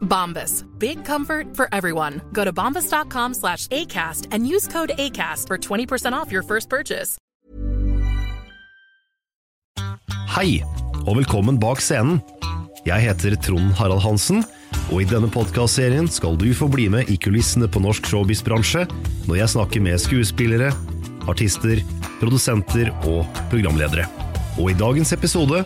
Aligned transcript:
Bombas. 0.00 0.64
Big 0.78 1.04
comfort 1.04 1.56
for 1.56 1.68
everyone. 1.72 2.20
Go 2.32 2.44
to 2.44 2.52
bombas.com 2.52 3.34
slash 3.34 3.68
ACAST 3.68 4.28
and 4.32 4.46
use 4.46 4.66
code 4.68 4.90
ACAST 4.98 5.46
for 5.46 5.56
20% 5.58 6.12
off 6.12 6.32
your 6.32 6.42
first 6.42 6.68
purchase. 6.68 7.18
Hei, 10.28 10.60
og 11.06 11.16
velkommen 11.16 11.56
bak 11.58 11.80
scenen. 11.82 12.20
Jeg 12.86 13.02
heter 13.02 13.34
Trond 13.42 13.72
Harald 13.78 14.04
Hansen, 14.04 14.44
og 14.92 15.02
i 15.02 15.08
denne 15.08 15.26
podkastserien 15.32 16.06
skal 16.08 16.36
du 16.38 16.46
få 16.54 16.68
bli 16.70 16.86
med 16.92 17.10
i 17.10 17.16
kulissene 17.20 17.66
på 17.66 17.82
norsk 17.82 18.06
showbiz-bransje 18.06 18.84
når 19.26 19.40
jeg 19.40 19.52
snakker 19.56 19.82
med 19.82 19.98
skuespillere, 20.00 20.70
artister, 21.28 21.82
produsenter 22.20 22.92
og 23.08 23.26
programledere. 23.50 24.06
Og 24.60 24.70
i 24.70 24.78
dagens 24.78 25.12
episode 25.16 25.64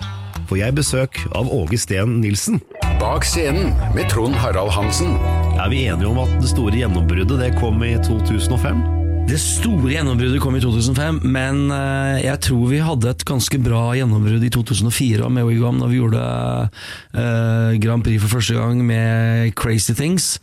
får 0.49 0.63
jeg 0.63 0.79
besøk 0.79 1.21
av 1.37 1.53
Åge 1.53 1.79
Steen 1.81 2.21
Nilsen. 2.23 2.63
Bak 3.03 3.25
scenen 3.25 3.75
med 3.95 4.09
Trond 4.09 4.35
Harald 4.35 4.71
Hansen. 4.71 5.17
Er 5.59 5.69
vi 5.71 5.87
enige 5.87 6.07
om 6.07 6.21
at 6.23 6.31
det 6.39 6.53
store 6.53 6.79
gjennombruddet 6.79 7.41
det 7.41 7.55
kom 7.59 7.83
i 7.83 7.97
2005? 7.99 9.02
Det 9.23 9.39
store 9.39 9.93
gjennombruddet 9.95 10.41
kom 10.43 10.57
i 10.59 10.61
2005, 10.61 11.21
men 11.31 11.71
eh, 11.73 12.25
jeg 12.25 12.41
tror 12.43 12.67
vi 12.69 12.81
hadde 12.83 13.13
et 13.13 13.23
ganske 13.29 13.59
bra 13.63 13.85
gjennombrudd 13.97 14.43
i 14.45 14.51
2004 14.53 15.29
med 15.33 15.47
Wigwam, 15.47 15.79
da 15.81 15.89
vi 15.89 16.01
gjorde 16.01 16.25
eh, 16.27 17.79
Grand 17.81 18.05
Prix 18.05 18.19
for 18.25 18.35
første 18.35 18.59
gang 18.59 18.83
med 18.85 19.55
Crazy 19.57 19.95
Things. 19.97 20.35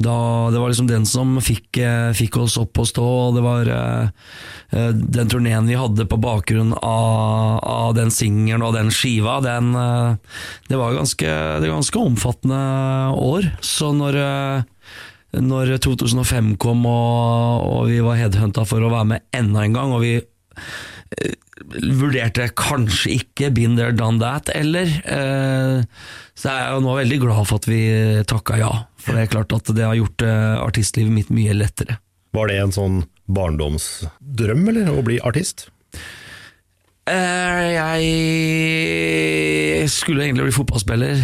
da, 0.00 0.16
det 0.54 0.62
var 0.62 0.70
liksom 0.70 0.88
den 0.88 1.04
som 1.10 1.34
fikk, 1.42 1.82
eh, 1.82 2.14
fikk 2.16 2.38
oss 2.40 2.56
opp 2.60 2.80
og 2.80 2.88
stå, 2.88 3.04
og 3.26 3.36
det 3.36 3.44
var 3.44 3.72
den 4.70 5.30
turneen 5.30 5.66
vi 5.66 5.74
hadde 5.74 6.06
på 6.06 6.20
bakgrunn 6.22 6.70
av, 6.78 7.58
av 7.66 7.94
den 7.98 8.14
singelen 8.14 8.62
og 8.62 8.76
den 8.78 8.92
skiva, 8.94 9.40
den, 9.42 9.74
det 10.70 10.78
var 10.78 10.94
ganske, 10.94 11.26
det 11.26 11.66
var 11.66 11.80
ganske 11.80 12.04
omfattende 12.06 12.60
år. 13.18 13.50
Så 13.66 13.90
når 13.98 14.22
når 15.36 15.76
2005 15.84 16.56
kom 16.60 16.82
og, 16.90 17.66
og 17.66 17.84
vi 17.90 18.00
var 18.02 18.18
headhunta 18.18 18.64
for 18.68 18.82
å 18.82 18.90
være 18.92 19.08
med 19.12 19.28
enda 19.36 19.62
en 19.64 19.76
gang, 19.76 19.94
og 19.94 20.02
vi 20.02 20.16
eh, 20.18 21.34
vurderte 22.00 22.48
kanskje 22.58 23.14
ikke 23.20 23.52
Been 23.54 23.76
There 23.78 23.94
Done 23.94 24.18
That, 24.22 24.50
eller 24.56 24.90
eh, 24.90 25.80
Så 26.34 26.50
er 26.50 26.62
jeg 26.64 26.76
jo 26.76 26.84
nå 26.86 26.96
veldig 26.98 27.20
glad 27.22 27.42
for 27.46 27.60
at 27.60 27.68
vi 27.70 27.82
takka 28.30 28.58
ja, 28.60 28.70
for 29.00 29.16
det 29.16 29.26
er 29.26 29.34
klart 29.36 29.54
at 29.56 29.74
det 29.76 29.86
har 29.86 29.98
gjort 29.98 30.26
eh, 30.26 30.56
artistlivet 30.60 31.14
mitt 31.14 31.34
mye 31.34 31.54
lettere. 31.56 32.00
Var 32.34 32.50
det 32.50 32.60
en 32.62 32.74
sånn 32.74 33.02
barndomsdrøm, 33.30 34.66
eller, 34.72 34.90
å 34.94 35.04
bli 35.06 35.18
artist? 35.26 35.68
Eh, 37.10 37.70
jeg 39.80 39.88
skulle 39.90 40.24
egentlig 40.24 40.46
bli 40.46 40.54
fotballspiller. 40.54 41.14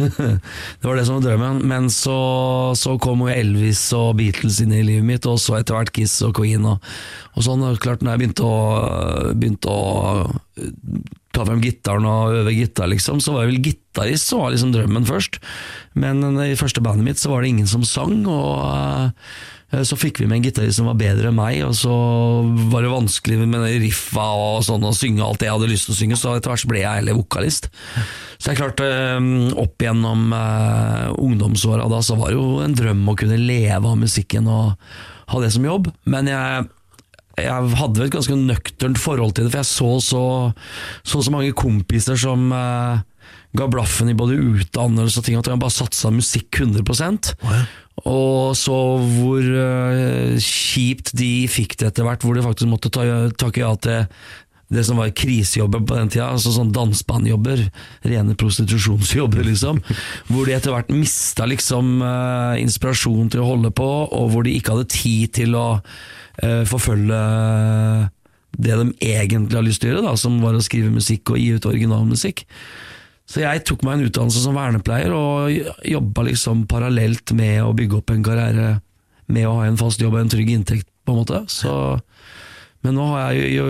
det 0.80 0.86
var 0.86 0.96
det 0.98 1.04
som 1.06 1.18
var 1.18 1.24
drømmen. 1.28 1.60
Men 1.70 1.90
så, 1.94 2.18
så 2.78 2.96
kom 3.02 3.22
jo 3.24 3.30
Elvis 3.32 3.82
og 3.96 4.16
Beatles 4.18 4.60
inn 4.64 4.74
i 4.74 4.82
livet 4.86 5.06
mitt, 5.06 5.28
og 5.30 5.38
så 5.42 5.58
etter 5.60 5.74
hvert 5.76 5.94
Kiss 5.94 6.18
og 6.26 6.34
Queen. 6.40 6.66
Og, 6.66 6.76
og 7.36 7.46
sånn, 7.46 7.62
klart 7.82 8.02
når 8.02 8.10
jeg 8.12 8.22
begynte 8.24 8.44
å, 8.48 8.58
begynte 9.36 9.68
å 9.70 9.78
ta 11.30 11.46
frem 11.46 11.62
gitaren 11.62 12.08
og 12.10 12.34
øve 12.40 12.52
gitar, 12.56 12.90
liksom, 12.90 13.22
så 13.22 13.36
var 13.36 13.46
jeg 13.46 13.52
vel 13.52 13.64
gitarist 13.70 14.26
som 14.32 14.42
var 14.42 14.50
liksom 14.54 14.74
drømmen 14.74 15.06
først. 15.08 15.38
Men 15.94 16.24
i 16.42 16.58
første 16.58 16.82
bandet 16.84 17.06
mitt 17.06 17.22
så 17.22 17.30
var 17.32 17.38
det 17.42 17.54
ingen 17.54 17.70
som 17.70 17.86
sang, 17.86 18.18
og 18.26 18.52
eh, 18.66 19.08
så 19.70 19.94
fikk 19.98 20.18
vi 20.18 20.26
med 20.26 20.40
en 20.40 20.46
gitarist 20.48 20.80
som 20.80 20.88
var 20.90 20.98
bedre 20.98 21.30
enn 21.30 21.36
meg, 21.36 21.60
og 21.62 21.76
så 21.78 21.92
var 22.72 22.82
det 22.82 22.90
vanskelig 22.90 23.36
med 23.44 23.68
riffa 23.84 24.26
og 24.34 24.64
sånn 24.66 24.86
og 24.86 24.96
synge 24.98 25.22
alt 25.22 25.38
det 25.42 25.46
jeg 25.46 25.54
hadde 25.54 25.70
lyst 25.70 25.86
til 25.86 25.94
å 25.94 25.98
synge, 26.00 26.18
så 26.18 26.34
etter 26.34 26.50
hvert 26.50 26.66
ble 26.72 26.82
jeg 26.82 27.02
heller 27.02 27.18
vokalist. 27.20 27.70
Så 28.40 28.50
jeg 28.50 28.58
klarte 28.58 28.88
eh, 28.88 29.30
opp 29.62 29.84
gjennom 29.84 30.34
uh, 30.34 31.14
ungdomsåra 31.22 31.86
da, 31.92 32.02
så 32.02 32.18
var 32.18 32.32
det 32.32 32.40
jo 32.40 32.58
en 32.64 32.74
drøm 32.74 33.06
å 33.12 33.16
kunne 33.20 33.38
leve 33.38 33.84
av 33.84 33.98
musikken 34.00 34.50
og 34.50 34.74
ha 35.30 35.42
det 35.44 35.52
som 35.54 35.66
jobb, 35.66 35.90
men 36.10 36.30
jeg 36.30 36.68
jeg 37.40 37.76
hadde 37.78 38.02
et 38.04 38.12
ganske 38.12 38.34
nøkternt 38.36 38.98
forhold 39.00 39.30
til 39.32 39.46
det, 39.46 39.52
for 39.54 39.62
jeg 39.62 39.70
så 39.70 39.90
så, 40.04 40.24
så, 41.06 41.22
så 41.24 41.32
mange 41.32 41.54
kompiser 41.56 42.18
som 42.20 42.50
eh, 42.52 43.00
ga 43.56 43.68
blaffen 43.70 44.10
i 44.12 44.16
både 44.18 44.38
utdannelse 44.38 45.20
og 45.20 45.26
ting, 45.26 45.38
at 45.38 45.48
jeg 45.48 45.62
bare 45.62 45.74
satsa 45.74 46.12
musikk 46.14 46.60
100 46.60 46.84
Og 48.08 48.54
så 48.58 48.76
hvor 49.18 49.44
uh, 49.44 50.36
kjipt 50.40 51.12
de 51.18 51.48
fikk 51.50 51.76
det 51.80 51.90
etter 51.90 52.06
hvert, 52.06 52.22
hvor 52.24 52.36
de 52.36 52.44
faktisk 52.44 52.70
måtte 52.70 52.92
ta, 52.92 53.04
takke 53.40 53.64
ja 53.64 53.74
til 53.80 54.06
det 54.70 54.84
som 54.86 55.00
var 55.00 55.10
krisejobber 55.18 55.82
på 55.82 55.96
den 55.98 56.12
tida, 56.12 56.28
altså 56.30 56.52
sånn 56.54 56.70
dansebandjobber, 56.74 57.64
rene 58.06 58.36
prostitusjonsjobber, 58.38 59.42
liksom. 59.48 59.80
Hvor 60.30 60.46
de 60.46 60.54
etter 60.54 60.70
hvert 60.70 60.92
mista 60.94 61.48
liksom 61.50 61.98
uh, 62.04 62.54
inspirasjon 62.60 63.32
til 63.34 63.42
å 63.42 63.48
holde 63.48 63.72
på, 63.74 63.88
og 64.06 64.30
hvor 64.30 64.46
de 64.46 64.54
ikke 64.54 64.76
hadde 64.76 64.92
tid 64.94 65.34
til 65.40 65.58
å 65.58 65.66
uh, 65.80 66.62
forfølge 66.70 67.18
det 68.60 68.76
de 68.78 68.86
egentlig 69.10 69.58
har 69.58 69.66
lyst 69.66 69.82
til 69.82 69.90
å 69.90 69.96
gjøre, 69.96 70.06
da, 70.06 70.14
som 70.18 70.38
var 70.42 70.54
å 70.54 70.62
skrive 70.62 70.94
musikk 70.94 71.34
og 71.34 71.42
gi 71.42 71.50
ut 71.56 71.68
originalmusikk. 71.70 72.44
Så 73.30 73.44
jeg 73.44 73.62
tok 73.68 73.84
meg 73.86 73.98
en 73.98 74.08
utdannelse 74.08 74.42
som 74.42 74.56
vernepleier, 74.58 75.14
og 75.14 75.86
jobba 75.86 76.26
liksom 76.26 76.64
parallelt 76.70 77.30
med 77.38 77.60
å 77.62 77.74
bygge 77.78 78.00
opp 78.00 78.10
en 78.10 78.26
karriere 78.26 78.70
med 79.30 79.46
å 79.46 79.60
ha 79.60 79.68
en 79.68 79.78
fast 79.78 80.02
jobb 80.02 80.16
og 80.16 80.24
en 80.24 80.32
trygg 80.32 80.50
inntekt, 80.50 80.88
på 81.06 81.14
en 81.14 81.20
måte. 81.22 81.44
Så 81.52 81.72
men 82.80 82.96
nå 82.96 83.06
har 83.12 83.34
jeg 83.36 83.58
jo 83.58 83.66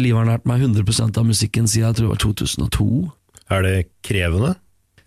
livernært 0.00 0.46
meg 0.48 0.62
100% 0.64 1.18
av 1.20 1.26
musikken 1.28 1.66
siden 1.68 1.90
jeg 1.90 1.98
tror 1.98 2.06
det 2.06 2.12
var 2.14 2.22
2002. 2.24 2.86
Er 3.52 3.66
det 3.66 3.74
krevende? 4.06 4.54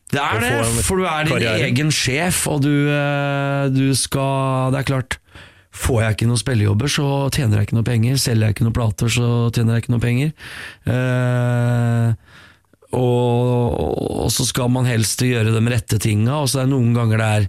Det 0.09 0.21
er 0.21 0.41
det, 0.41 0.83
for 0.85 0.97
du 0.97 1.05
er 1.05 1.25
din 1.25 1.35
karriere. 1.35 1.65
egen 1.69 1.91
sjef, 1.93 2.43
og 2.49 2.63
du, 2.65 2.89
eh, 2.89 3.69
du 3.69 3.93
skal 3.93 4.71
Det 4.73 4.79
er 4.79 4.87
klart, 4.89 5.17
får 5.69 6.01
jeg 6.01 6.15
ikke 6.15 6.29
noen 6.29 6.41
spillejobber, 6.41 6.89
så 6.89 7.29
tjener 7.29 7.59
jeg 7.59 7.69
ikke 7.69 7.77
noe 7.77 7.85
penger. 7.85 8.17
Selger 8.17 8.47
jeg 8.47 8.55
ikke 8.55 8.65
noen 8.65 8.77
plater, 8.77 9.07
så 9.13 9.27
tjener 9.53 9.75
jeg 9.75 9.83
ikke 9.83 9.93
noe 9.93 10.05
penger. 10.05 10.31
Eh, 10.89 12.13
og, 12.95 13.75
og 14.25 14.31
så 14.33 14.45
skal 14.47 14.71
man 14.73 14.87
helst 14.89 15.21
gjøre 15.21 15.53
de 15.53 15.61
rette 15.69 15.99
tinga, 16.01 16.39
og 16.41 16.49
så 16.49 16.61
er 16.61 16.69
det 16.69 16.73
noen 16.73 16.95
ganger 16.97 17.21
det 17.21 17.27
er 17.29 17.45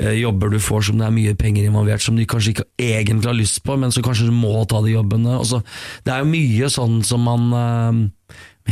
eh, 0.00 0.14
jobber 0.22 0.52
du 0.54 0.58
får 0.62 0.88
som 0.88 1.00
det 1.00 1.08
er 1.08 1.16
mye 1.16 1.34
penger 1.38 1.68
involvert, 1.68 2.04
som 2.04 2.16
du 2.16 2.24
kanskje 2.28 2.54
ikke 2.54 2.68
egentlig 2.80 3.28
har 3.28 3.36
lyst 3.36 3.60
på, 3.66 3.76
men 3.76 3.92
så 3.92 4.04
kanskje 4.04 4.30
du 4.30 4.36
må 4.36 4.54
ta 4.70 4.80
de 4.84 4.94
jobbene. 4.94 5.36
Så, 5.48 5.60
det 6.06 6.14
er 6.14 6.24
jo 6.24 6.32
mye 6.32 6.72
sånn 6.72 7.02
som 7.04 7.28
man 7.28 7.52
eh, 7.60 8.00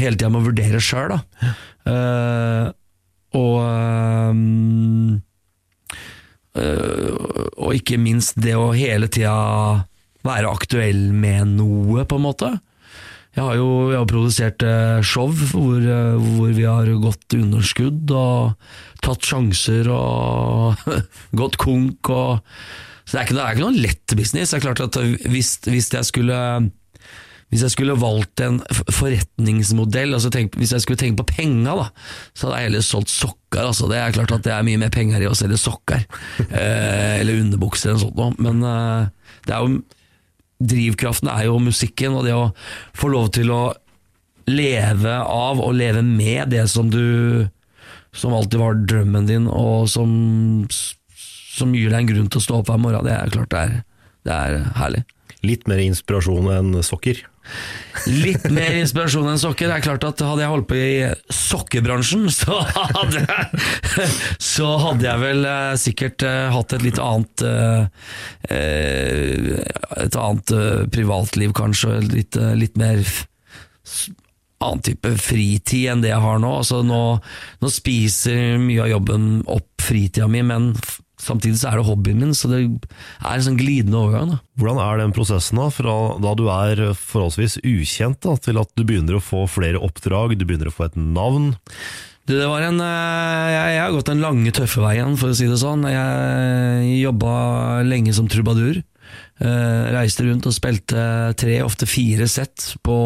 hele 0.00 0.16
tida 0.16 0.32
må 0.32 0.44
vurdere 0.44 0.80
sjøl, 0.82 1.16
da. 1.16 1.52
Eh, 1.86 2.66
og 3.36 3.56
eh, 3.60 4.38
øh, 6.62 7.12
Og 7.60 7.74
ikke 7.76 7.98
minst 8.00 8.38
det 8.40 8.54
å 8.56 8.70
hele 8.72 9.10
tida 9.12 9.36
være 10.26 10.50
aktuell 10.50 11.10
med 11.12 11.58
noe, 11.58 12.06
på 12.08 12.16
en 12.18 12.24
måte. 12.24 12.50
Jeg 13.36 13.44
har 13.44 13.58
jo 13.58 13.68
jeg 13.90 14.00
har 14.00 14.08
produsert 14.08 14.64
eh, 14.64 15.02
show 15.04 15.28
hvor, 15.28 15.76
eh, 15.76 16.14
hvor 16.16 16.52
vi 16.56 16.64
har 16.64 16.88
gått 17.02 17.36
underskudd 17.36 18.12
og 18.16 18.54
tatt 19.04 19.28
sjanser 19.28 19.90
og 19.92 20.86
gått 21.40 21.58
konk. 21.60 22.08
Og, 22.08 22.40
så 23.04 23.12
det 23.12 23.20
er, 23.20 23.26
ikke, 23.26 23.36
det 23.36 23.42
er 23.44 23.58
ikke 23.58 23.66
noen 23.66 23.82
lett 23.82 24.14
business. 24.16 24.54
Det 24.54 24.58
er 24.58 24.64
klart 24.64 24.80
at 24.86 24.96
hvis, 25.28 25.58
hvis 25.68 25.92
jeg 25.92 26.08
skulle 26.08 26.38
hvis 27.52 27.62
jeg 27.62 27.76
skulle 27.76 27.94
valgt 28.00 28.40
en 28.42 28.56
forretningsmodell, 28.90 30.16
altså 30.16 30.32
tenk, 30.34 30.56
hvis 30.58 30.72
jeg 30.74 30.82
skulle 30.82 30.98
tenke 30.98 31.20
på 31.20 31.36
penga, 31.36 31.76
så 32.34 32.48
hadde 32.48 32.56
jeg 32.56 32.70
heller 32.70 32.82
solgt 32.82 33.12
sokker. 33.12 33.68
Altså. 33.68 33.86
Det 33.92 34.00
er 34.00 34.16
klart 34.16 34.32
at 34.34 34.48
det 34.48 34.54
er 34.56 34.64
mye 34.66 34.80
mer 34.80 34.90
penger 34.90 35.22
i 35.22 35.28
å 35.30 35.36
selge 35.38 35.60
sokker, 35.62 36.08
eh, 36.48 37.20
eller 37.20 37.44
underbukser 37.44 37.92
eller 37.92 38.02
sånt 38.02 38.18
noe. 38.18 38.32
Men 38.42 38.64
det 39.46 39.54
er 39.54 39.62
jo, 39.62 39.78
drivkraften 40.62 41.28
er 41.32 41.48
jo 41.48 41.58
musikken, 41.60 42.16
og 42.16 42.24
det 42.26 42.34
å 42.36 42.52
få 42.96 43.10
lov 43.12 43.32
til 43.36 43.52
å 43.52 43.62
leve 44.46 45.18
av 45.20 45.60
og 45.60 45.74
leve 45.74 46.04
med 46.06 46.52
det 46.54 46.68
som 46.70 46.90
du 46.92 47.48
Som 48.16 48.32
alltid 48.32 48.60
var 48.60 48.78
drømmen 48.88 49.26
din, 49.28 49.44
og 49.44 49.90
som, 49.92 50.08
som 50.72 51.74
gir 51.76 51.90
deg 51.90 51.98
en 51.98 52.08
grunn 52.08 52.30
til 52.32 52.40
å 52.40 52.44
stå 52.46 52.54
opp 52.62 52.70
hver 52.70 52.78
morgen, 52.80 53.04
det 53.04 53.12
er 53.12 53.28
klart 53.34 53.50
det 53.52 53.58
er, 53.60 53.74
det 54.24 54.32
er 54.32 54.54
herlig. 54.78 55.02
Litt 55.46 55.66
mer 55.70 55.80
inspirasjon 55.84 56.50
enn 56.52 56.82
sokker. 56.86 57.22
Litt 58.10 58.44
mer 58.50 58.74
inspirasjon 58.80 59.28
enn 59.30 59.40
sokker. 59.40 59.70
Det 59.70 59.76
er 59.78 59.84
klart 59.84 60.04
at 60.06 60.22
Hadde 60.26 60.42
jeg 60.44 60.52
holdt 60.52 60.68
på 60.70 60.78
i 60.78 61.06
sokkebransjen, 61.32 62.26
så 62.34 62.58
hadde 62.66 63.22
jeg, 63.22 64.10
så 64.42 64.72
hadde 64.82 65.08
jeg 65.08 65.22
vel 65.22 65.48
eh, 65.48 65.72
sikkert 65.80 66.26
eh, 66.26 66.44
hatt 66.54 66.76
et 66.76 66.84
litt 66.86 67.00
annet 67.02 67.46
eh, 67.46 67.82
Et 70.06 70.20
annet 70.20 70.54
privatliv, 70.92 71.54
kanskje. 71.56 71.98
Litt, 72.10 72.38
litt 72.58 72.78
mer 72.80 73.02
annen 74.56 74.82
type 74.84 75.12
fritid 75.20 75.90
enn 75.92 76.04
det 76.04 76.12
jeg 76.12 76.22
har 76.24 76.38
nå. 76.42 76.52
Altså 76.60 76.82
nå, 76.86 77.00
nå 77.62 77.72
spiser 77.72 78.56
mye 78.62 78.84
av 78.86 78.92
jobben 78.96 79.26
opp 79.52 79.86
fritida 79.86 80.28
mi, 80.30 80.42
men 80.46 80.72
samtidig 81.22 81.60
så 81.60 81.70
er 81.70 81.80
det 81.80 81.86
hobbyen 81.88 82.20
min, 82.22 82.34
så 82.36 82.50
det 82.50 82.60
er 82.62 83.30
en 83.32 83.46
sånn 83.46 83.60
glidende 83.60 84.00
overgang. 84.00 84.34
da 84.34 84.40
Hvordan 84.60 84.82
er 84.84 85.00
den 85.02 85.14
prosessen 85.16 85.60
da, 85.60 85.68
fra 85.74 85.94
da 86.22 86.34
du 86.38 86.44
er 86.52 86.82
forholdsvis 86.96 87.60
ukjent 87.64 88.20
da, 88.26 88.36
til 88.40 88.60
at 88.62 88.72
du 88.76 88.84
begynner 88.84 89.18
å 89.18 89.24
få 89.24 89.46
flere 89.50 89.80
oppdrag, 89.82 90.36
du 90.36 90.46
begynner 90.46 90.72
å 90.72 90.76
få 90.76 90.88
et 90.88 90.98
navn? 91.00 91.54
Det, 92.26 92.40
det 92.40 92.48
var 92.50 92.64
en, 92.66 92.80
eh, 92.82 93.46
jeg, 93.54 93.70
jeg 93.76 93.82
har 93.84 93.94
gått 93.94 94.10
den 94.10 94.24
lange, 94.24 94.52
tøffe 94.54 94.82
veien, 94.82 95.14
for 95.20 95.30
å 95.30 95.38
si 95.38 95.46
det 95.46 95.60
sånn. 95.62 95.86
Jeg 95.86 96.98
jobba 97.04 97.32
lenge 97.86 98.14
som 98.16 98.26
trubadur. 98.30 98.82
Eh, 99.36 99.84
reiste 99.94 100.24
rundt 100.26 100.48
og 100.48 100.54
spilte 100.56 101.06
tre, 101.38 101.60
ofte 101.62 101.86
fire 101.88 102.26
sett 102.30 102.72
på 102.84 102.96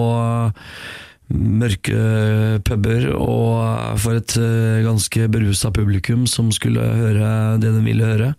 mørke 1.30 2.60
puber, 2.66 3.08
og 3.14 3.98
for 4.02 4.18
et 4.18 4.36
eh, 4.40 4.82
ganske 4.86 5.26
berusa 5.32 5.70
publikum 5.74 6.26
som 6.30 6.50
skulle 6.54 6.82
høre 6.82 7.58
det 7.62 7.72
de 7.76 7.82
ville 7.84 8.08
høre. 8.08 8.30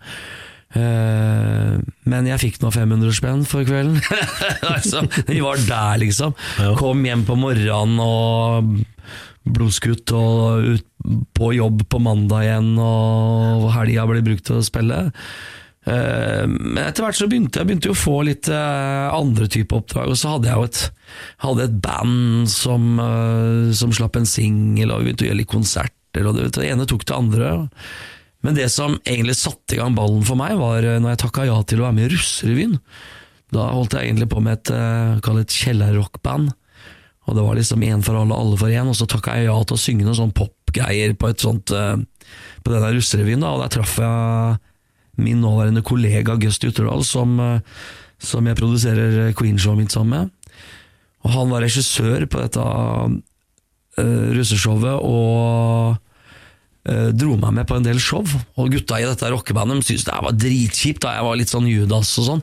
Eh, 0.72 1.76
men 2.08 2.30
jeg 2.30 2.42
fikk 2.46 2.62
nå 2.62 2.72
500 2.76 3.16
spenn 3.16 3.46
for 3.48 3.68
kvelden. 3.68 4.00
altså, 4.74 5.06
vi 5.28 5.40
var 5.44 5.62
der, 5.68 6.02
liksom. 6.04 6.36
Kom 6.80 7.04
hjem 7.08 7.26
på 7.28 7.40
morgenen 7.40 8.00
og 8.04 8.76
blodskutt 9.42 10.12
og 10.14 10.68
ut 10.76 10.88
på 11.34 11.54
jobb 11.58 11.88
på 11.90 12.00
mandag 12.04 12.46
igjen, 12.46 12.76
og 12.78 13.72
helga 13.74 14.06
ble 14.10 14.22
brukt 14.26 14.46
til 14.48 14.60
å 14.60 14.66
spille. 14.66 15.00
Eh, 15.90 16.46
Men 16.46 16.84
etter 16.84 17.06
hvert 17.06 17.18
så 17.18 17.28
begynte 17.30 17.62
jeg 17.62 17.70
begynte 17.70 17.90
å 17.94 17.98
få 17.98 18.20
litt 18.28 18.50
eh, 18.54 19.08
andre 19.16 19.48
typer 19.50 19.82
oppdrag, 19.82 20.12
og 20.14 20.20
så 20.20 20.36
hadde 20.36 20.52
jeg 20.52 20.60
jo 20.60 20.68
et, 20.70 20.82
hadde 21.46 21.66
et 21.66 21.80
band 21.82 22.52
som, 22.54 22.88
eh, 23.02 23.74
som 23.78 23.96
slapp 23.96 24.20
en 24.20 24.30
singel, 24.30 24.94
og 24.94 25.02
vi 25.02 25.10
begynte 25.10 25.26
å 25.26 25.32
gjøre 25.32 25.42
litt 25.42 25.54
konserter, 25.54 26.28
og 26.28 26.38
det, 26.38 26.52
det 26.60 26.70
ene 26.70 26.88
tok 26.90 27.08
det 27.10 27.18
andre. 27.18 27.52
Men 28.46 28.58
det 28.58 28.70
som 28.74 28.98
egentlig 29.06 29.38
satte 29.40 29.78
i 29.78 29.82
gang 29.82 29.98
ballen 29.98 30.26
for 30.26 30.38
meg, 30.38 30.58
var 30.62 30.86
når 30.86 31.16
jeg 31.16 31.24
takka 31.26 31.50
ja 31.50 31.60
til 31.66 31.82
å 31.82 31.88
være 31.88 31.98
med 31.98 32.08
i 32.08 32.16
Russerevyen. 32.16 32.80
Da 33.54 33.68
holdt 33.76 33.98
jeg 33.98 34.10
egentlig 34.10 34.30
på 34.32 34.42
med 34.42 34.58
et, 34.58 34.72
et 34.72 35.56
kjellerrockband. 35.62 36.50
Og 37.30 37.38
det 37.38 37.44
var 37.46 37.58
liksom 37.60 37.84
én 37.86 38.02
for 38.02 38.18
alle, 38.18 38.34
alle 38.34 38.58
for 38.58 38.74
én, 38.74 38.90
og 38.90 38.98
så 38.98 39.06
takka 39.10 39.38
jeg 39.38 39.50
ja 39.50 39.58
til 39.62 39.78
å 39.78 39.82
synge 39.82 40.08
noen 40.08 40.18
sånn 40.18 40.34
popgreier 40.34 41.14
på 41.14 41.30
På 41.36 42.74
denne 42.74 42.92
russerevyen, 42.96 43.46
og 43.46 43.62
der 43.62 43.74
traff 43.78 44.00
jeg 44.02 44.58
min 45.24 45.42
nåværende 45.44 45.84
kollega 45.86 46.38
Gust 46.42 46.64
Jutterdal, 46.66 47.04
som, 47.08 47.40
eh, 47.40 47.60
som 48.20 48.48
jeg 48.48 48.60
produserer 48.60 49.34
Queen-showet 49.38 49.84
mitt 49.84 49.96
sammen 49.96 50.16
med. 50.16 50.56
Og 51.22 51.36
han 51.36 51.52
var 51.54 51.62
regissør 51.62 52.26
på 52.26 52.42
dette 52.42 52.62
uh, 52.66 54.30
russeshowet, 54.34 55.04
og 55.06 56.00
uh, 56.90 57.10
dro 57.14 57.36
meg 57.38 57.60
med 57.60 57.68
på 57.70 57.78
en 57.78 57.86
del 57.86 58.02
show. 58.02 58.26
Og 58.58 58.72
gutta 58.74 58.98
i 58.98 59.06
dette 59.06 59.30
rockebandet 59.30 59.84
de 59.84 59.86
syntes 59.86 60.08
det 60.08 60.18
var 60.26 60.34
dritkjipt, 60.34 61.04
da 61.06 61.20
jeg 61.20 61.28
var 61.28 61.38
litt 61.38 61.54
sånn 61.54 61.70
Judas 61.70 62.16
og 62.18 62.30
sånn. 62.32 62.42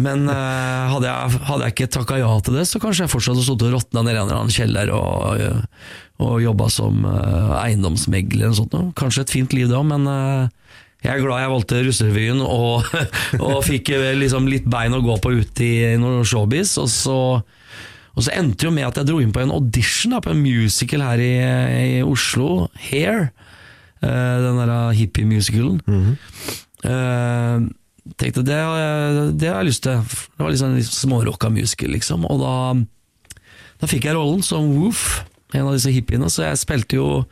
Men 0.00 0.24
uh, 0.28 0.88
hadde, 0.88 1.08
jeg, 1.08 1.40
hadde 1.48 1.66
jeg 1.66 1.74
ikke 1.74 1.90
takka 1.98 2.18
ja 2.22 2.30
til 2.44 2.56
det, 2.56 2.64
så 2.68 2.80
kanskje 2.80 3.04
jeg 3.04 3.12
fortsatt 3.12 3.34
hadde 3.34 3.44
stått 3.44 3.64
og 3.66 3.74
råtna 3.74 4.00
i 4.00 4.06
en 4.06 4.10
eller 4.14 4.38
annen 4.38 4.54
kjeller 4.54 4.92
og, 4.96 5.26
eh, 5.36 5.90
og 6.24 6.38
jobba 6.40 6.68
som 6.72 7.04
uh, 7.04 7.58
eiendomsmegler 7.60 8.46
eller 8.46 8.54
noe 8.54 8.60
sånt. 8.62 8.78
Kanskje 8.96 9.26
et 9.26 9.34
fint 9.34 9.56
liv 9.56 9.68
det 9.68 9.76
òg, 9.76 9.84
men 9.90 10.08
eh, 10.08 10.48
jeg 11.02 11.10
er 11.16 11.22
glad 11.24 11.40
jeg 11.42 11.50
valgte 11.52 11.80
Russerevyen 11.86 12.40
og, 12.44 12.86
og 13.46 13.56
fikk 13.66 13.90
eh, 13.96 14.12
liksom 14.20 14.46
litt 14.50 14.68
bein 14.70 14.94
å 14.94 15.02
gå 15.02 15.16
på 15.24 15.32
ute 15.40 15.66
i 15.66 15.96
noen 15.98 16.22
showbiz. 16.28 16.76
Og 16.82 16.88
så, 16.92 17.16
og 18.12 18.22
så 18.26 18.34
endte 18.38 18.60
det 18.62 18.68
jo 18.70 18.74
med 18.76 18.86
at 18.86 19.00
jeg 19.00 19.08
dro 19.10 19.18
inn 19.22 19.32
på 19.34 19.42
en 19.42 19.50
audition 19.56 20.14
da, 20.14 20.20
på 20.22 20.30
en 20.34 20.42
musical 20.44 21.02
her 21.02 21.22
i, 21.22 21.32
i 21.98 22.02
Oslo, 22.06 22.68
Hair. 22.90 23.30
Eh, 24.02 24.36
den 24.46 24.58
der 24.62 24.74
hippie-musicalen. 24.98 25.80
Eh, 26.82 27.58
tenkte 28.18 28.42
det, 28.46 28.56
har 28.58 28.78
jeg- 28.78 29.36
det 29.38 29.48
har 29.48 29.60
jeg 29.62 29.68
lyst 29.70 29.82
til. 29.82 29.98
Det 30.02 30.38
var 30.42 30.50
liksom 30.50 30.74
litt 30.76 30.86
smårocka 30.90 31.50
musical, 31.54 31.90
liksom. 31.94 32.24
Og 32.26 32.40
da, 32.42 32.54
da 33.80 33.86
fikk 33.90 34.04
jeg 34.08 34.14
rollen 34.18 34.42
som 34.42 34.70
Woof, 34.74 35.22
en 35.54 35.66
av 35.68 35.74
disse 35.76 35.92
hippiene. 35.92 36.30
Så 36.30 36.42
jeg 36.46 36.58
spilte 36.62 36.96
jo 36.98 37.24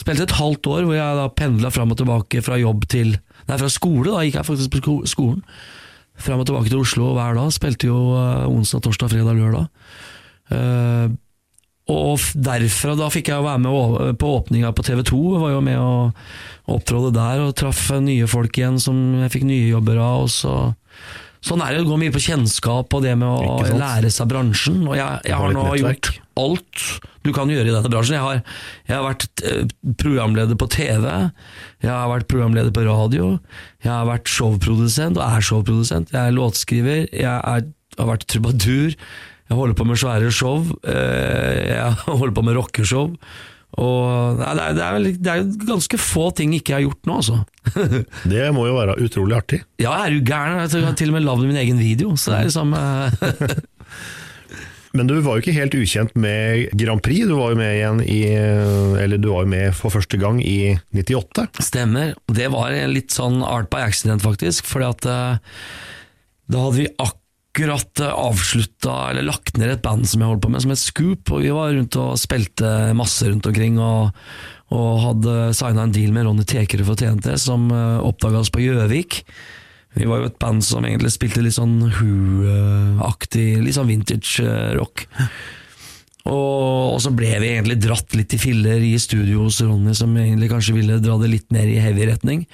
spilte 0.00 0.26
et 0.26 0.38
halvt 0.38 0.70
år 0.72 0.86
hvor 0.88 0.96
jeg 0.96 1.18
da 1.18 1.28
pendla 1.36 1.70
fram 1.74 1.92
og 1.92 2.00
tilbake 2.00 2.42
fra 2.44 2.58
jobb 2.60 2.86
til 2.90 3.18
Nei, 3.48 3.56
fra 3.58 3.70
skole, 3.72 4.12
da 4.12 4.20
gikk 4.22 4.36
jeg 4.38 4.46
faktisk 4.46 4.74
på 4.74 4.80
sko- 4.82 5.08
skolen. 5.10 5.40
Fram 6.20 6.42
og 6.42 6.46
tilbake 6.46 6.70
til 6.70 6.82
Oslo 6.82 7.14
hver 7.16 7.34
dag. 7.34 7.48
Spilte 7.54 7.88
jo 7.88 7.96
eh, 8.14 8.44
onsdag, 8.46 8.82
torsdag, 8.84 9.10
fredag, 9.10 9.38
lørdag. 9.40 9.66
Uh, 10.50 11.08
og 11.90 12.22
derfra 12.34 12.94
da 12.98 13.08
fikk 13.10 13.30
jeg 13.30 13.40
jo 13.40 13.46
være 13.46 13.62
med 13.64 14.18
på 14.20 14.30
åpninga 14.36 14.70
på 14.76 14.84
TV 14.86 15.02
2. 15.08 15.20
Var 15.42 15.54
jo 15.56 15.62
med 15.64 15.80
og 15.82 16.74
opptrådte 16.76 17.14
der 17.16 17.42
og 17.46 17.56
traff 17.58 17.88
nye 18.04 18.28
folk 18.30 18.60
igjen 18.60 18.78
som 18.82 19.00
jeg 19.24 19.32
fikk 19.34 19.48
nye 19.48 19.72
jobber 19.72 19.98
av. 19.98 20.26
Og 20.28 20.30
så, 20.30 20.54
sånn 21.42 21.64
er 21.64 21.74
det, 21.74 21.82
det 21.82 21.90
går 21.90 22.02
mye 22.04 22.14
på 22.14 22.22
kjennskap 22.28 22.94
og 22.94 23.06
det 23.06 23.16
med 23.18 23.26
å 23.26 23.80
lære 23.80 24.12
seg 24.14 24.30
bransjen. 24.30 24.84
Og 24.86 24.94
jeg, 25.00 25.24
jeg 25.26 25.40
har 25.40 25.56
nå 25.56 25.66
gjort 25.80 26.12
alt 26.40 26.84
du 27.26 27.32
kan 27.36 27.50
gjøre 27.52 27.68
i 27.68 27.74
denne 27.74 27.90
bransjen. 27.92 28.16
Jeg 28.16 28.24
har, 28.24 28.40
jeg 28.88 28.96
har 28.96 29.04
vært 29.06 29.44
eh, 29.44 29.74
programleder 30.00 30.58
på 30.60 30.70
TV, 30.72 31.04
jeg 31.84 31.92
har 31.92 32.08
vært 32.12 32.30
programleder 32.32 32.72
på 32.74 32.86
radio, 32.88 33.34
jeg 33.84 33.92
har 33.92 34.08
vært 34.08 34.30
showprodusent 34.30 35.20
og 35.20 35.26
er 35.26 35.44
showprodusent, 35.50 36.14
jeg 36.14 36.20
er 36.20 36.36
låtskriver, 36.36 37.04
jeg 37.12 37.28
er, 37.28 37.68
har 37.98 38.10
vært 38.14 38.26
trubadur, 38.30 38.96
jeg 39.50 39.58
holder 39.58 39.76
på 39.76 39.86
med 39.88 39.98
svære 39.98 40.34
show, 40.34 40.66
eh, 40.88 41.72
jeg 41.74 41.96
holder 42.20 42.36
på 42.36 42.46
med 42.46 42.60
rockeshow. 42.60 43.10
Og 43.78 44.40
nei, 44.40 44.70
det, 44.74 44.82
er, 44.82 44.96
det, 44.98 45.30
er, 45.30 45.44
ganske 45.68 45.98
få 46.02 46.30
ting 46.34 46.50
ikke 46.56 46.72
jeg 46.72 46.80
har 46.80 46.86
gjort 46.88 47.06
nå, 47.06 47.18
altså. 47.20 47.36
Det 48.32 48.48
må 48.54 48.64
jo 48.66 48.74
være 48.74 48.96
utrolig 49.04 49.36
artig. 49.36 49.60
Ja, 49.78 49.92
jeg 50.00 50.08
er 50.08 50.16
jo 50.16 50.24
gæren. 50.26 50.58
Jeg 50.64 50.88
har 50.88 50.96
til 50.98 51.12
og 51.12 51.16
med 51.16 51.26
lagd 51.26 51.46
min 51.46 51.60
egen 51.60 51.78
video, 51.78 52.16
så 52.18 52.32
det 52.32 52.40
er 52.40 52.48
liksom 52.50 52.74
eh, 52.74 53.54
Men 54.96 55.06
du 55.06 55.14
var 55.22 55.38
jo 55.38 55.44
ikke 55.44 55.54
helt 55.54 55.74
ukjent 55.78 56.16
med 56.18 56.72
Grand 56.78 57.02
Prix. 57.04 57.28
Du 57.28 57.36
var 57.38 57.52
jo 57.52 57.60
med 57.60 57.76
igjen 57.76 58.02
i 58.02 58.20
Eller 58.98 59.20
du 59.22 59.30
var 59.30 59.46
jo 59.46 59.52
med 59.52 59.76
for 59.78 59.94
første 59.94 60.18
gang 60.18 60.40
i 60.42 60.74
98. 60.96 61.46
Stemmer. 61.62 62.16
Det 62.26 62.50
var 62.50 62.74
litt 62.90 63.14
sånn 63.14 63.44
art 63.46 63.70
by 63.70 63.84
accident, 63.86 64.24
faktisk. 64.24 64.66
Fordi 64.66 64.88
at 64.88 65.06
eh, 65.10 65.60
da 66.50 66.64
hadde 66.64 66.80
vi 66.80 66.88
akkurat 66.98 68.02
uh, 68.02 68.10
avslutta, 68.26 68.96
eller 69.12 69.28
lagt 69.28 69.54
ned 69.60 69.76
et 69.76 69.84
band 69.84 70.08
som 70.10 70.22
jeg 70.22 70.32
holdt 70.32 70.42
på 70.42 70.50
med, 70.50 70.64
som 70.64 70.74
het 70.74 70.82
Scoop. 70.82 71.30
Og 71.30 71.44
vi 71.44 71.54
var 71.54 71.70
rundt 71.76 72.00
og 72.00 72.18
spilte 72.18 72.90
masse 72.98 73.30
rundt 73.30 73.46
omkring, 73.46 73.78
og, 73.78 74.10
og 74.74 74.90
hadde 75.04 75.38
signa 75.58 75.86
en 75.86 75.94
deal 75.94 76.10
med 76.16 76.26
Ronny 76.26 76.46
Tekerud 76.50 76.88
for 76.88 76.98
TNT, 76.98 77.36
som 77.38 77.70
uh, 77.70 78.02
oppdaga 78.02 78.42
oss 78.42 78.50
på 78.50 78.64
Gjøvik. 78.66 79.22
Vi 79.98 80.06
var 80.06 80.20
jo 80.20 80.28
et 80.30 80.38
band 80.40 80.62
som 80.64 80.84
egentlig 80.86 81.12
spilte 81.14 81.42
litt 81.42 81.56
sånn 81.56 81.80
Who-aktig, 81.88 83.48
litt 83.64 83.76
sånn 83.76 83.90
vintage 83.90 84.44
eh, 84.44 84.74
rock. 84.78 85.06
Og, 86.28 86.94
og 86.94 87.00
så 87.02 87.10
ble 87.16 87.32
vi 87.40 87.54
egentlig 87.56 87.80
dratt 87.82 88.14
litt 88.14 88.36
i 88.36 88.38
filler 88.40 88.84
i 88.84 88.94
studio 89.02 89.46
hos 89.46 89.62
Ronny, 89.64 89.96
som 89.96 90.12
egentlig 90.14 90.50
kanskje 90.52 90.76
ville 90.76 91.00
dra 91.02 91.16
det 91.18 91.32
litt 91.32 91.48
mer 91.54 91.66
i 91.66 91.80
heavy 91.82 92.06
retning. 92.10 92.46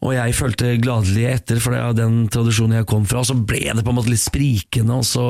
Og 0.00 0.14
jeg 0.16 0.36
fulgte 0.36 0.78
gladelig 0.80 1.26
etter, 1.28 1.58
for 1.60 1.76
det 1.76 1.80
er 1.80 1.96
den 1.98 2.22
tradisjonen 2.32 2.78
jeg 2.78 2.88
kom 2.88 3.04
fra. 3.08 3.20
Og 3.20 3.28
så 3.28 3.36
ble 3.36 3.60
det 3.68 3.84
på 3.84 3.92
en 3.92 3.98
måte 3.98 4.12
litt 4.12 4.22
sprikende, 4.22 4.96
og 4.96 5.04
så 5.04 5.26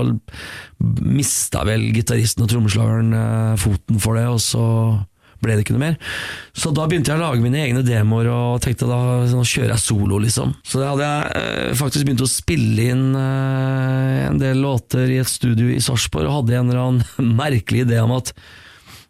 mista 1.02 1.64
vel 1.66 1.88
gitaristen 1.94 2.46
og 2.46 2.52
trommeslageren 2.52 3.16
eh, 3.18 3.56
foten 3.60 4.02
for 4.02 4.18
det, 4.18 4.28
og 4.30 4.38
så 4.42 4.64
ble 5.42 5.56
det 5.56 5.64
ikke 5.64 5.76
noe 5.76 5.82
mer. 5.82 5.98
Så 6.56 6.72
da 6.76 6.86
begynte 6.88 7.12
jeg 7.12 7.20
å 7.20 7.24
lage 7.24 7.44
mine 7.44 7.60
egne 7.62 7.82
demoer, 7.86 8.30
og 8.32 8.62
tenkte 8.64 8.88
da 8.88 9.00
nå 9.30 9.44
kjører 9.46 9.74
jeg 9.74 9.84
solo, 9.84 10.20
liksom. 10.22 10.54
Så 10.66 10.82
da 10.82 10.92
hadde 10.92 11.10
jeg 11.10 11.42
eh, 11.42 11.74
faktisk 11.80 12.08
begynt 12.08 12.24
å 12.24 12.30
spille 12.30 12.88
inn 12.94 13.04
eh, 13.18 14.28
en 14.28 14.40
del 14.40 14.62
låter 14.64 15.10
i 15.10 15.20
et 15.22 15.30
studio 15.30 15.70
i 15.72 15.80
Sarpsborg, 15.84 16.28
og 16.28 16.40
hadde 16.40 16.58
en 16.58 16.72
eller 16.72 16.82
annen 16.84 17.34
merkelig 17.42 17.86
idé 17.86 18.00
om 18.02 18.16
at 18.18 18.34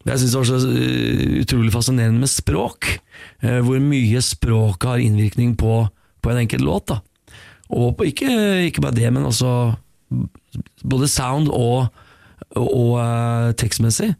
jeg 0.08 0.22
syns 0.22 0.32
det 0.32 0.38
var 0.38 0.48
så 0.48 0.58
uh, 0.64 1.24
utrolig 1.42 1.70
fascinerende 1.74 2.22
med 2.22 2.30
språk. 2.32 2.86
Hvor 3.40 3.82
mye 3.84 4.22
språket 4.24 4.86
har 4.88 5.02
innvirkning 5.04 5.52
på, 5.60 5.74
på 6.24 6.30
en 6.32 6.40
enkelt 6.40 6.64
låt. 6.64 6.88
da. 6.88 6.96
Og 7.76 7.92
på, 7.98 8.06
ikke, 8.08 8.30
ikke 8.66 8.82
bare 8.82 8.96
det, 8.96 9.10
men 9.12 9.28
også 9.28 9.50
både 10.82 11.08
sound 11.10 11.50
og, 11.54 11.90
og 12.56 12.96
uh, 12.98 13.52
tekstmessig. 13.58 14.10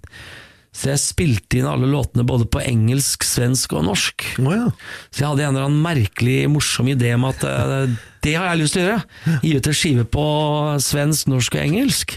Så 0.71 0.93
jeg 0.93 1.03
spilte 1.03 1.59
inn 1.59 1.67
alle 1.67 1.89
låtene 1.91 2.23
både 2.27 2.47
på 2.47 2.63
engelsk, 2.63 3.25
svensk 3.27 3.73
og 3.75 3.89
norsk. 3.89 4.27
Oh, 4.39 4.53
ja. 4.55 4.69
Så 5.11 5.25
jeg 5.25 5.33
hadde 5.33 5.45
en 5.49 5.57
eller 5.57 5.67
annen 5.67 5.83
merkelig, 5.83 6.45
morsom 6.53 6.93
idé 6.93 7.11
om 7.17 7.27
at 7.27 7.43
uh, 7.43 7.91
det 8.23 8.37
har 8.37 8.53
jeg 8.53 8.61
lyst 8.61 8.77
til 8.77 8.85
å 8.85 8.87
gjøre. 8.87 9.41
Gi 9.43 9.53
ut 9.57 9.71
en 9.71 9.79
skive 9.81 10.07
på 10.15 10.27
svensk, 10.85 11.31
norsk 11.33 11.59
og 11.59 11.65
engelsk. 11.65 12.17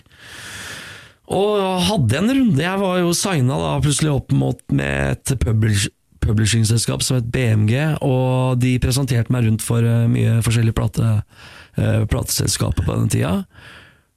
Og 1.34 1.66
hadde 1.88 2.20
en 2.20 2.30
runde. 2.30 2.62
Jeg 2.62 2.82
var 2.84 3.02
jo 3.02 3.18
signa 3.18 3.58
da 3.58 3.76
plutselig 3.82 4.14
opp 4.14 4.34
mot 4.38 4.62
med 4.76 5.18
et 5.18 5.36
publish, 5.42 5.90
publishingselskap 6.24 7.02
som 7.04 7.18
het 7.18 7.32
BMG, 7.34 7.74
og 8.06 8.62
de 8.62 8.78
presenterte 8.84 9.34
meg 9.34 9.48
rundt 9.48 9.66
for 9.66 9.82
uh, 9.82 10.06
mye 10.12 10.44
forskjellige 10.46 10.78
plate, 10.78 11.16
uh, 11.82 12.04
plateselskaper 12.12 12.86
på 12.86 13.00
den 13.02 13.10
tida. 13.18 13.40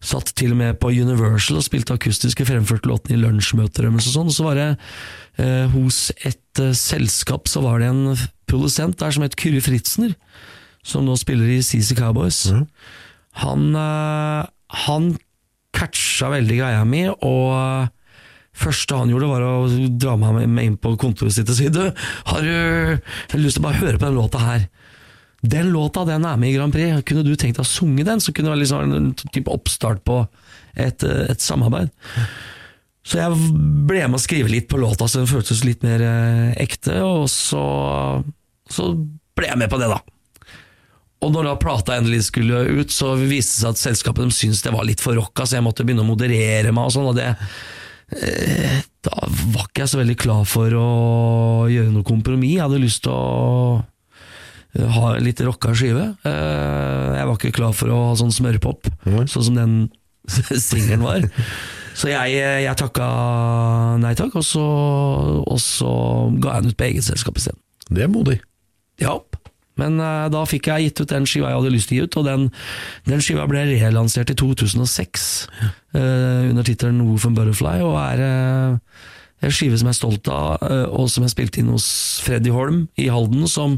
Satt 0.05 0.35
til 0.37 0.53
og 0.53 0.61
med 0.61 0.77
på 0.81 0.93
Universal 0.93 1.59
og 1.59 1.65
spilte 1.65 1.97
akustiske 1.97 2.45
fremførte 2.47 2.91
låtene 2.91 3.17
i 3.17 3.23
lunsjmøter 3.23 3.89
og 3.89 4.03
sånn. 4.05 4.33
Så 4.33 4.45
var 4.47 4.59
det 4.59 4.69
eh, 5.41 5.67
hos 5.73 6.11
et 6.21 6.61
selskap 6.77 7.49
så 7.51 7.63
var 7.65 7.81
det 7.81 7.91
en 7.93 8.17
produsent 8.49 8.99
der 9.01 9.13
som 9.13 9.25
het 9.25 9.37
Kyrre 9.41 9.61
Fritzner, 9.65 10.15
som 10.87 11.05
nå 11.05 11.17
spiller 11.21 11.51
i 11.51 11.63
CC 11.65 11.97
Cowboys. 11.99 12.45
Han, 13.43 13.67
han 13.77 15.11
catcha 15.77 16.31
veldig 16.33 16.59
greia 16.63 16.85
mi, 16.89 17.05
og 17.11 17.91
første 18.57 18.97
han 18.97 19.13
gjorde, 19.13 19.29
var 19.29 19.45
å 19.45 19.67
dra 20.01 20.17
meg 20.21 20.47
med 20.49 20.71
inn 20.71 20.79
på 20.81 20.95
kontoret 21.01 21.37
sitt 21.37 21.51
og 21.53 21.59
si 21.59 21.69
Du, 21.73 21.83
har 22.31 22.47
du 22.47 23.37
lyst 23.37 23.59
til 23.59 23.65
å 23.65 23.69
bare 23.69 23.83
høre 23.83 24.01
på 24.01 24.09
den 24.09 24.17
låta 24.17 24.41
her? 24.41 24.69
Den 25.43 25.71
låta 25.71 26.05
den 26.09 26.25
er 26.25 26.39
med 26.41 26.51
i 26.51 26.57
Grand 26.57 26.73
Prix, 26.75 27.03
kunne 27.07 27.25
du 27.27 27.35
tenkt 27.37 27.59
deg 27.59 27.67
å 27.67 27.69
sunge 27.69 28.07
den? 28.07 28.23
Så 28.23 28.33
kunne 28.33 28.49
det 28.49 28.55
være 28.55 28.63
liksom 28.65 28.95
en 28.97 29.11
type 29.21 29.53
oppstart 29.53 30.03
på 30.07 30.23
et, 30.77 31.05
et 31.05 31.43
samarbeid. 31.43 31.93
Så 33.07 33.21
jeg 33.21 33.37
ble 33.87 34.03
med 34.09 34.19
å 34.19 34.23
skrive 34.23 34.51
litt 34.51 34.67
på 34.71 34.81
låta, 34.83 35.07
så 35.07 35.21
den 35.21 35.31
føltes 35.31 35.63
litt 35.67 35.85
mer 35.87 36.03
eh, 36.03 36.57
ekte, 36.65 36.99
og 37.07 37.29
så, 37.31 37.63
så 38.67 38.89
ble 39.39 39.53
jeg 39.53 39.61
med 39.61 39.71
på 39.71 39.79
det, 39.79 39.93
da. 39.93 40.01
Og 41.25 41.33
når 41.33 41.47
da 41.47 41.55
plata 41.61 41.95
endelig 41.97 42.27
skulle 42.29 42.65
ut, 42.67 42.93
så 42.93 43.15
viste 43.17 43.55
det 43.55 43.61
seg 43.63 43.71
at 43.71 43.81
selskapet 43.81 44.27
de 44.27 44.35
syntes 44.35 44.65
det 44.65 44.75
var 44.75 44.89
litt 44.89 45.03
for 45.05 45.17
rocka, 45.17 45.47
så 45.47 45.61
jeg 45.61 45.67
måtte 45.67 45.87
begynne 45.87 46.03
å 46.05 46.09
moderere 46.09 46.75
meg 46.75 46.91
og 46.91 46.97
sånn, 46.97 47.11
og 47.13 47.17
det 47.17 47.31
eh, 48.19 48.83
Da 49.07 49.31
var 49.55 49.69
ikke 49.69 49.85
jeg 49.85 49.93
så 49.95 50.03
veldig 50.03 50.19
klar 50.19 50.43
for 50.51 50.75
å 50.75 50.89
gjøre 51.71 51.95
noe 51.95 52.07
kompromiss. 52.07 52.57
Jeg 52.57 52.67
hadde 52.67 52.83
lyst 52.83 53.05
til 53.07 53.15
å 53.15 53.79
eh, 53.79 53.87
ha 54.77 55.15
litt 55.23 55.41
rocka 55.45 55.75
skive. 55.77 56.09
Eh, 56.27 57.15
jeg 57.17 57.29
var 57.29 57.39
ikke 57.39 57.55
klar 57.57 57.77
for 57.77 57.93
å 57.93 58.03
ha 58.11 58.19
sånn 58.19 58.35
smørpop, 58.35 58.91
sånn 59.07 59.49
som 59.51 59.57
den 59.59 59.77
singelen 60.69 61.07
var. 61.07 61.29
Så 61.97 62.11
jeg, 62.13 62.37
jeg 62.37 62.77
takka 62.77 63.07
nei 64.03 64.13
takk, 64.19 64.37
og 64.37 64.45
så, 64.45 64.67
og 65.41 65.61
så 65.63 65.93
ga 66.43 66.59
jeg 66.59 66.67
den 66.67 66.75
ut 66.75 66.81
på 66.81 66.89
eget 66.91 67.09
selskap 67.09 67.41
isteden. 67.41 67.63
Det 67.89 68.05
er 68.05 68.13
modig. 68.13 68.41
Ja, 69.01 69.17
men 69.81 69.99
uh, 70.01 70.27
da 70.33 70.45
fikk 70.49 70.71
jeg 70.71 70.89
gitt 70.89 71.03
ut 71.05 71.13
den 71.13 71.27
skiva 71.29 71.51
jeg 71.53 71.61
hadde 71.61 71.73
lyst 71.75 71.91
til 71.91 71.99
å 71.99 71.99
gi 71.99 72.09
ut, 72.09 72.19
og 72.21 72.29
den, 72.29 72.47
den 73.09 73.25
skiva 73.25 73.45
ble 73.49 73.65
relansert 73.75 74.33
i 74.33 74.39
2006 74.39 75.27
uh, 75.53 76.49
under 76.49 76.65
tittelen 76.67 77.03
Wolf 77.05 77.27
and 77.29 77.37
Butterfly, 77.39 77.79
og 77.85 77.99
er 78.01 78.25
uh, 78.25 79.05
en 79.45 79.53
skive 79.53 79.77
som 79.77 79.89
jeg 79.89 79.95
er 79.95 79.99
stolt 79.99 80.29
av, 80.33 80.63
og 80.97 81.11
som 81.13 81.27
jeg 81.27 81.35
spilte 81.35 81.61
inn 81.61 81.73
hos 81.73 81.87
Freddy 82.25 82.53
Holm 82.55 82.87
i 82.97 83.11
Halden, 83.13 83.45
som, 83.51 83.77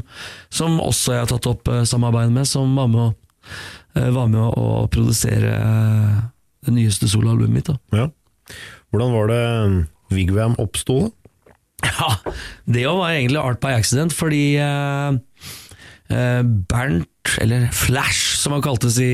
som 0.53 0.79
også 0.79 1.17
jeg 1.17 1.25
har 1.25 1.31
tatt 1.33 1.49
opp 1.51 1.67
samarbeid 1.89 2.31
med, 2.35 2.47
som 2.47 2.71
var 2.79 2.87
med 2.91 3.01
å, 3.03 3.09
var 4.15 4.29
med 4.31 4.39
å 4.39 4.87
produsere 4.91 5.51
det 6.65 6.75
nyeste 6.75 7.09
soloalbumet 7.11 7.55
mitt. 7.57 7.71
Da. 7.71 8.05
Ja. 8.05 8.07
Hvordan 8.89 9.15
var 9.17 9.31
det 9.33 9.43
Vigvam 10.15 10.57
oppsto? 10.61 11.09
Ja, 11.79 12.09
det 12.67 12.81
var 12.83 13.13
egentlig 13.13 13.39
art 13.39 13.61
by 13.63 13.71
accident, 13.71 14.11
fordi 14.11 14.59
Bernt, 16.09 17.35
eller 17.39 17.69
Flash 17.71 18.28
som 18.39 18.55
han 18.55 18.63
kaltes 18.65 18.97
i, 19.03 19.13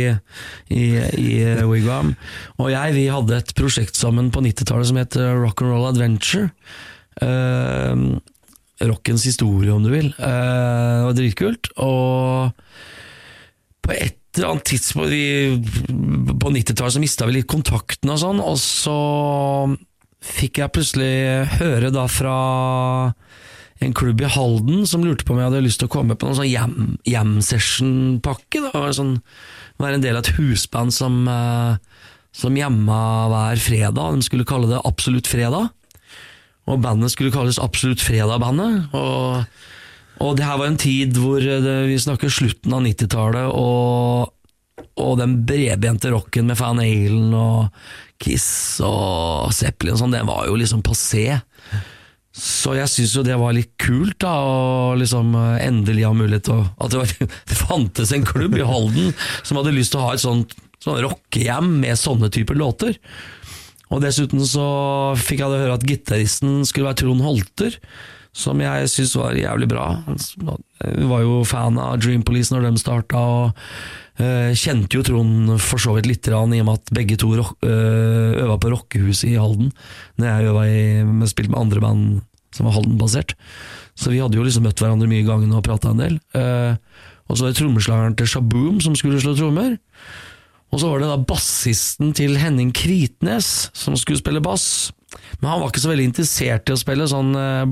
i, 0.70 0.86
i 1.20 1.32
Wigwam, 1.66 2.14
og 2.60 2.72
jeg 2.74 2.96
vi 2.96 3.08
hadde 3.12 3.40
et 3.40 3.56
prosjekt 3.58 3.98
sammen 4.00 4.32
på 4.34 4.44
90-tallet 4.46 4.92
som 4.92 5.02
het 5.02 5.18
Rock'n'Roll 5.18 5.90
Adventure. 5.90 6.52
Uh, 7.22 8.22
rockens 8.84 9.24
historie, 9.24 9.72
om 9.72 9.84
du 9.86 9.92
vil. 9.94 10.12
Det 10.18 11.06
var 11.08 11.16
dritkult. 11.16 11.72
Og 11.80 12.52
på 13.86 13.96
et 13.96 14.20
eller 14.36 14.52
annet 14.52 14.68
tidspunkt 14.68 15.14
vi, 15.14 15.26
på 15.88 16.52
90-tallet 16.52 16.98
så 16.98 17.04
mista 17.04 17.28
vi 17.30 17.38
litt 17.38 17.50
kontakten 17.52 18.12
og 18.12 18.20
sånn, 18.20 18.42
og 18.44 18.58
så 18.60 18.98
fikk 20.26 20.60
jeg 20.60 20.74
plutselig 20.76 21.14
høre 21.60 21.92
da 21.94 22.08
fra 22.12 22.38
en 23.86 23.96
klubb 23.96 24.22
i 24.24 24.30
Halden 24.30 24.86
som 24.90 25.04
lurte 25.06 25.26
på 25.26 25.36
om 25.36 25.42
jeg 25.42 25.50
hadde 25.50 25.64
lyst 25.66 25.82
til 25.82 25.90
å 25.90 25.94
komme 25.96 26.18
på 26.18 26.28
noen 26.28 26.40
sånn 26.40 26.50
jam, 26.50 26.76
jam 27.08 27.38
session-pakke. 27.46 28.72
Sånn, 28.96 29.18
være 29.82 30.00
en 30.00 30.06
del 30.06 30.18
av 30.18 30.26
et 30.26 30.36
husband 30.40 30.96
som, 30.96 31.24
uh, 31.30 31.78
som 32.36 32.58
jamma 32.58 33.00
hver 33.32 33.62
fredag. 33.62 34.20
De 34.20 34.28
skulle 34.28 34.48
kalle 34.48 34.72
det 34.72 34.84
Absolutt 34.88 35.30
fredag. 35.30 35.72
Og 36.66 36.82
bandet 36.82 37.14
skulle 37.14 37.34
kalles 37.34 37.62
Absolutt 37.62 38.04
fredag-bandet. 38.04 38.96
Og, 38.98 39.46
og, 40.20 40.32
det 40.38 40.48
her 40.48 40.60
var 40.62 40.72
en 40.72 40.82
tid 40.82 41.18
hvor 41.22 41.44
det, 41.44 41.76
vi 41.92 42.00
snakker 42.02 42.34
slutten 42.34 42.74
av 42.74 42.86
90-tallet, 42.86 43.52
og, 43.54 44.32
og 45.02 45.20
den 45.22 45.40
bredbente 45.48 46.10
rocken 46.14 46.50
med 46.50 46.58
Fan 46.60 46.82
Halen 46.82 47.36
og 47.38 47.68
Kiss 48.22 48.80
og 48.86 49.52
Zeppelin 49.54 49.98
og 49.98 50.02
sånn, 50.02 50.16
det 50.16 50.24
var 50.28 50.48
jo 50.48 50.58
liksom 50.58 50.82
passé. 50.86 51.28
Så 52.36 52.74
jeg 52.76 52.92
syns 52.92 53.14
jo 53.16 53.24
det 53.24 53.38
var 53.40 53.56
litt 53.56 53.72
kult, 53.80 54.18
da, 54.20 54.34
å 54.44 54.96
liksom 55.00 55.32
eh, 55.40 55.64
endelig 55.64 56.04
ha 56.04 56.12
mulighet 56.16 56.50
til 56.50 56.58
å 56.58 56.66
At 56.84 56.92
det, 56.92 57.00
var, 57.00 57.14
det, 57.52 57.58
fantes 57.60 58.12
en 58.12 58.28
klubb 58.28 58.58
i 58.60 58.68
Halden 58.68 59.14
som 59.42 59.62
hadde 59.62 59.76
lyst 59.76 59.96
til 59.96 60.02
å 60.04 60.10
ha 60.10 60.16
et 60.18 60.24
sånt 60.24 60.56
sånt 60.86 61.02
rockehjem 61.02 61.80
med 61.82 61.98
sånne 62.00 62.30
typer 62.34 62.58
låter. 62.60 62.98
Og 63.94 64.02
dessuten 64.04 64.42
så 64.46 64.66
fikk 65.20 65.44
jeg 65.44 65.62
høre 65.62 65.78
at 65.78 65.86
gitaristen 65.88 66.64
skulle 66.66 66.90
være 66.90 67.02
Trond 67.04 67.24
Holter, 67.26 67.78
som 68.36 68.60
jeg 68.60 68.90
syns 68.92 69.16
var 69.18 69.38
jævlig 69.40 69.70
bra. 69.72 69.88
Jeg 70.10 71.10
var 71.10 71.24
jo 71.24 71.44
fan 71.48 71.80
av 71.82 72.00
Dream 72.04 72.26
Police 72.28 72.54
når 72.54 72.68
de 72.68 72.82
starta, 72.82 73.22
og 73.22 74.05
kjente 74.16 74.96
jo 74.96 75.04
Trond 75.04 75.56
for 75.60 75.82
så 75.82 75.96
vidt 75.98 76.08
lite 76.08 76.32
grann, 76.32 76.54
i 76.56 76.62
og 76.64 76.70
med 76.70 76.80
at 76.80 76.94
begge 76.96 77.18
to 77.20 77.34
uh, 77.36 77.50
øva 77.66 78.56
på 78.62 78.72
rockehuset 78.72 79.34
i 79.34 79.40
Halden, 79.40 79.74
når 80.16 80.30
jeg 80.30 80.52
øva 80.52 80.64
i, 80.70 80.86
med, 81.04 81.28
spilte 81.32 81.52
med 81.52 81.60
andre 81.66 81.84
band 81.84 82.06
som 82.56 82.70
var 82.70 82.78
Halden-basert. 82.78 83.36
Så 84.00 84.14
vi 84.14 84.22
hadde 84.24 84.38
jo 84.40 84.46
liksom 84.46 84.64
møtt 84.68 84.80
hverandre 84.80 85.10
mye 85.12 85.24
i 85.24 85.28
gangen 85.28 85.52
og 85.56 85.66
prata 85.68 85.92
en 85.92 86.00
del. 86.00 86.16
Uh, 86.36 86.80
og 87.28 87.36
så 87.36 87.46
var 87.46 87.52
det 87.52 87.60
trommeslageren 87.60 88.16
til 88.20 88.30
Shaboom 88.30 88.80
som 88.84 88.96
skulle 88.96 89.20
slå 89.20 89.36
trommer. 89.36 89.76
Og 90.74 90.82
så 90.82 90.90
var 90.90 91.02
det 91.02 91.10
da 91.12 91.20
bassisten 91.20 92.12
til 92.18 92.36
Henning 92.40 92.74
Kritnes 92.76 93.70
som 93.76 93.96
skulle 94.00 94.20
spille 94.20 94.44
bass. 94.44 94.92
Men 95.40 95.52
han 95.52 95.62
var 95.62 95.72
ikke 95.72 95.84
så 95.84 95.92
veldig 95.92 96.10
interessert 96.10 96.70
i 96.70 96.76
å 96.76 96.80
spille 96.80 97.08
sånn 97.12 97.36
uh, 97.36 97.64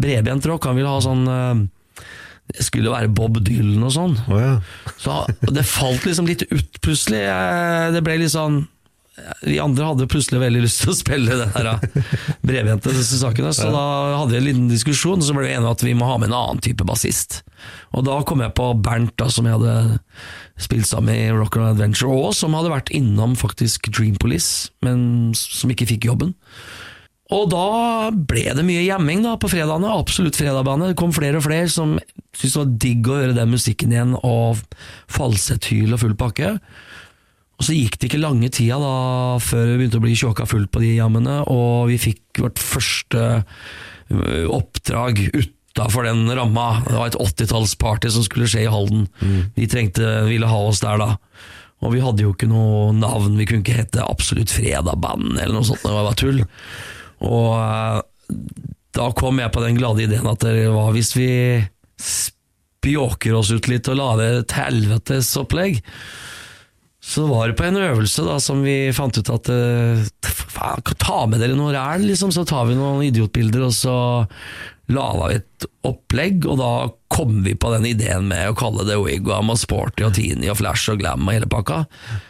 bredbent 0.00 0.48
rock. 0.48 0.68
Han 0.68 0.78
ville 0.78 0.92
ha 0.92 1.02
sånn 1.04 1.24
uh, 1.28 2.06
Det 2.48 2.64
skulle 2.64 2.92
være 2.94 3.12
Bob 3.12 3.38
Dylan 3.44 3.84
og 3.84 3.92
sånn. 3.94 4.16
Oh, 4.30 4.40
ja. 4.40 4.56
Så 4.96 5.20
det 5.44 5.66
falt 5.68 6.06
liksom 6.08 6.28
litt 6.30 6.46
ut 6.48 6.80
plutselig. 6.84 7.22
Det 7.94 8.02
ble 8.06 8.20
litt 8.22 8.34
sånn 8.34 8.64
de 9.42 9.56
andre 9.58 9.86
hadde 9.88 10.08
plutselig 10.10 10.40
veldig 10.42 10.60
lyst 10.62 10.82
til 10.82 10.92
å 10.92 10.96
spille 10.96 11.38
den 11.40 11.52
her 11.54 11.68
brevjente 12.46 12.92
disse 12.94 13.18
sakene, 13.20 13.52
så 13.56 13.70
da 13.74 13.84
hadde 14.20 14.34
vi 14.34 14.38
en 14.38 14.46
liten 14.46 14.68
diskusjon, 14.70 15.22
så 15.24 15.34
ble 15.34 15.46
vi 15.46 15.54
enige 15.54 15.66
om 15.66 15.74
at 15.74 15.84
vi 15.84 15.94
må 15.98 16.08
ha 16.08 16.18
med 16.20 16.30
en 16.30 16.38
annen 16.38 16.62
type 16.64 16.86
bassist. 16.86 17.40
Og 17.96 18.04
da 18.06 18.20
kom 18.26 18.44
jeg 18.44 18.54
på 18.54 18.70
Bernt, 18.84 19.16
da, 19.18 19.26
som 19.32 19.48
jeg 19.48 19.58
hadde 19.58 19.98
spilt 20.62 20.88
sammen 20.90 21.14
i 21.16 21.32
Rock 21.34 21.58
and 21.58 21.72
Adventure, 21.72 22.12
og 22.14 22.34
som 22.36 22.54
hadde 22.54 22.72
vært 22.72 22.92
innom 22.94 23.34
faktisk 23.38 23.90
Dream 23.90 24.18
Police, 24.20 24.70
men 24.86 25.32
som 25.38 25.74
ikke 25.74 25.88
fikk 25.96 26.08
jobben. 26.10 26.36
Og 27.34 27.50
da 27.52 28.08
ble 28.14 28.46
det 28.56 28.64
mye 28.64 28.86
jamming 28.86 29.20
da 29.26 29.34
på 29.40 29.50
fredagene, 29.52 29.90
absolutt 29.92 30.38
fredagbane. 30.38 30.92
Det 30.92 30.96
kom 30.96 31.10
flere 31.12 31.40
og 31.40 31.44
flere 31.44 31.68
som 31.68 31.98
syntes 32.32 32.54
det 32.54 32.60
var 32.62 32.70
digg 32.84 33.10
å 33.10 33.18
høre 33.18 33.34
den 33.36 33.52
musikken 33.52 33.92
igjen, 33.92 34.14
og 34.24 34.62
falsetthyl 35.12 35.92
og 35.92 36.00
full 36.00 36.14
pakke. 36.16 36.54
Og 37.58 37.66
så 37.66 37.74
gikk 37.74 37.98
det 37.98 38.08
ikke 38.08 38.22
lange 38.22 38.48
tida 38.54 38.78
da 38.80 38.94
før 39.42 39.66
vi 39.72 39.76
begynte 39.80 39.98
å 40.00 40.04
bli 40.06 40.14
tjåka 40.16 40.46
fullt 40.48 40.70
på 40.72 40.80
de 40.84 40.94
jammene, 41.00 41.40
og 41.50 41.88
vi 41.90 41.98
fikk 42.00 42.40
vårt 42.44 42.62
første 42.62 43.22
ø, 43.42 44.44
oppdrag 44.54 45.24
utafor 45.34 46.06
den 46.08 46.22
ramma. 46.38 46.68
Det 46.86 46.94
var 46.96 47.10
et 47.10 47.18
80-tallsparty 47.18 48.12
som 48.14 48.24
skulle 48.24 48.48
skje 48.48 48.64
i 48.64 48.70
Halden. 48.72 49.08
De 49.58 49.66
trengte, 49.68 50.06
ville 50.30 50.48
ha 50.48 50.60
oss 50.70 50.80
der 50.84 51.02
da. 51.02 51.10
Og 51.82 51.92
vi 51.92 52.00
hadde 52.02 52.24
jo 52.24 52.32
ikke 52.32 52.48
noe 52.50 52.92
navn, 52.96 53.36
vi 53.38 53.44
kunne 53.46 53.62
ikke 53.66 53.76
hete 53.82 54.06
Absolutt 54.06 54.50
Fredag-band 54.54 55.36
eller 55.36 55.58
noe 55.58 55.66
sånt, 55.68 55.82
det 55.84 55.92
var 55.92 56.08
bare 56.08 56.18
tull. 56.18 56.40
Og 57.26 57.50
eh, 57.58 58.00
da 58.98 59.10
kom 59.16 59.40
jeg 59.42 59.52
på 59.54 59.62
den 59.64 59.78
glade 59.78 60.04
ideen 60.04 60.26
at 60.28 60.42
det 60.44 60.68
var 60.74 60.94
hvis 60.94 61.12
vi 61.16 61.30
spjåker 61.98 63.36
oss 63.38 63.52
ut 63.52 63.68
litt 63.70 63.88
og 63.90 63.98
lager 63.98 64.40
et 64.40 64.56
helvetes 64.58 65.30
opplegg. 65.40 65.80
Så 67.08 67.24
var 67.30 67.48
det 67.48 67.56
på 67.58 67.64
en 67.68 67.78
øvelse 67.80 68.24
da 68.26 68.36
som 68.42 68.60
vi 68.66 68.90
fant 68.96 69.16
ut 69.16 69.30
at 69.32 69.50
eh, 69.54 70.02
faen, 70.28 70.82
ta 70.98 71.22
med 71.30 71.40
dere 71.42 71.56
noe 71.56 71.72
ræl, 71.72 72.04
liksom, 72.08 72.34
så 72.34 72.44
tar 72.48 72.68
vi 72.68 72.76
noen 72.76 73.06
idiotbilder, 73.06 73.68
og 73.68 73.74
så 73.76 73.96
laga 74.88 75.26
et 75.36 75.66
opplegg, 75.84 76.46
og 76.48 76.58
da 76.60 76.68
kom 77.12 77.42
vi 77.44 77.54
på 77.58 77.70
den 77.72 77.86
ideen 77.88 78.26
med 78.30 78.50
å 78.50 78.54
kalle 78.56 78.84
det 78.88 78.96
Wigwam 79.00 79.50
og 79.52 79.58
Sporty 79.60 80.04
og 80.06 80.14
Teeny 80.16 80.48
og 80.52 80.58
Flash 80.60 80.90
og 80.92 81.00
Glam 81.00 81.24
og 81.26 81.34
hele 81.34 81.48
pakka. 81.50 81.78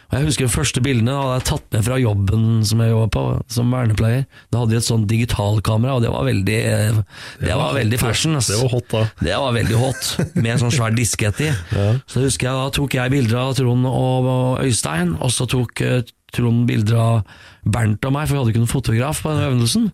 Og 0.09 0.15
Jeg 0.17 0.27
husker 0.27 0.47
de 0.47 0.51
første 0.53 0.81
bildene 0.83 1.11
da 1.13 1.19
hadde 1.21 1.35
jeg 1.37 1.47
tatt 1.49 1.75
med 1.75 1.85
fra 1.85 1.97
jobben 2.01 2.45
som 2.65 2.81
jeg 2.83 2.91
jobba 2.93 3.09
på, 3.15 3.23
som 3.51 3.71
vernepleier. 3.75 4.23
Da 4.51 4.61
hadde 4.63 4.73
vi 4.73 4.79
et 4.79 4.87
sånt 4.87 5.07
digitalkamera, 5.11 5.97
og 5.99 6.03
det 6.03 6.11
var 6.13 6.25
veldig 6.27 6.57
eh, 6.71 7.01
Det 7.43 7.57
var 7.59 7.75
veldig 7.77 7.99
fashion. 8.01 8.35
ass. 8.39 8.49
Det 8.51 8.59
var 8.61 8.73
hot, 8.73 8.87
da. 8.95 9.03
Det 9.21 9.35
var 9.43 9.55
veldig 9.59 9.79
hot, 9.83 10.09
med 10.39 10.51
en 10.55 10.63
sånn 10.65 10.75
svær 10.79 10.95
diskett 10.97 11.43
i. 11.45 11.51
Så 12.11 12.23
husker 12.25 12.49
jeg 12.49 12.59
da 12.63 12.71
tok 12.79 12.97
jeg 12.97 13.13
bilder 13.15 13.43
av 13.43 13.53
Trond 13.59 13.87
og 13.91 14.27
og 14.29 14.65
Øystein, 14.65 15.15
og 15.21 15.31
så 15.31 15.47
tok 15.49 15.81
eh, 15.85 16.01
Trond 16.35 16.65
bilder 16.69 16.99
av 16.99 17.37
Bernt 17.65 18.03
og 18.05 18.13
meg, 18.15 18.27
for 18.27 18.35
vi 18.35 18.41
hadde 18.41 18.51
ikke 18.53 18.61
noen 18.65 18.71
fotograf 18.73 19.21
på 19.23 19.31
den 19.33 19.47
øvelsen. 19.47 19.87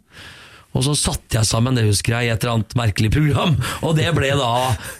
Og 0.76 0.84
så 0.84 0.96
satte 1.00 1.40
jeg 1.40 1.48
sammen 1.48 1.78
det 1.78 1.88
husker 1.88 2.18
jeg 2.18 2.28
i 2.28 2.34
et 2.34 2.44
eller 2.44 2.60
annet 2.60 2.76
merkelig 2.78 3.14
program, 3.16 3.56
og 3.86 3.96
det 3.98 4.10
ble 4.16 4.34
da 4.36 4.52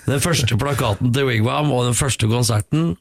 den 0.08 0.24
første 0.24 0.58
plakaten 0.60 1.12
til 1.16 1.28
Wigwam 1.28 1.74
og 1.76 1.90
den 1.90 1.98
første 1.98 2.30
konserten. 2.32 2.94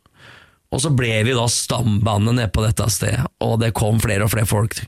Og 0.74 0.80
så 0.82 0.90
ble 0.90 1.20
vi 1.22 1.34
da 1.36 1.44
stambandet 1.50 2.34
nede 2.34 2.50
på 2.50 2.64
dette 2.64 2.86
stedet, 2.90 3.22
og 3.44 3.60
det 3.62 3.70
kom 3.78 4.00
flere 4.02 4.26
og 4.26 4.32
flere 4.32 4.48
folk. 4.50 4.80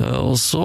Og 0.00 0.32
så 0.40 0.62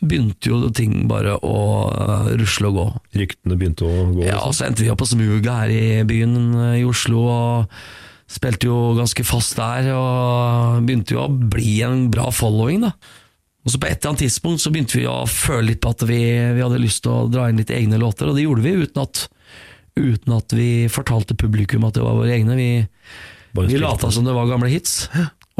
begynte 0.00 0.48
jo 0.48 0.70
ting 0.72 1.04
bare 1.10 1.34
å 1.36 1.56
eh, 1.90 2.30
rusle 2.40 2.70
og 2.70 2.78
gå. 2.78 2.86
Ryktene 3.20 3.58
begynte 3.60 3.84
å 3.84 4.06
gå. 4.14 4.24
Ja, 4.24 4.40
og 4.46 4.56
så 4.56 4.70
endte 4.70 4.86
vi 4.86 4.92
opp 4.92 5.02
på 5.02 5.10
Smuget 5.10 5.50
her 5.50 5.74
i 5.74 5.82
byen 6.08 6.38
eh, 6.54 6.78
i 6.80 6.86
Oslo, 6.88 7.26
og 7.28 7.82
spilte 8.30 8.70
jo 8.70 8.94
ganske 8.96 9.26
fast 9.26 9.58
der, 9.60 9.92
og 9.92 10.80
begynte 10.86 11.18
jo 11.18 11.26
å 11.26 11.32
bli 11.52 11.80
en 11.84 12.08
bra 12.14 12.30
following, 12.32 12.86
da. 12.88 12.94
Og 13.60 13.72
så 13.72 13.80
på 13.80 13.90
et 13.90 13.98
eller 13.98 14.14
annet 14.14 14.22
tidspunkt 14.24 14.62
så 14.62 14.72
begynte 14.72 14.96
vi 14.96 15.08
å 15.08 15.18
føle 15.28 15.72
litt 15.72 15.82
på 15.84 15.92
at 15.92 16.04
vi, 16.08 16.20
vi 16.56 16.62
hadde 16.64 16.80
lyst 16.80 17.04
til 17.04 17.12
å 17.12 17.26
dra 17.28 17.48
inn 17.50 17.60
litt 17.60 17.72
egne 17.74 18.00
låter, 18.00 18.30
og 18.30 18.38
det 18.38 18.46
gjorde 18.46 18.64
vi 18.64 18.72
uten 18.86 19.02
at, 19.02 19.26
uten 20.00 20.36
at 20.38 20.54
vi 20.56 20.70
fortalte 20.92 21.36
publikum 21.36 21.84
at 21.88 21.98
det 21.98 22.06
var 22.06 22.16
våre 22.16 22.32
egne. 22.38 22.56
Vi, 22.56 22.70
vi 23.60 23.82
lata 23.82 24.08
som 24.14 24.24
det 24.24 24.36
var 24.36 24.48
gamle 24.48 24.70
hits. 24.72 25.02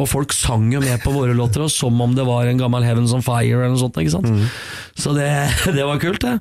Og 0.00 0.08
folk 0.08 0.32
sang 0.32 0.70
jo 0.72 0.80
med 0.80 1.02
på 1.04 1.12
våre 1.12 1.36
låter, 1.36 1.66
og 1.66 1.72
som 1.72 1.98
om 2.00 2.16
det 2.16 2.24
var 2.24 2.48
en 2.48 2.60
gammel 2.60 2.86
Heavens 2.86 3.12
on 3.12 3.24
Fire 3.26 3.58
eller 3.58 3.74
noe 3.74 3.82
sånt. 3.82 4.00
ikke 4.00 4.16
sant? 4.16 4.30
Mm. 4.32 4.48
Så 4.96 5.12
det, 5.16 5.28
det 5.76 5.84
var 5.84 6.00
kult, 6.00 6.24
det. 6.24 6.38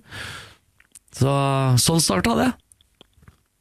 Så, 1.19 1.35
sånn 1.83 2.03
starta 2.03 2.37
det. 2.39 2.49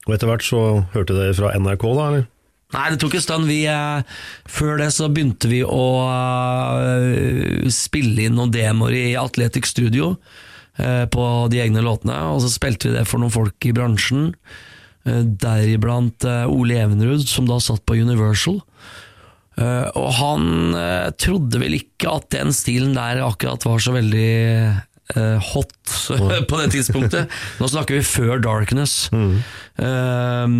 Og 0.07 0.14
etter 0.14 0.31
hvert 0.31 0.47
så 0.47 0.61
hørte 0.95 1.17
dere 1.17 1.35
fra 1.35 1.50
NRK, 1.59 1.88
da, 1.99 2.11
eller? 2.12 2.28
Nei, 2.75 2.88
det 2.92 2.98
tok 3.00 3.16
en 3.16 3.25
stund. 3.25 3.48
Vi, 3.48 3.62
eh, 3.70 4.18
før 4.44 4.76
det 4.82 4.90
så 4.92 5.08
begynte 5.08 5.48
vi 5.48 5.62
å 5.64 5.84
eh, 6.04 7.68
spille 7.72 8.26
inn 8.26 8.37
noen 8.37 8.52
demoer 8.52 8.92
i 8.92 9.06
Atletic 9.16 9.70
Studio 9.70 10.16
eh, 10.76 11.06
på 11.08 11.25
de 11.48 11.62
egne 11.64 11.84
låtene, 11.84 12.19
og 12.34 12.43
så 12.45 12.52
spilte 12.52 12.90
vi 12.90 12.99
det 12.99 13.06
for 13.08 13.23
noen 13.23 13.32
folk 13.32 13.69
i 13.69 13.73
bransjen. 13.76 14.34
Eh, 15.08 15.25
deriblant 15.40 16.26
eh, 16.28 16.45
Ole 16.50 16.80
Evenrud, 16.82 17.25
som 17.28 17.49
da 17.49 17.56
satt 17.62 17.84
på 17.88 17.97
Universal. 17.97 18.60
Eh, 19.58 19.86
og 19.99 20.10
han 20.19 20.45
trodde 21.19 21.62
vel 21.62 21.78
ikke 21.80 22.12
at 22.21 22.28
den 22.36 22.52
stilen 22.54 22.93
der 22.99 23.25
akkurat 23.25 23.64
var 23.66 23.80
så 23.82 23.97
veldig 23.97 24.28
eh, 25.16 25.49
hot 25.52 25.94
på 26.50 26.60
det 26.60 26.68
tidspunktet. 26.75 27.38
Nå 27.60 27.71
snakker 27.71 27.99
vi 27.99 28.04
før 28.06 28.42
Darkness. 28.44 29.08
Eh, 29.12 30.58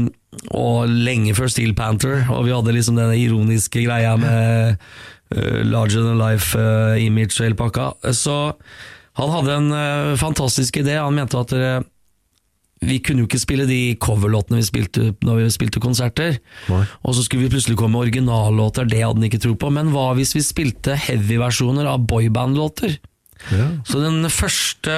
og 0.55 0.89
lenge 0.89 1.35
før 1.37 1.51
Steel 1.51 1.75
Panther, 1.77 2.27
og 2.31 2.47
vi 2.47 2.55
hadde 2.55 2.75
liksom 2.77 2.99
den 2.99 3.15
ironiske 3.19 3.83
greia 3.87 4.15
med 4.21 4.77
uh, 5.35 5.61
larger 5.65 6.05
than 6.05 6.21
life-image 6.21 7.07
image 7.07 7.41
og 7.41 7.47
hele 7.47 7.59
pakka. 7.59 7.91
Så 8.15 8.37
han 9.19 9.35
hadde 9.35 9.57
en 9.57 9.71
uh, 9.73 10.17
fantastisk 10.21 10.81
idé. 10.81 10.99
Han 11.01 11.17
mente 11.17 11.41
at 11.41 11.55
eh, 11.57 11.81
vi 12.87 13.01
kunne 13.03 13.25
jo 13.25 13.27
ikke 13.27 13.41
spille 13.43 13.67
de 13.67 13.97
coverlåtene 13.99 14.61
vi 14.61 14.69
spilte 14.69 15.09
når 15.27 15.41
vi 15.41 15.51
spilte 15.51 15.83
konserter. 15.83 16.39
Nei. 16.71 16.85
Og 17.03 17.17
så 17.17 17.25
skulle 17.27 17.49
vi 17.49 17.53
plutselig 17.57 17.79
komme 17.81 17.97
med 17.97 18.07
originallåter, 18.07 18.87
det 18.87 19.03
hadde 19.03 19.19
han 19.19 19.27
ikke 19.27 19.43
tro 19.43 19.57
på. 19.59 19.73
Men 19.75 19.91
hva 19.95 20.13
hvis 20.19 20.37
vi 20.37 20.45
spilte 20.47 20.95
heavy-versjoner 21.09 21.89
av 21.91 22.07
boyband-låter? 22.07 23.01
Ja. 23.55 23.69
Så 23.87 24.01
den 24.03 24.27
første 24.33 24.95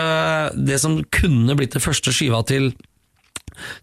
Det 0.57 0.79
som 0.81 1.01
kunne 1.13 1.57
blitt 1.59 1.77
det 1.77 1.83
første 1.85 2.13
skiva 2.15 2.43
til 2.49 2.73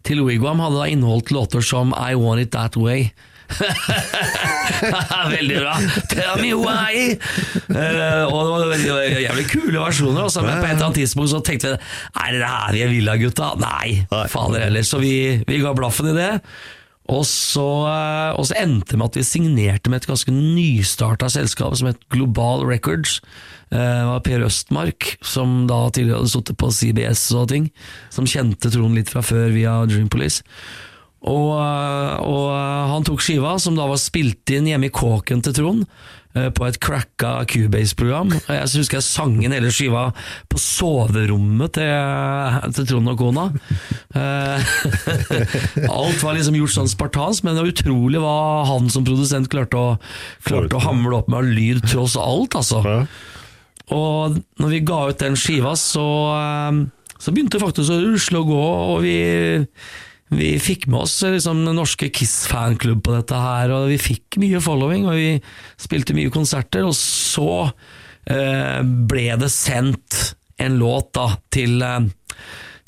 Til 0.07 0.23
Wigwam, 0.25 0.59
hadde 0.63 0.79
da 0.79 0.87
inneholdt 0.89 1.31
låter 1.31 1.61
som 1.61 1.93
I 1.93 2.15
Want 2.17 2.41
It 2.41 2.51
That 2.55 2.77
Way. 2.79 3.11
veldig 5.37 5.59
bra! 5.61 5.75
Tell 6.11 6.41
me 6.41 6.53
why! 6.57 7.13
Uh, 7.69 8.25
og 8.27 8.39
det 8.41 8.49
var 8.51 8.65
veldig, 8.71 9.21
jævlig 9.23 9.45
kule 9.51 9.77
versjoner. 9.77 10.23
Også, 10.25 10.43
men 10.45 10.57
på 10.57 10.65
et 10.65 10.73
eller 10.73 10.87
annet 10.89 10.99
tidspunkt 11.03 11.31
så 11.31 11.43
tenkte 11.45 11.75
vi 11.75 11.77
Er 11.77 12.33
det 12.33 12.41
det 12.41 12.49
her 12.49 12.73
vi 12.75 12.81
er 12.87 12.91
villa, 12.91 13.15
gutta? 13.21 13.51
Nei, 13.61 14.01
Nei. 14.11 14.25
fader 14.31 14.65
heller. 14.67 14.87
Så 14.87 15.01
vi, 15.03 15.13
vi 15.47 15.61
ga 15.63 15.75
blaffen 15.77 16.11
i 16.11 16.17
det. 16.17 16.31
Og 17.07 17.23
så, 17.23 17.67
eh, 17.87 18.33
og 18.35 18.49
så 18.49 18.57
endte 18.59 18.91
det 18.91 18.99
med 18.99 19.13
at 19.13 19.19
vi 19.21 19.23
signerte 19.23 19.91
med 19.91 20.01
et 20.01 20.09
ganske 20.09 20.33
nystarta 20.33 21.29
selskap 21.31 21.77
som 21.79 21.87
het 21.87 22.01
Global 22.11 22.65
Records. 22.67 23.21
Eh, 23.71 23.77
Det 23.77 24.07
var 24.07 24.19
Per 24.23 24.45
Østmark, 24.47 25.17
som 25.21 25.65
da 25.67 25.89
tidligere 25.91 26.21
hadde 26.21 26.31
sittet 26.31 26.57
på 26.59 26.69
CBS 26.71 27.25
og 27.35 27.49
ting, 27.51 27.69
som 28.13 28.25
kjente 28.29 28.71
Trond 28.71 28.95
litt 28.95 29.09
fra 29.11 29.21
før 29.25 29.49
via 29.51 29.79
Dream 29.89 30.07
Police. 30.09 30.43
Og, 31.27 31.49
eh, 31.57 32.13
og 32.23 32.45
eh, 32.53 32.85
han 32.93 33.03
tok 33.03 33.19
skiva, 33.25 33.57
som 33.59 33.75
da 33.75 33.87
var 33.89 33.99
spilt 33.99 34.47
inn 34.55 34.69
hjemme 34.71 34.87
i 34.87 34.93
kåken 34.93 35.43
til 35.43 35.53
Trond, 35.57 35.89
på 36.53 36.67
et 36.67 36.75
cracka 36.77 37.31
Cubase-program. 37.49 38.29
Jeg 38.45 38.67
husker 38.77 38.99
jeg 38.99 39.05
sang 39.07 39.39
inn 39.41 39.55
hele 39.55 39.71
skiva 39.73 40.03
på 40.51 40.59
soverommet 40.61 41.73
til, 41.79 42.59
til 42.77 42.85
Trond 42.91 43.09
og 43.09 43.17
kona. 43.17 43.45
Alt 45.97 46.21
var 46.21 46.37
liksom 46.37 46.59
gjort 46.59 46.75
sånn 46.75 46.91
spartansk, 46.91 47.41
men 47.41 47.57
det 47.57 47.63
var 47.63 47.71
utrolig 47.71 48.21
hva 48.21 48.35
han 48.69 48.85
som 48.93 49.07
produsent 49.07 49.49
klarte 49.49 49.79
å, 49.81 49.95
klarte 50.45 50.77
å 50.77 50.83
hamle 50.85 51.17
opp 51.23 51.31
med 51.31 51.39
av 51.41 51.49
lyd 51.57 51.81
tross 51.89 52.13
alt, 52.21 52.53
altså. 52.59 52.83
Og 53.95 54.37
når 54.59 54.73
vi 54.73 54.83
ga 54.87 54.99
ut 55.07 55.21
den 55.21 55.37
skiva, 55.39 55.73
så, 55.79 56.07
eh, 56.35 57.15
så 57.17 57.33
begynte 57.33 57.57
det 57.57 57.63
faktisk 57.63 57.93
å 57.93 58.01
rusle 58.03 58.43
og 58.43 58.51
gå, 58.51 58.65
og 58.91 59.01
vi, 59.05 59.17
vi 60.35 60.51
fikk 60.61 60.89
med 60.91 61.05
oss 61.05 61.21
liksom, 61.23 61.63
den 61.67 61.79
norske 61.79 62.11
Kiss-fanklubb 62.13 63.05
på 63.05 63.15
dette 63.15 63.41
her, 63.41 63.73
og 63.75 63.89
vi 63.93 63.99
fikk 64.01 64.39
mye 64.43 64.61
following, 64.63 65.07
og 65.07 65.19
vi 65.19 65.31
spilte 65.79 66.17
mye 66.17 66.33
konserter, 66.33 66.87
og 66.87 66.95
så 66.97 67.67
eh, 68.27 68.81
ble 68.83 69.27
det 69.39 69.51
sendt 69.53 70.33
en 70.57 70.79
låt 70.81 71.13
da 71.15 71.29
til 71.53 71.79
eh, 71.85 72.09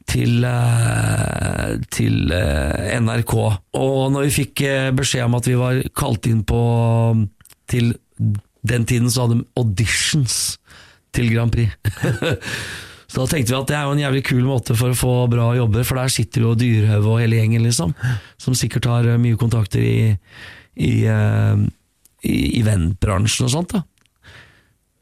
til, 0.09 0.43
eh, 0.45 1.77
til 1.93 2.33
eh, 2.33 2.99
NRK. 2.99 3.35
Og 3.79 3.97
når 4.13 4.27
vi 4.27 4.35
fikk 4.41 4.63
eh, 4.65 4.91
beskjed 4.95 5.27
om 5.27 5.38
at 5.39 5.49
vi 5.49 5.57
var 5.59 5.81
kalt 5.97 6.29
inn 6.29 6.43
på 6.47 6.62
til 7.69 7.93
den 8.65 8.85
tiden 8.89 9.12
så 9.12 9.25
hadde 9.25 9.39
de 9.39 9.47
auditions 9.59 10.58
til 11.19 11.29
Grand 11.34 11.53
Prix. 11.53 11.75
så 13.12 13.23
da 13.23 13.27
tenkte 13.34 13.53
vi 13.53 13.60
at 13.60 13.69
det 13.69 13.77
er 13.77 13.86
jo 13.88 13.97
en 13.97 14.03
jævlig 14.05 14.23
kul 14.32 14.41
måte 14.47 14.77
for 14.79 14.95
å 14.95 14.97
få 14.97 15.13
bra 15.32 15.51
jobber, 15.60 15.86
for 15.88 15.99
der 15.99 16.13
sitter 16.13 16.47
jo 16.47 16.55
Dyrhaug 16.58 17.12
og 17.13 17.21
hele 17.23 17.41
gjengen, 17.41 17.67
liksom. 17.67 17.93
Som 18.41 18.58
sikkert 18.58 18.89
har 18.89 19.08
eh, 19.08 19.21
mye 19.21 19.39
kontakter 19.39 19.84
i, 19.84 20.15
i, 20.79 20.93
eh, 21.10 21.63
i 22.25 22.36
eventbransjen 22.63 23.49
og 23.49 23.55
sånt. 23.58 23.77
da 23.77 23.86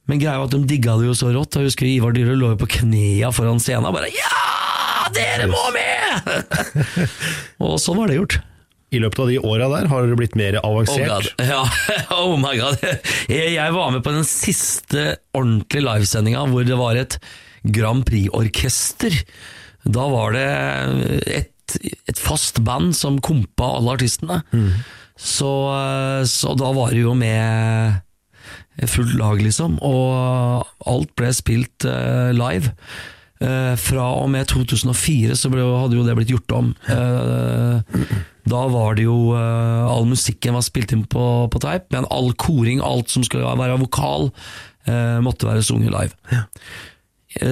men 0.07 0.21
greia 0.21 0.39
var 0.39 0.47
at 0.47 0.53
de 0.55 0.63
digga 0.63 0.95
det 0.95 1.09
jo 1.09 1.13
så 1.19 1.33
rått. 1.35 1.57
Jeg 1.59 1.67
husker 1.67 1.87
Ivar 1.87 2.13
Dyre 2.15 2.37
lå 2.39 2.53
jo 2.53 2.59
på 2.61 2.69
knea 2.77 3.27
foran 3.35 3.59
scenen 3.59 3.89
og 3.89 3.97
bare 3.97 4.07
Ja, 4.15 5.09
dere 5.11 5.49
må 5.51 5.59
med! 5.75 6.29
og 7.63 7.75
sånn 7.83 7.99
var 7.99 8.07
det 8.07 8.21
gjort. 8.21 8.37
I 8.95 9.01
løpet 9.03 9.19
av 9.19 9.27
de 9.31 9.39
åra 9.43 9.67
der 9.73 9.89
har 9.91 10.05
dere 10.05 10.15
blitt 10.19 10.37
mer 10.39 10.57
Oh, 10.61 10.77
avansert. 10.77 11.09
God. 11.11 11.27
Ja, 11.51 11.63
oh 12.15 12.37
my 12.39 12.53
god. 12.59 12.79
Jeg, 13.27 13.73
var 13.75 13.91
med 13.91 14.03
på 14.05 14.13
den 14.15 14.23
siste 14.27 15.17
ordentlige 15.35 15.83
livesendinga 15.83 16.45
hvor 16.51 16.63
det 16.67 16.77
var 16.79 16.99
et 17.01 17.17
Grand 17.67 18.05
Prix-orkester. 18.07 19.17
Da 19.83 20.05
var 20.11 20.35
det 20.37 20.45
et, 21.41 21.77
et 22.07 22.19
fast 22.21 22.61
band 22.63 22.95
som 22.95 23.19
kompa 23.23 23.73
alle 23.77 23.97
artistene. 23.97 24.39
Så, 25.19 25.51
så 26.31 26.55
da 26.59 26.71
var 26.77 26.95
det 26.95 27.03
jo 27.03 27.15
med 27.17 27.99
fullt 28.87 29.17
lag, 29.19 29.41
liksom. 29.43 29.79
Og 29.83 30.63
alt 30.87 31.11
ble 31.17 31.31
spilt 31.35 31.87
eh, 31.89 32.31
live. 32.37 32.71
Eh, 33.41 33.73
fra 33.77 34.07
og 34.21 34.29
med 34.33 34.47
2004 34.49 35.35
så 35.37 35.51
ble, 35.53 35.65
hadde 35.81 35.97
jo 35.99 36.05
det 36.07 36.15
blitt 36.19 36.31
gjort 36.35 36.55
om. 36.59 36.71
Eh, 36.93 37.97
da 38.49 38.63
var 38.71 38.97
det 38.97 39.07
jo 39.07 39.33
eh, 39.37 39.87
All 39.87 40.07
musikken 40.09 40.55
var 40.57 40.65
spilt 40.65 40.93
inn 40.95 41.05
på, 41.09 41.23
på 41.51 41.61
teip, 41.63 41.87
men 41.93 42.07
all 42.13 42.31
koring, 42.39 42.81
alt 42.83 43.11
som 43.13 43.25
skulle 43.25 43.47
være 43.47 43.79
vokal, 43.81 44.29
eh, 44.89 45.17
måtte 45.23 45.49
være 45.49 45.65
sunget 45.65 45.93
live. 45.93 46.15
Ja. 46.33 46.45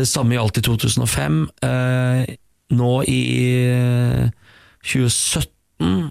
Samme 0.07 0.37
gjaldt 0.37 0.61
i 0.61 0.65
2005. 0.65 1.41
Eh, 1.67 2.35
nå 2.75 2.93
i 3.11 3.21
eh, 3.69 4.31
2017 4.85 5.51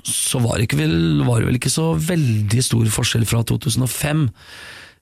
så 0.05 0.40
var 0.44 0.59
det, 0.59 0.68
ikke 0.68 0.83
vel, 0.83 0.97
var 1.25 1.40
det 1.40 1.49
vel 1.49 1.59
ikke 1.59 1.73
så 1.73 1.92
veldig 1.97 2.62
stor 2.62 2.90
forskjell 2.92 3.25
fra 3.27 3.42
2005. 3.49 4.27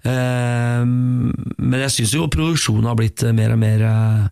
Eh, 0.03 0.85
men 0.87 1.83
jeg 1.85 1.95
syns 1.97 2.15
jo 2.17 2.31
produksjonen 2.31 2.89
har 2.91 2.99
blitt 2.99 3.23
eh, 3.27 3.35
mer 3.37 3.55
og 3.55 3.61
mer 3.63 3.85
eh, 3.87 4.25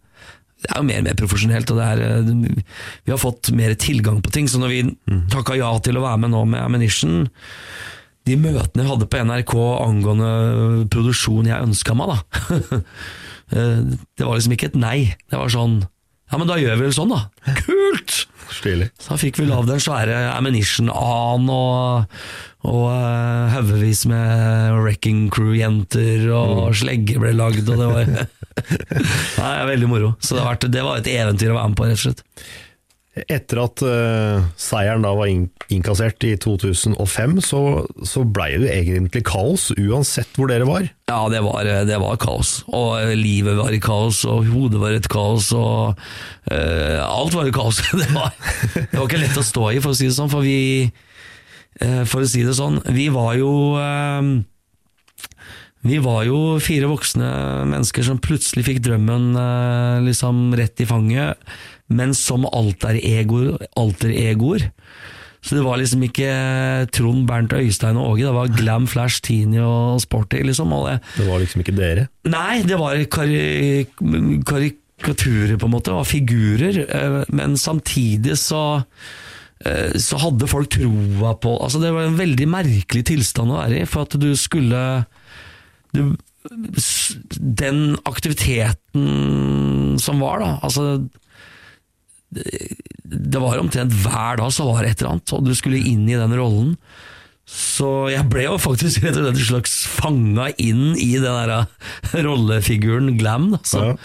Det 0.60 0.70
er 0.70 0.80
jo 0.80 0.86
mer 0.86 1.00
og 1.00 1.06
mer 1.08 1.16
profesjonelt, 1.18 1.70
og 1.72 1.80
det 1.80 1.86
er, 1.86 2.02
eh, 2.04 2.74
vi 3.06 3.14
har 3.14 3.20
fått 3.20 3.52
mer 3.56 3.74
tilgang 3.80 4.20
på 4.22 4.32
ting. 4.34 4.48
Så 4.48 4.60
når 4.60 4.74
vi 4.74 4.82
takka 5.32 5.56
ja 5.58 5.72
til 5.80 5.96
å 5.96 6.04
være 6.04 6.24
med 6.24 6.34
nå 6.34 6.44
med 6.48 6.62
Ammunition 6.62 7.28
De 8.28 8.36
møtene 8.36 8.84
jeg 8.84 8.90
hadde 8.90 9.08
på 9.08 9.22
NRK 9.24 9.54
angående 9.80 10.88
produksjon 10.92 11.48
jeg 11.48 11.64
ønska 11.64 11.94
meg, 11.96 12.12
da 12.12 12.80
eh, 13.56 13.80
Det 13.88 14.26
var 14.26 14.36
liksom 14.36 14.56
ikke 14.56 14.70
et 14.74 14.78
nei. 14.78 14.98
Det 15.30 15.40
var 15.40 15.48
sånn 15.48 15.80
Ja, 16.30 16.38
men 16.38 16.46
da 16.46 16.56
gjør 16.60 16.76
vi 16.78 16.86
vel 16.86 16.94
sånn, 16.94 17.10
da. 17.10 17.24
Kult! 17.64 18.24
Stilig. 18.50 18.90
Så 19.02 19.16
fikk 19.18 19.38
vi 19.40 19.46
lagd 19.48 19.70
den 19.70 19.82
svære 19.82 20.16
Ammunition-an 20.34 21.46
og, 21.50 22.16
og 22.66 22.84
uh, 22.90 23.50
haugevis 23.54 24.04
med 24.10 24.74
Wrecking 24.78 25.28
Crew-jenter, 25.34 26.26
og 26.34 26.74
slegger 26.78 27.22
ble 27.22 27.34
lagd, 27.38 27.70
og 27.70 27.82
det 27.82 27.90
var 27.90 28.10
Nei, 29.40 29.52
veldig 29.70 29.90
moro. 29.90 30.14
Så 30.22 30.36
det, 30.36 30.46
vært, 30.46 30.66
det 30.74 30.82
var 30.86 31.00
et 31.00 31.10
eventyr 31.10 31.54
å 31.54 31.60
være 31.60 31.72
med 31.72 31.78
på, 31.78 31.88
rett 31.88 32.00
og 32.00 32.04
slett. 32.04 32.24
Etter 33.10 33.58
at 33.58 33.82
uh, 33.82 34.44
seieren 34.60 35.02
da 35.02 35.10
var 35.18 35.26
inn 35.26 35.48
innkassert 35.70 36.22
i 36.26 36.32
2005, 36.38 37.36
så, 37.46 37.60
så 38.06 38.22
blei 38.26 38.52
det 38.58 38.70
egentlig 38.74 39.22
kaos 39.26 39.68
uansett 39.76 40.30
hvor 40.38 40.50
dere 40.50 40.66
var. 40.66 40.88
Ja, 41.10 41.20
det 41.30 41.42
var, 41.46 41.66
det 41.86 41.98
var 42.02 42.18
kaos. 42.22 42.60
Og 42.66 42.98
livet 43.18 43.58
var 43.58 43.74
i 43.74 43.82
kaos, 43.82 44.24
og 44.26 44.46
hodet 44.50 44.80
var 44.82 44.94
et 44.94 45.10
kaos, 45.10 45.50
og 45.54 45.98
uh, 46.50 46.98
alt 47.06 47.36
var 47.38 47.50
i 47.50 47.54
kaos. 47.54 47.82
Det 48.00 48.10
var, 48.14 48.34
det 48.74 48.96
var 48.96 49.06
ikke 49.06 49.22
lett 49.22 49.38
å 49.38 49.46
stå 49.46 49.66
i, 49.74 49.82
for 49.82 49.94
å 49.94 49.98
si 49.98 50.08
det 50.08 50.16
sånn, 50.16 50.30
for 50.32 50.46
vi 50.46 50.86
uh, 50.86 52.02
For 52.06 52.22
å 52.22 52.30
si 52.30 52.42
det 52.46 52.56
sånn, 52.58 52.80
vi 52.94 53.10
var 53.14 53.34
jo 53.38 53.52
eh, 53.78 54.30
vi 55.86 55.96
var 56.02 56.26
jo 56.28 56.58
fire 56.60 56.90
voksne 56.90 57.26
mennesker 57.70 58.04
som 58.04 58.20
plutselig 58.20 58.66
fikk 58.66 58.82
drømmen 58.84 59.30
eh, 59.40 60.02
liksom 60.04 60.50
rett 60.58 60.82
i 60.84 60.88
fanget, 60.88 61.40
men 61.90 62.14
som 62.14 62.46
alter-egoer. 62.46 63.58
Alter 63.76 64.08
-egoer. 64.14 64.70
så 65.42 65.56
det 65.56 65.64
var 65.64 65.78
liksom 65.80 66.02
ikke 66.04 66.90
Trond, 66.92 67.26
Bernt, 67.26 67.52
Øystein 67.52 67.96
og 67.96 68.10
Åge, 68.10 68.26
det 68.26 68.34
var 68.34 68.48
Glam, 68.48 68.86
Flash, 68.86 69.22
Tini 69.22 69.58
og 69.58 70.00
Sporty. 70.00 70.42
liksom. 70.42 70.72
Og 70.72 70.88
det, 70.88 71.00
Det 71.16 71.26
var 71.26 71.38
liksom 71.38 71.60
ikke 71.60 71.76
dere. 71.76 72.08
Nei, 72.24 72.62
det 72.62 72.78
var 72.78 72.96
kari 73.04 73.86
karikaturer, 74.44 75.56
på 75.56 75.66
en 75.66 75.72
måte, 75.72 75.90
Det 75.90 75.96
var 75.96 76.04
figurer, 76.04 76.78
eh, 76.88 77.24
men 77.32 77.56
samtidig 77.56 78.36
så 78.36 78.84
eh, 79.64 79.96
så 79.96 80.18
hadde 80.18 80.46
folk 80.46 80.68
troa 80.68 81.34
på 81.40 81.56
altså 81.62 81.80
Det 81.80 81.92
var 81.92 82.02
en 82.02 82.18
veldig 82.18 82.48
merkelig 82.48 83.04
tilstand 83.06 83.50
å 83.50 83.62
være 83.62 83.80
i, 83.80 83.86
for 83.86 84.02
at 84.02 84.20
du 84.20 84.36
skulle 84.36 85.04
du, 85.92 86.16
Den 87.40 87.96
aktiviteten 88.04 89.98
som 89.98 90.20
var, 90.20 90.38
da 90.40 90.58
altså 90.62 91.08
det, 92.30 93.38
var 93.42 93.58
omtrent 93.58 93.94
hver 94.04 94.38
dag 94.40 94.52
så 94.54 94.66
var 94.68 94.82
det 94.84 94.92
et 94.94 95.00
eller 95.02 95.16
annet, 95.16 95.32
og 95.34 95.46
du 95.48 95.54
skulle 95.58 95.80
inn 95.82 96.04
i 96.08 96.18
den 96.18 96.34
rollen. 96.38 96.76
Så 97.50 97.88
jeg 98.12 98.28
ble 98.30 98.44
jo 98.44 98.58
faktisk 98.62 99.02
rett 99.02 99.16
og 99.18 99.24
slett 99.24 99.40
en 99.40 99.48
slags 99.48 99.72
fanga 99.90 100.44
inn 100.62 100.92
i 100.94 101.08
den 101.18 101.24
der 101.26 101.50
eh, 101.56 102.20
rollefiguren 102.22 103.16
Glam, 103.18 103.48
da, 103.56 103.58
som, 103.66 103.88
Ja. 103.88 103.96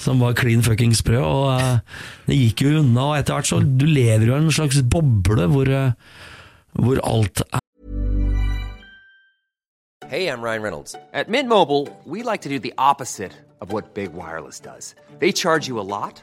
som 0.00 0.22
var 0.24 0.32
clean 0.38 0.62
fucking 0.64 0.94
sprø. 0.96 1.20
Og 1.20 1.50
eh, 1.60 2.00
det 2.30 2.38
gikk 2.40 2.64
jo 2.64 2.78
unna, 2.80 3.10
og 3.10 3.18
etter 3.18 3.36
hvert 3.36 3.50
så 3.50 3.60
Du 3.60 3.84
lever 3.84 4.30
jo 4.30 4.38
i 4.38 4.40
en 4.46 4.48
slags 4.54 4.80
boble 4.80 5.44
hvor, 5.52 5.68
eh, 5.68 5.92
hvor 6.80 7.02
alt 7.04 7.44
er 7.50 7.60
Hey, 10.08 10.28
I'm 10.28 10.40
Ryan 10.40 10.62
Reynolds. 10.62 10.94
At 11.12 11.28
Mint 11.28 11.48
Mobile, 11.48 11.88
we 12.04 12.22
like 12.22 12.40
to 12.42 12.48
do 12.48 12.58
the 12.60 12.72
opposite 12.78 13.32
of 13.60 13.72
what 13.72 13.92
Big 13.94 14.12
Wireless 14.14 14.60
does. 14.60 14.94
They 15.18 15.32
charge 15.32 15.66
you 15.66 15.80
a 15.80 15.82
lot, 15.82 16.22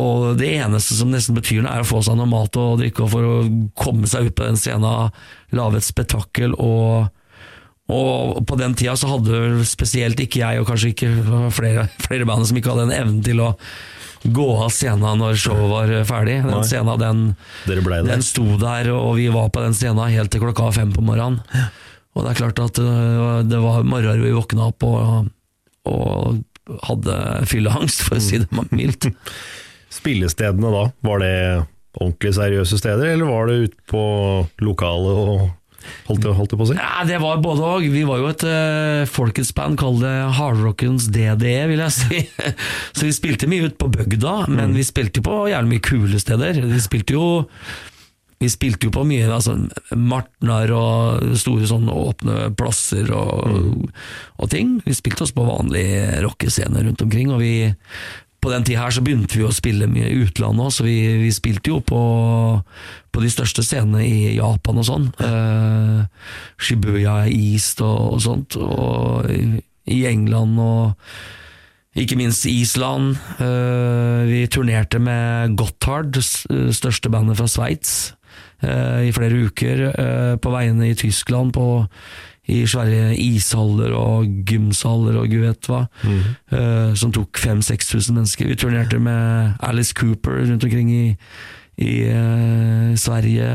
og 0.00 0.40
det 0.40 0.50
eneste 0.62 0.96
som 0.96 1.12
nesten 1.12 1.36
betyr 1.36 1.62
noe, 1.64 1.76
er 1.76 1.84
å 1.84 1.88
få 1.88 2.00
seg 2.06 2.18
noe 2.18 2.30
mat 2.30 2.56
og 2.60 2.80
drikke 2.80 3.04
og 3.04 3.12
for 3.12 3.28
å 3.28 3.36
komme 3.78 4.08
seg 4.10 4.30
ut 4.30 4.36
på 4.38 4.46
den 4.48 4.58
scenen, 4.60 5.14
lage 5.56 5.80
et 5.80 5.86
spetakkel. 5.86 6.56
Og, 6.56 7.10
og 7.90 8.42
på 8.48 8.58
den 8.60 8.76
tida 8.78 8.96
så 8.98 9.12
hadde 9.12 9.64
spesielt 9.68 10.20
ikke 10.22 10.42
jeg, 10.42 10.60
og 10.60 10.68
kanskje 10.70 10.92
ikke 10.94 11.14
flere, 11.54 11.88
flere 12.02 12.28
band 12.28 12.48
som 12.48 12.58
ikke 12.58 12.72
hadde 12.72 12.88
den 12.88 12.98
evnen 12.98 13.24
til 13.26 13.44
å 13.44 13.54
gå 14.20 14.48
av 14.60 14.72
scenen 14.74 15.20
når 15.20 15.38
showet 15.40 15.70
var 15.72 15.94
ferdig. 16.08 16.40
Den 16.44 16.52
Nei. 16.52 16.64
scenen 16.68 17.00
den, 17.00 17.22
den 18.10 18.24
sto 18.24 18.46
der, 18.60 18.92
og 18.92 19.14
vi 19.20 19.30
var 19.32 19.48
på 19.52 19.62
den 19.64 19.76
scenen 19.76 20.12
helt 20.12 20.32
til 20.32 20.44
klokka 20.44 20.70
fem 20.76 20.92
på 20.96 21.04
morgenen. 21.04 21.40
Og 22.16 22.24
det 22.24 22.32
er 22.32 22.40
klart 22.40 22.58
at 22.58 22.78
øh, 22.82 23.40
det 23.46 23.60
var 23.62 23.86
morgener 23.86 24.18
vi 24.18 24.34
våkna 24.34 24.72
opp 24.72 24.82
og, 24.82 25.28
og 25.88 26.40
hadde 26.88 27.16
fylleangst, 27.50 28.02
for 28.06 28.18
å 28.18 28.24
si 28.24 28.40
det 28.42 28.66
mildt. 28.74 29.10
Spillestedene 30.00 30.72
da, 30.74 30.84
var 31.06 31.22
det 31.22 31.36
ordentlig 31.98 32.34
seriøse 32.36 32.78
steder, 32.78 33.14
eller 33.14 33.30
var 33.30 33.48
det 33.50 33.56
ute 33.64 33.88
på 33.90 34.02
lokalet 34.62 35.18
og 35.24 35.48
holdt 36.06 36.22
det, 36.22 36.32
holdt 36.36 36.52
det 36.52 36.58
på 36.60 36.66
å 36.66 36.70
si? 36.70 36.78
Ja, 36.78 37.04
det 37.08 37.18
var 37.22 37.42
både 37.42 37.66
og. 37.66 37.86
Vi 37.92 38.04
var 38.06 38.22
jo 38.22 38.30
et 38.30 38.46
uh, 38.46 39.08
folkets 39.10 39.52
band, 39.56 39.78
kall 39.80 40.00
det 40.02 40.14
hardrockens 40.38 41.08
DDE, 41.12 41.60
vil 41.72 41.84
jeg 41.86 41.96
si. 41.96 42.24
Så 42.96 43.06
vi 43.08 43.14
spilte 43.16 43.50
mye 43.50 43.70
ut 43.70 43.78
på 43.80 43.90
bygda, 43.92 44.42
men 44.52 44.76
vi 44.76 44.86
spilte 44.86 45.24
på 45.24 45.44
jævlig 45.50 45.76
mye 45.76 45.86
kule 45.90 46.22
steder. 46.22 46.62
Vi 46.70 46.82
spilte 46.84 47.18
jo 47.18 47.30
vi 48.40 48.48
spilte 48.48 48.88
jo 48.88 48.92
på 48.94 49.02
mye 49.04 49.26
altså, 49.28 49.52
martnar 50.00 50.70
og 50.72 51.34
store 51.36 51.66
sånne 51.68 51.92
åpne 51.92 52.46
plasser 52.56 53.10
og, 53.12 53.82
og 54.40 54.48
ting. 54.48 54.78
Vi 54.86 54.96
spilte 54.96 55.26
oss 55.26 55.34
på 55.36 55.44
vanlige 55.44 56.22
rockescener 56.24 56.86
rundt 56.88 57.04
omkring, 57.04 57.34
og 57.34 57.42
vi 57.42 57.68
på 58.40 58.50
den 58.52 58.64
tida 58.64 58.84
her 58.84 58.94
så 58.94 59.02
begynte 59.04 59.36
vi 59.36 59.44
å 59.44 59.52
spille 59.54 59.88
mye 59.90 60.08
i 60.08 60.22
utlandet 60.24 60.64
òg, 60.64 60.72
så 60.74 60.86
vi, 60.86 60.96
vi, 61.20 61.32
spilte 61.34 61.72
jo 61.72 61.80
på, 61.84 62.00
på, 63.12 63.24
de 63.24 63.32
største 63.32 63.64
scenene 63.66 64.04
i 64.06 64.36
Japan 64.38 64.80
og 64.80 64.86
sånn. 64.88 65.10
Uh, 65.20 66.06
Shibuya 66.60 67.22
East 67.28 67.82
og, 67.84 68.16
og 68.16 68.24
sånt, 68.24 68.56
og 68.60 69.28
i, 69.32 69.60
i, 69.92 70.00
England 70.08 70.56
og 70.64 72.00
ikke 72.00 72.16
minst 72.20 72.48
Island. 72.48 73.18
Uh, 73.42 74.24
vi 74.30 74.46
turnerte 74.52 75.02
med 75.02 75.58
Gotthard, 75.60 76.16
største 76.20 77.12
bandet 77.12 77.40
fra 77.40 77.50
Sveits, 77.50 77.94
uh, 78.64 79.04
i 79.04 79.12
flere 79.16 79.44
uker, 79.50 79.86
på 80.40 80.56
veiene 80.56 80.88
i 80.88 80.96
Tyskland. 80.96 81.52
på 81.52 81.84
i 82.48 82.62
svære 82.66 83.14
ishaller 83.20 83.92
og 83.94 84.28
gymsaler 84.48 85.18
og 85.20 85.30
gud 85.30 85.44
vet 85.44 85.70
hva, 85.70 85.84
mm. 86.02 86.20
uh, 86.54 86.92
som 86.98 87.12
tok 87.14 87.38
5000-6000 87.38 88.16
mennesker. 88.16 88.48
Vi 88.48 88.58
turnerte 88.58 88.98
med 89.02 89.56
Alice 89.62 89.94
Cooper 89.96 90.40
rundt 90.40 90.64
omkring 90.64 90.90
i, 90.92 91.04
i 91.78 91.94
uh, 92.08 92.96
Sverige, 92.98 93.50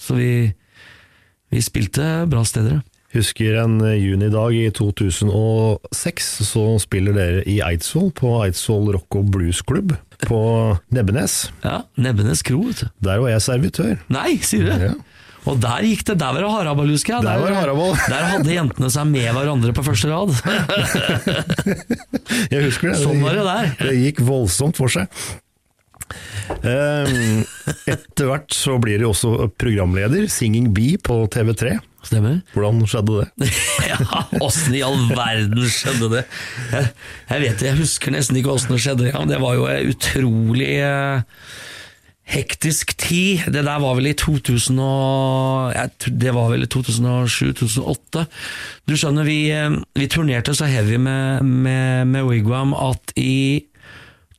så 0.00 0.18
vi, 0.18 0.32
vi 1.50 1.62
spilte 1.64 2.26
bra 2.30 2.44
steder. 2.44 2.82
Husker 3.12 3.58
en 3.60 3.76
junidag 4.00 4.54
i 4.56 4.68
2006, 4.72 6.28
så 6.48 6.62
spiller 6.80 7.12
dere 7.12 7.42
i 7.44 7.58
Eidsvoll, 7.60 8.08
på 8.16 8.38
Eidsvoll 8.40 8.88
Rock 8.96 9.20
og 9.20 9.28
Blues 9.34 9.60
Club 9.68 9.92
på 10.24 10.40
Nebbenes. 10.94 11.50
Ja, 11.64 11.82
Nebbenes 12.00 12.40
kro. 12.46 12.62
Der 13.04 13.20
var 13.20 13.28
jeg 13.28 13.44
servitør. 13.44 13.98
Nei, 14.12 14.38
sier 14.40 14.70
du? 14.70 14.72
Ja. 14.86 14.94
Og 15.50 15.58
der 15.58 15.86
gikk 15.86 16.04
det, 16.06 16.18
der 16.20 16.34
var 16.34 16.44
det 16.44 16.50
haraball, 16.52 16.90
husker 16.94 17.16
jeg. 17.16 17.26
Der, 17.26 17.42
der, 17.42 17.56
haraball. 17.58 17.96
der 18.12 18.26
hadde 18.36 18.54
jentene 18.54 18.90
seg 18.94 19.08
med 19.10 19.30
hverandre 19.34 19.74
på 19.74 19.86
første 19.86 20.10
rad. 20.12 20.34
jeg 22.52 22.66
husker 22.68 22.92
det. 22.92 22.98
Sånn 23.02 23.22
var 23.24 23.38
det 23.38 23.46
der. 23.48 23.72
Det 23.80 23.96
gikk 24.04 24.22
voldsomt 24.26 24.78
for 24.78 24.92
seg. 24.92 25.22
Um, 26.62 27.40
etter 27.88 28.28
hvert 28.28 28.52
så 28.54 28.76
blir 28.82 29.00
det 29.00 29.08
også 29.08 29.48
programleder, 29.58 30.28
Singing 30.30 30.70
Bee 30.76 31.00
på 31.00 31.22
TV3. 31.32 31.78
Stemmer. 32.02 32.40
Hvordan 32.52 32.82
skjedde 32.90 33.22
det? 33.22 33.50
ja, 33.90 33.98
Åssen 34.42 34.74
i 34.74 34.82
all 34.84 35.04
verden 35.10 35.68
skjedde 35.70 36.10
det? 36.16 36.22
Jeg, 36.72 36.88
jeg 37.30 37.44
vet 37.44 37.60
det, 37.62 37.68
jeg 37.70 37.78
husker 37.78 38.14
nesten 38.14 38.38
ikke 38.40 38.54
åssen 38.54 38.74
det 38.74 38.80
skjedde. 38.84 39.10
Ja, 39.12 39.22
det 39.30 39.38
var 39.42 39.58
jo 39.58 39.68
utrolig 39.94 40.72
uh, 40.82 41.22
hektisk 42.32 42.94
tid. 43.00 43.44
Det 43.52 43.64
der 43.66 43.80
var 43.82 43.96
vel 43.98 44.10
i 44.10 44.14
2000 44.18 44.78
og, 44.80 45.74
Det 46.06 46.34
var 46.34 46.50
vel 46.50 46.64
i 46.64 46.70
2007-2008. 46.70 48.24
Du 48.88 48.96
skjønner, 48.96 49.24
vi, 49.28 49.50
eh, 49.52 49.70
vi, 49.94 50.08
turnerte 50.08 50.54
så 50.54 50.68
heavy 50.70 50.96
med, 50.96 51.42
med, 51.42 52.06
med 52.06 52.24
Wigwam 52.28 52.74
at 52.74 53.12
i 53.16 53.64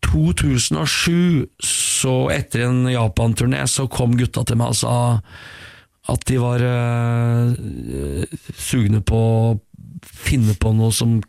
2007, 0.03 1.47
så 1.63 2.15
etter 2.33 2.67
en 2.67 2.87
Japan-turné, 2.91 3.63
så 3.67 3.87
kom 3.87 4.17
gutta 4.19 4.43
til 4.43 4.59
meg 4.59 4.73
og 4.73 4.79
sa 4.81 4.95
at 6.11 6.25
de 6.27 6.35
var 6.35 6.59
uh, 6.59 7.53
sugne 8.59 8.99
på 9.07 9.15
å 9.15 9.53
finne 10.03 10.51
på 10.59 10.73
noe 10.75 10.91
som 10.91 11.21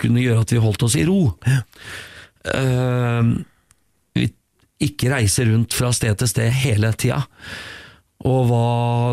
kunne 0.00 0.20
gjøre 0.20 0.44
at 0.44 0.52
vi 0.52 0.60
holdt 0.60 0.84
oss 0.84 0.98
i 1.00 1.06
ro. 1.08 1.32
Uh, 2.44 3.40
ikke 4.84 5.12
reise 5.12 5.46
rundt 5.48 5.76
fra 5.76 5.92
sted 5.94 6.18
til 6.20 6.30
sted 6.30 6.50
hele 6.62 6.92
tida. 6.98 7.22
Og 8.22 8.44
hva, 8.46 8.66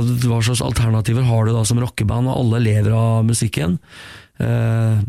hva, 0.03 0.41
slags 0.45 0.62
alternativer 0.62 1.25
har 1.25 1.47
du 1.47 1.55
da 1.55 1.63
som 1.65 1.79
rockeband, 1.82 2.29
og 2.29 2.43
alle 2.43 2.62
lever 2.67 2.93
av 2.93 3.23
musikken? 3.25 3.79
Uh, 4.39 5.01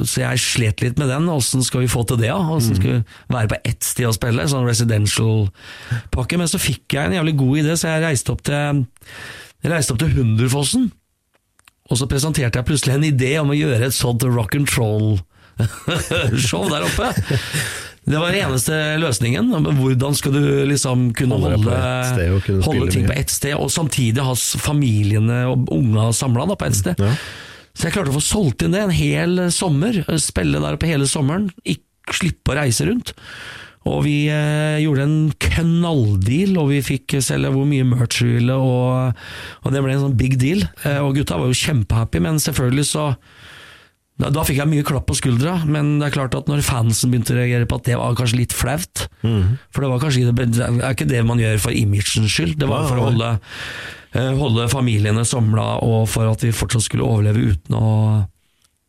så 0.00 0.24
jeg 0.24 0.40
slet 0.42 0.82
litt 0.82 0.98
med 0.98 1.10
den. 1.12 1.28
Åssen 1.30 1.62
skal 1.62 1.84
vi 1.84 1.92
få 1.92 2.02
til 2.08 2.18
det? 2.22 2.32
Mm. 2.32 2.60
skal 2.64 2.90
vi 2.90 3.02
være 3.30 3.52
på 3.52 3.60
ett 3.68 3.84
sted 3.84 4.08
og 4.08 4.16
spille? 4.16 4.48
Sånn 4.50 4.66
residential-pakke. 4.66 6.40
Men 6.40 6.48
så 6.50 6.58
fikk 6.62 6.96
jeg 6.96 7.04
en 7.10 7.18
jævlig 7.20 7.36
god 7.38 7.54
idé, 7.62 7.72
så 7.78 7.84
jeg 7.92 8.04
reiste 8.08 8.32
opp 8.34 8.42
til, 8.48 8.84
jeg 9.62 9.70
reiste 9.70 9.92
opp 9.94 10.00
til 10.02 10.14
Hunderfossen. 10.16 10.84
Og 11.92 12.00
så 12.00 12.08
presenterte 12.08 12.56
jeg 12.58 12.68
plutselig 12.68 12.94
en 12.96 13.10
idé 13.10 13.32
om 13.42 13.52
å 13.52 13.58
gjøre 13.58 13.84
et 13.86 13.94
sånt 13.96 14.22
rock 14.24 14.52
and 14.56 14.68
roll-show 14.72 16.62
der 16.72 16.82
oppe. 16.88 17.06
Det 18.04 18.20
var 18.20 18.34
den 18.34 18.44
eneste 18.44 18.78
løsningen. 19.00 19.48
Hvordan 19.78 20.16
skal 20.18 20.34
du 20.36 20.44
liksom 20.68 21.08
kunne 21.16 21.38
holde, 21.40 21.56
holde, 21.72 22.42
kunne 22.44 22.66
holde 22.66 22.92
ting 22.92 23.08
på 23.08 23.16
ett 23.16 23.32
sted, 23.32 23.56
og 23.56 23.72
samtidig 23.72 24.24
ha 24.24 24.34
familiene 24.36 25.44
og 25.48 25.70
unga 25.72 26.10
samla 26.12 26.46
på 26.52 26.68
ett 26.68 26.78
sted. 26.82 27.00
Ja. 27.00 27.14
Så 27.74 27.88
jeg 27.88 27.96
klarte 27.96 28.12
å 28.12 28.18
få 28.18 28.22
solgt 28.22 28.62
inn 28.62 28.74
det 28.76 28.84
en 28.84 28.94
hel 28.94 29.46
sommer. 29.54 30.04
Spille 30.22 30.60
der 30.62 30.76
oppe 30.76 30.90
hele 30.90 31.08
sommeren. 31.10 31.48
Ikke 31.64 32.14
slippe 32.14 32.52
å 32.52 32.58
reise 32.60 32.86
rundt. 32.86 33.14
Og 33.84 34.04
vi 34.06 34.28
eh, 34.32 34.80
gjorde 34.80 35.04
en 35.04 35.16
knalldeal, 35.44 36.54
og 36.60 36.70
vi 36.70 36.84
fikk 36.84 37.18
selge 37.24 37.50
hvor 37.52 37.66
mye 37.68 37.84
merch 37.84 38.22
vi 38.24 38.38
ville, 38.38 38.56
og, 38.56 39.18
og, 39.60 39.74
det 39.74 39.82
ble 39.84 39.92
en 39.92 40.06
sånn 40.06 40.16
big 40.20 40.38
deal. 40.40 40.64
Eh, 40.86 41.00
og 41.04 41.18
gutta 41.18 41.36
var 41.40 41.50
jo 41.50 41.58
kjempehappy, 41.64 42.22
men 42.24 42.40
selvfølgelig 42.40 42.86
så 42.88 43.10
da, 44.14 44.28
da, 44.30 44.44
fikk 44.46 44.60
jeg 44.60 44.70
mye 44.70 44.84
klapp 44.86 45.08
på 45.08 45.16
skuldra, 45.18 45.56
men 45.66 45.96
det 45.98 46.06
er 46.06 46.14
klart 46.14 46.36
at 46.38 46.46
når 46.50 46.62
fansen 46.62 47.10
begynte 47.10 47.34
å 47.34 47.38
reagere 47.40 47.66
på 47.66 47.80
at 47.80 47.88
det 47.88 47.96
var 47.98 48.14
kanskje 48.18 48.38
litt 48.44 48.54
flaut 48.54 49.08
mm. 49.26 49.56
For 49.74 49.82
det 49.82 49.90
var 49.90 50.04
kanskje 50.04 50.28
det, 50.30 50.44
er 50.62 50.92
ikke 50.92 51.08
det 51.10 51.24
man 51.26 51.42
gjør 51.42 51.58
for 51.64 51.74
imagens 51.74 52.30
skyld, 52.30 52.54
det 52.60 52.68
var 52.70 52.86
for 52.86 53.00
å 53.00 53.08
holde, 53.08 53.32
uh, 54.14 54.30
holde 54.38 54.68
familiene 54.70 55.26
samla, 55.26 55.66
og 55.82 56.06
for 56.12 56.30
at 56.30 56.46
vi 56.46 56.54
fortsatt 56.54 56.86
skulle 56.86 57.08
overleve 57.08 57.50
uten 57.54 57.80
å 57.80 57.90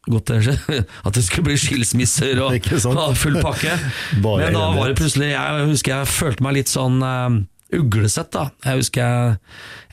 Godt 0.05 0.29
at 1.07 1.15
det 1.17 1.23
skulle 1.25 1.47
bli 1.47 1.55
skilsmisser 1.57 2.37
og, 2.45 2.67
og 2.91 3.15
full 3.17 3.39
pakke. 3.41 3.73
Men 4.21 4.53
da 4.53 4.67
var 4.75 4.91
det 4.91 4.99
plutselig 4.99 5.31
Jeg 5.31 5.69
husker 5.71 5.95
jeg 5.95 6.11
følte 6.13 6.45
meg 6.45 6.59
litt 6.59 6.69
sånn 6.69 6.99
uh, 7.01 7.39
uglesett. 7.73 8.29
da 8.35 8.51
Jeg 8.67 8.83
husker 8.83 9.01
jeg 9.01 9.39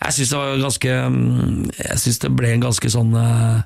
Jeg 0.03 0.17
syns 0.19 0.35
det 0.35 0.41
var 0.43 0.65
ganske 0.67 0.99
mm, 1.17 1.71
Jeg 1.79 2.03
syns 2.05 2.21
det 2.27 2.33
ble 2.37 2.53
en 2.53 2.67
ganske 2.67 2.93
sånn 2.93 3.17
uh, 3.17 3.63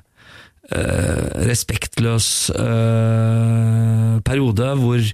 respektløs 0.67 2.49
uh, 2.51 4.17
periode 4.27 4.73
hvor 4.81 5.05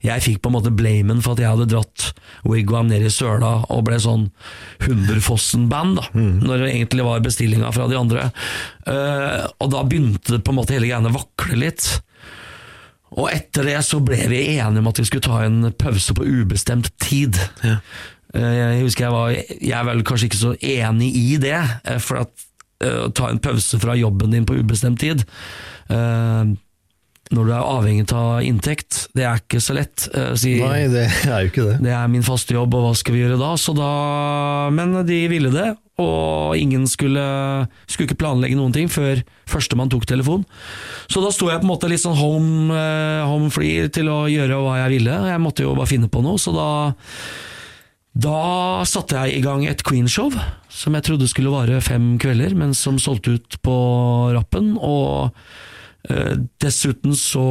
jeg 0.00 0.24
fikk 0.24 0.38
på 0.40 0.48
en 0.48 0.54
måte 0.56 0.72
blamen 0.72 1.20
for 1.20 1.36
at 1.36 1.42
jeg 1.42 1.52
hadde 1.52 1.68
dratt 1.68 2.06
Wigwam 2.48 2.88
ned 2.88 3.04
i 3.04 3.12
søla 3.12 3.66
og 3.68 3.82
ble 3.84 3.98
sånn 4.00 4.30
Humberfossen-band, 4.86 5.98
da, 5.98 6.06
mm. 6.14 6.36
når 6.40 6.62
det 6.62 6.70
egentlig 6.70 7.04
var 7.04 7.24
bestillinga 7.24 7.72
fra 7.76 7.88
de 7.90 7.98
andre. 8.00 8.30
Uh, 8.86 9.44
og 9.60 9.74
da 9.74 9.82
begynte 9.84 10.40
på 10.40 10.54
en 10.54 10.60
måte 10.60 10.76
hele 10.76 10.88
greiene 10.88 11.12
vakle 11.12 11.58
litt. 11.60 11.90
Og 13.12 13.28
etter 13.28 13.68
det 13.68 13.76
så 13.84 14.00
ble 14.04 14.22
vi 14.30 14.40
enige 14.54 14.80
om 14.80 14.88
at 14.88 15.02
vi 15.02 15.08
skulle 15.08 15.26
ta 15.26 15.42
en 15.44 15.68
pause 15.76 16.16
på 16.16 16.24
ubestemt 16.24 16.92
tid. 17.02 17.36
Ja. 17.66 17.80
Jeg 18.30 18.84
husker 18.84 19.08
jeg 19.08 19.10
var 19.10 19.32
Jeg 19.34 19.72
er 19.74 19.86
vel 19.88 20.04
kanskje 20.06 20.28
ikke 20.28 20.38
så 20.38 20.52
enig 20.54 21.08
i 21.18 21.34
det, 21.42 21.58
for 21.98 22.22
at 22.22 22.30
uh, 22.30 22.49
ta 23.14 23.28
en 23.30 23.42
pause 23.42 23.80
fra 23.82 23.96
jobben 23.98 24.32
din 24.32 24.48
på 24.48 24.56
ubestemt 24.60 25.00
tid. 25.02 25.24
Uh, 25.90 26.56
når 27.30 27.46
du 27.46 27.52
er 27.54 27.62
avhengig 27.62 28.06
av 28.16 28.40
inntekt. 28.42 29.04
Det 29.14 29.22
er 29.22 29.38
ikke 29.38 29.60
så 29.62 29.76
lett. 29.76 30.08
Uh, 30.14 30.32
si, 30.38 30.56
Nei, 30.62 30.88
det 30.90 31.04
er 31.28 31.44
jo 31.44 31.52
ikke 31.52 31.66
det. 31.68 31.76
Det 31.84 31.92
er 31.94 32.08
min 32.10 32.26
faste 32.26 32.56
jobb, 32.56 32.74
og 32.74 32.88
hva 32.88 32.96
skal 32.98 33.14
vi 33.14 33.22
gjøre 33.22 33.38
da? 33.38 33.52
da 33.78 33.90
men 34.74 34.96
de 35.06 35.20
ville 35.30 35.52
det, 35.54 35.68
og 36.00 36.56
ingen 36.58 36.88
skulle, 36.90 37.22
skulle 37.84 38.08
ikke 38.08 38.18
planlegge 38.22 38.58
noen 38.58 38.74
ting 38.74 38.90
før 38.90 39.20
førstemann 39.50 39.92
tok 39.92 40.08
telefon. 40.10 40.42
Så 41.12 41.22
da 41.22 41.30
sto 41.34 41.50
jeg 41.50 41.60
på 41.60 41.68
en 41.68 41.72
måte 41.74 41.90
litt 41.92 42.02
sånn 42.02 42.18
home, 42.18 42.80
home 43.28 43.52
free 43.54 43.86
til 43.92 44.10
å 44.10 44.24
gjøre 44.30 44.58
hva 44.64 44.80
jeg 44.84 44.96
ville. 44.96 45.20
Jeg 45.30 45.44
måtte 45.44 45.66
jo 45.66 45.76
bare 45.76 45.90
finne 45.90 46.10
på 46.10 46.24
noe, 46.24 46.40
så 46.40 46.54
da 46.56 46.70
da 48.20 48.82
satte 48.88 49.16
jeg 49.16 49.38
i 49.38 49.44
gang 49.44 49.64
et 49.68 49.82
Queen-show, 49.86 50.32
som 50.68 50.96
jeg 50.96 51.06
trodde 51.06 51.28
skulle 51.30 51.52
vare 51.52 51.80
fem 51.84 52.14
kvelder, 52.20 52.56
men 52.58 52.74
som 52.76 52.98
solgte 53.00 53.36
ut 53.38 53.58
på 53.64 53.76
rappen. 54.34 54.74
Og 54.76 55.30
eh, 56.10 56.36
dessuten 56.62 57.16
så 57.16 57.46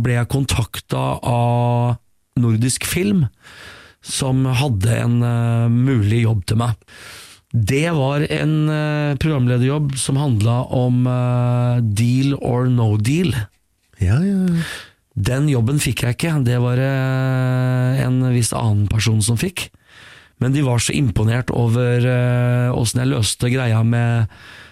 ble 0.00 0.16
jeg 0.16 0.30
kontakta 0.32 1.04
av 1.20 1.98
Nordisk 2.40 2.86
Film, 2.88 3.26
som 4.00 4.46
hadde 4.48 4.94
en 4.96 5.18
uh, 5.20 5.68
mulig 5.68 6.22
jobb 6.22 6.46
til 6.48 6.62
meg. 6.62 6.78
Det 7.52 7.90
var 7.92 8.24
en 8.32 8.54
uh, 8.70 9.18
programlederjobb 9.20 9.92
som 10.00 10.16
handla 10.16 10.62
om 10.72 11.02
deal 11.98 12.32
or 12.38 12.70
no 12.72 12.94
deal. 12.96 13.34
Ja, 13.34 13.50
Ja, 14.00 14.16
ja. 14.24 14.64
Den 15.20 15.48
jobben 15.50 15.80
fikk 15.82 16.04
jeg 16.04 16.16
ikke, 16.16 16.38
det 16.46 16.56
var 16.62 16.80
det 16.80 16.88
eh, 16.88 18.00
en 18.06 18.22
viss 18.32 18.54
annen 18.56 18.86
person 18.90 19.20
som 19.24 19.38
fikk. 19.40 19.68
Men 20.40 20.54
de 20.54 20.64
var 20.64 20.80
så 20.80 20.94
imponert 20.96 21.52
over 21.52 22.06
eh, 22.08 22.72
åssen 22.72 23.02
jeg 23.02 23.10
løste 23.10 23.50
greia 23.52 23.82
med, 23.84 24.30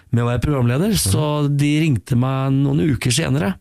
med, 0.09 0.23
å 0.23 0.29
være 0.31 0.43
programleder, 0.47 0.95
så 0.97 1.45
de 1.51 1.73
ringte 1.83 2.17
meg 2.17 2.55
noen 2.55 2.95
uker 2.95 3.13
senere, 3.13 3.53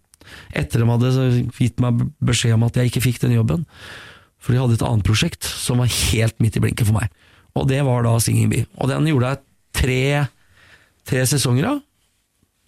etter 0.56 0.80
de 0.80 0.88
hadde 0.88 1.28
gitt 1.58 1.82
meg 1.82 2.06
beskjed 2.24 2.56
om 2.56 2.64
at 2.68 2.78
jeg 2.78 2.92
ikke 2.92 3.04
fikk 3.04 3.20
den 3.26 3.36
jobben. 3.36 3.66
For 4.40 4.54
de 4.54 4.62
hadde 4.62 4.78
et 4.78 4.86
annet 4.86 5.04
prosjekt 5.04 5.44
som 5.44 5.82
var 5.82 5.92
helt 5.92 6.38
midt 6.40 6.56
i 6.56 6.62
blinken 6.62 6.88
for 6.88 7.00
meg. 7.00 7.12
Og 7.58 7.68
det 7.68 7.82
var 7.84 8.04
da 8.06 8.14
Singing 8.22 8.52
Bee. 8.52 8.68
Og 8.78 8.88
den 8.92 9.08
gjorde 9.10 9.34
jeg 9.34 9.42
tre, 9.76 10.02
tre 11.08 11.24
sesonger 11.28 11.72
av. 11.74 11.82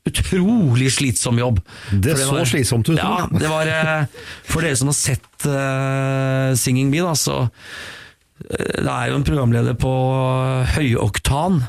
utrolig 0.09 0.91
slitsom 0.95 1.39
jobb. 1.41 1.61
Det 1.91 2.15
det 2.15 2.19
så 2.19 2.33
var- 2.33 2.49
slitsomt 2.49 2.89
ut, 2.89 2.99
Ja, 2.99 3.29
det 3.31 3.49
var 3.51 3.67
eh, 3.67 4.07
For 4.49 4.65
dere 4.65 4.77
som 4.77 4.89
har 4.89 4.97
sett 4.97 5.47
uh, 5.47 6.55
Singing 6.57 6.91
Bee, 6.91 7.05
da, 7.05 7.15
så 7.15 7.43
eh, 7.45 8.81
Det 8.81 8.89
er 8.89 9.11
jo 9.11 9.19
en 9.21 9.27
programleder 9.27 9.77
på 9.79 9.93
høyoktan, 10.77 11.65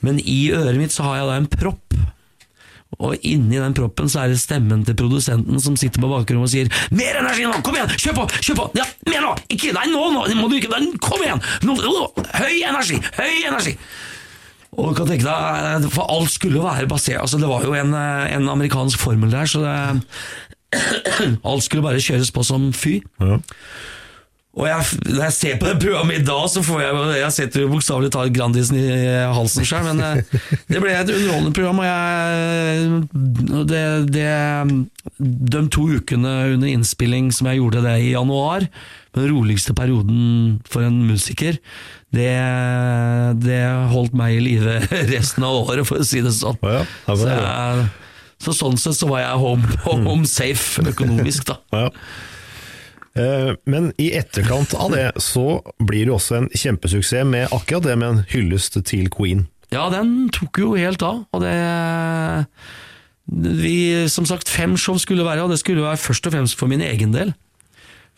men 0.00 0.18
i 0.20 0.50
øret 0.54 0.80
mitt 0.80 0.92
så 0.94 1.06
har 1.06 1.20
jeg 1.20 1.30
da 1.30 1.36
en 1.40 1.50
propp. 1.52 2.00
Og 3.00 3.16
inni 3.24 3.56
den 3.60 3.74
proppen 3.76 4.10
så 4.10 4.24
er 4.24 4.32
det 4.32 4.40
stemmen 4.42 4.82
til 4.84 4.96
produsenten 4.98 5.60
som 5.62 5.76
sitter 5.78 6.02
på 6.02 6.10
bakrommet 6.10 6.48
og 6.48 6.52
sier 6.52 6.68
'Mer 6.90 7.20
energi 7.22 7.46
nå! 7.46 7.62
Kom 7.62 7.76
igjen! 7.78 7.88
Kjør 7.96 8.16
på! 8.18 8.24
Kjør 8.42 8.56
på! 8.58 8.66
Ja, 8.76 8.84
mer 9.06 9.20
nå! 9.24 9.34
Ikke 9.48 9.72
Nei, 9.72 9.86
nå! 9.92 10.02
nå 10.10 10.26
må 10.36 10.50
du 10.50 10.58
ikke 10.58 10.74
Kom 11.00 11.22
igjen! 11.22 11.40
Nå, 11.62 11.76
nå, 11.78 12.08
høy 12.34 12.60
energi! 12.66 12.98
Høy 13.16 13.46
energi! 13.46 13.76
Og 14.80 14.90
du 14.90 14.96
kan 14.96 15.08
tenke 15.10 15.26
deg, 15.28 15.88
For 15.92 16.08
alt 16.08 16.32
skulle 16.32 16.64
være 16.64 16.88
basert 16.90 17.20
altså 17.20 17.40
Det 17.40 17.50
var 17.50 17.66
jo 17.66 17.76
en, 17.76 17.94
eh, 17.94 18.34
en 18.36 18.48
amerikansk 18.56 19.00
formel 19.00 19.32
der, 19.32 19.48
så 19.50 19.62
det, 19.64 19.76
alt 21.50 21.66
skulle 21.66 21.84
bare 21.84 22.02
kjøres 22.02 22.30
på 22.32 22.44
som 22.46 22.70
fy. 22.72 23.00
Og 24.50 24.66
jeg, 24.66 24.86
når 25.06 25.22
jeg 25.28 25.34
ser 25.36 25.58
på 25.60 25.68
det 25.68 25.76
programmet 25.78 26.18
i 26.18 26.24
dag, 26.26 26.46
så 26.50 26.62
får 26.66 26.80
jeg 26.82 27.18
Jeg 27.20 27.34
setter 27.36 27.62
jo 27.62 27.68
bokstavelig 27.70 28.10
talt 28.10 28.34
Grandisen 28.34 28.78
i 28.80 28.86
halsen 29.30 29.66
sjøl, 29.66 29.86
men 29.86 30.02
eh, 30.02 30.40
det 30.66 30.82
ble 30.82 30.94
et 30.94 31.12
underholdende 31.12 31.54
program, 31.54 31.78
og 31.78 31.86
jeg 31.86 32.88
det, 33.70 33.84
det, 34.16 34.26
De 35.54 35.62
to 35.70 35.86
ukene 36.00 36.34
under 36.56 36.72
innspilling 36.72 37.30
som 37.34 37.50
jeg 37.50 37.60
gjorde 37.60 37.84
det 37.86 37.94
i 38.02 38.10
januar, 38.16 38.66
den 39.14 39.30
roligste 39.30 39.74
perioden 39.74 40.58
for 40.70 40.86
en 40.86 40.98
musiker, 41.06 41.58
det, 42.14 42.30
det 43.44 43.60
holdt 43.92 44.16
meg 44.18 44.36
i 44.38 44.42
live 44.42 44.78
resten 45.14 45.46
av 45.46 45.60
året, 45.62 45.86
for 45.88 46.02
å 46.02 46.06
si 46.06 46.22
det 46.24 46.32
sånn. 46.34 46.58
ja, 46.62 46.80
ja, 47.06 47.14
så, 47.14 47.28
jeg, 47.30 47.86
så 48.42 48.54
sånn 48.56 48.80
sett 48.80 48.98
så 48.98 49.08
var 49.10 49.22
jeg 49.22 49.38
home, 49.44 49.78
home 49.86 50.26
safe 50.26 50.82
økonomisk, 50.90 51.46
da. 51.52 51.58
Ja. 51.76 51.86
Eh, 53.20 53.52
Men 53.66 53.90
i 53.98 54.12
etterkant 54.18 54.74
av 54.78 54.92
det 54.94 55.08
så 55.22 55.60
blir 55.82 56.06
det 56.06 56.14
også 56.14 56.36
en 56.42 56.50
kjempesuksess 56.54 57.26
med 57.26 57.48
akkurat 57.54 57.88
det 57.88 57.96
med 57.98 58.08
en 58.12 58.20
hyllest 58.30 58.78
til 58.86 59.08
Queen. 59.10 59.48
Ja, 59.70 59.86
den 59.94 60.28
tok 60.34 60.58
jo 60.58 60.72
helt 60.78 61.02
av, 61.06 61.24
og 61.30 61.42
det 61.44 61.54
vi, 63.30 64.08
Som 64.10 64.26
sagt, 64.26 64.48
fem 64.50 64.72
show 64.74 64.96
skulle 64.98 65.22
være, 65.22 65.44
og 65.44 65.52
det 65.52 65.60
skulle 65.60 65.84
være 65.84 66.00
først 66.02 66.26
og 66.26 66.32
fremst 66.34 66.58
for 66.58 66.66
min 66.70 66.82
egen 66.82 67.12
del. 67.14 67.30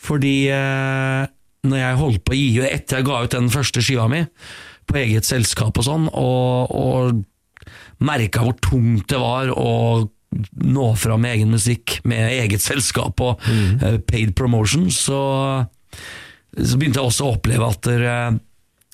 Fordi 0.00 0.48
eh, 0.48 1.26
når 1.66 1.78
jeg 1.78 2.00
holdt 2.00 2.24
på 2.26 2.34
å 2.34 2.38
gi 2.38 2.62
etter 2.66 3.00
jeg 3.00 3.08
ga 3.08 3.20
ut 3.22 3.34
den 3.36 3.50
første 3.52 3.82
skiva 3.84 4.08
mi, 4.10 4.24
på 4.90 4.98
eget 4.98 5.28
selskap 5.28 5.78
og 5.78 5.86
sånn, 5.86 6.08
og, 6.10 6.72
og 6.74 8.02
merka 8.02 8.42
hvor 8.42 8.56
tungt 8.62 9.06
det 9.12 9.20
var 9.22 9.52
å 9.54 10.08
nå 10.64 10.86
fram 10.96 11.22
med 11.22 11.36
egen 11.36 11.52
musikk 11.52 11.98
med 12.08 12.32
eget 12.40 12.64
selskap 12.64 13.20
og 13.22 13.42
eh, 13.50 13.98
paid 14.08 14.32
promotion, 14.38 14.88
så, 14.90 15.20
så 16.56 16.80
begynte 16.80 17.02
jeg 17.02 17.10
også 17.10 17.28
å 17.28 17.34
oppleve 17.36 17.68
at 17.68 17.86
der, 17.86 18.40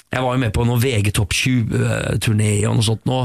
jeg 0.08 0.24
var 0.24 0.36
jo 0.36 0.40
med 0.40 0.52
på 0.56 0.64
noen 0.64 0.80
VG 0.80 1.10
Topp 1.18 1.34
20-turné 1.36 2.52
og 2.68 2.78
noe 2.78 2.86
sånt, 2.86 3.02
nå, 3.08 3.18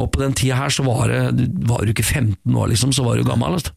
og 0.00 0.10
på 0.12 0.20
den 0.20 0.34
tida 0.36 0.58
her 0.58 0.72
så 0.72 0.84
var 0.84 1.08
det 1.08 1.46
var 1.68 1.84
du 1.84 1.94
ikke 1.94 2.04
15 2.04 2.56
år, 2.56 2.68
liksom, 2.72 2.92
så 2.96 3.04
var 3.06 3.16
du 3.16 3.24
gammel. 3.24 3.56
Altså. 3.56 3.72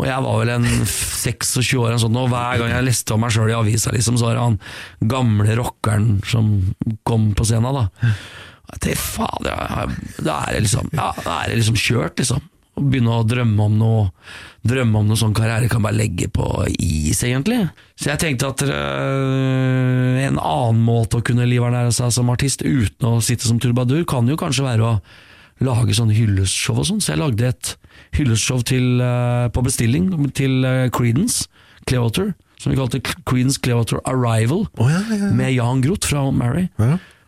Og 0.00 0.08
jeg 0.08 0.24
var 0.24 0.40
vel 0.40 0.52
en 0.54 0.64
26 0.88 1.74
år, 1.82 1.98
sånt, 2.00 2.16
og 2.20 2.32
hver 2.32 2.62
gang 2.62 2.72
jeg 2.72 2.88
leste 2.88 3.14
om 3.14 3.22
meg 3.24 3.34
sjøl 3.36 3.52
i 3.52 3.58
avisa, 3.58 3.92
liksom, 3.94 4.16
så 4.20 4.30
var 4.30 4.38
det 4.38 4.46
han 4.46 4.58
gamle 5.12 5.58
rockeren 5.60 6.08
som 6.28 6.50
kom 7.04 7.30
på 7.36 7.46
scenen. 7.48 7.76
da. 7.76 8.14
Jeg 8.72 8.80
tenkte, 8.88 9.04
faen, 9.04 9.44
da 10.24 10.40
er 10.48 10.56
det 10.56 10.64
liksom, 10.64 10.88
ja, 10.96 11.12
da 11.20 11.38
er 11.42 11.52
det 11.52 11.60
liksom 11.60 11.78
kjørt, 11.78 12.16
liksom. 12.20 12.48
Å 12.74 12.82
begynne 12.82 13.12
å 13.14 13.26
drømme 13.26 13.68
om 13.68 13.78
noe 13.78 14.04
Drømme 14.64 15.02
om 15.02 15.10
noe 15.10 15.20
sånn 15.20 15.34
karriere 15.36 15.68
kan 15.68 15.82
bare 15.84 15.98
legge 15.98 16.30
på 16.32 16.46
is, 16.72 17.18
egentlig. 17.26 17.58
Så 18.00 18.08
jeg 18.08 18.20
tenkte 18.22 18.48
at 18.48 18.62
øh, 18.64 20.22
en 20.24 20.38
annen 20.40 20.80
måte 20.86 21.18
å 21.20 21.24
kunne 21.26 21.44
livernære 21.44 21.92
seg 21.92 22.14
som 22.16 22.30
artist 22.32 22.64
uten 22.64 23.10
å 23.10 23.18
sitte 23.20 23.44
som 23.44 23.58
turbadur, 23.60 24.06
kan 24.08 24.24
jo 24.24 24.38
kanskje 24.40 24.64
være 24.64 24.86
å 24.88 24.94
lage 25.68 25.92
sånne 25.98 26.16
hyllestshow 26.16 26.80
og 26.80 26.88
sånn. 26.88 27.04
Så 27.04 27.12
jeg 27.12 27.20
lagde 27.20 27.50
et 27.52 27.74
hyllestshow 28.16 28.64
øh, 28.64 29.52
på 29.52 29.66
bestilling 29.68 30.08
til 30.32 30.64
øh, 30.64 30.88
Creedence 30.96 31.44
Clearwater, 31.84 32.32
som 32.56 32.72
vi 32.72 32.80
kalte 32.80 33.02
Creedence 33.04 33.60
Clearwater 33.60 34.00
Arrival, 34.08 34.64
med 35.36 35.52
Jan 35.58 35.84
Groth 35.84 36.08
fra 36.08 36.24
Mary. 36.32 36.70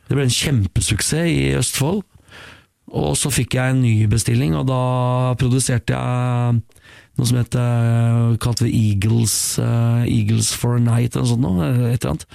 Det 0.08 0.16
ble 0.16 0.24
en 0.24 0.32
kjempesuksess 0.40 1.28
i 1.28 1.52
Østfold. 1.60 2.00
Og 2.96 3.16
så 3.18 3.32
fikk 3.34 3.58
jeg 3.58 3.74
en 3.74 3.82
ny 3.84 3.94
bestilling, 4.10 4.54
og 4.56 4.68
da 4.70 4.80
produserte 5.40 5.92
jeg 5.92 6.60
noe 7.16 7.28
som 7.28 7.38
heter 7.40 8.36
kalte 8.42 8.66
vi 8.66 8.72
Eagles, 8.90 9.34
uh, 9.62 10.04
Eagles 10.04 10.52
for 10.56 10.76
a 10.76 10.82
Night, 10.82 11.16
eller 11.16 11.24
noe 11.24 11.32
sånt 11.32 11.44
noe, 11.44 11.70
et 11.92 12.02
eller 12.02 12.14
annet. 12.14 12.26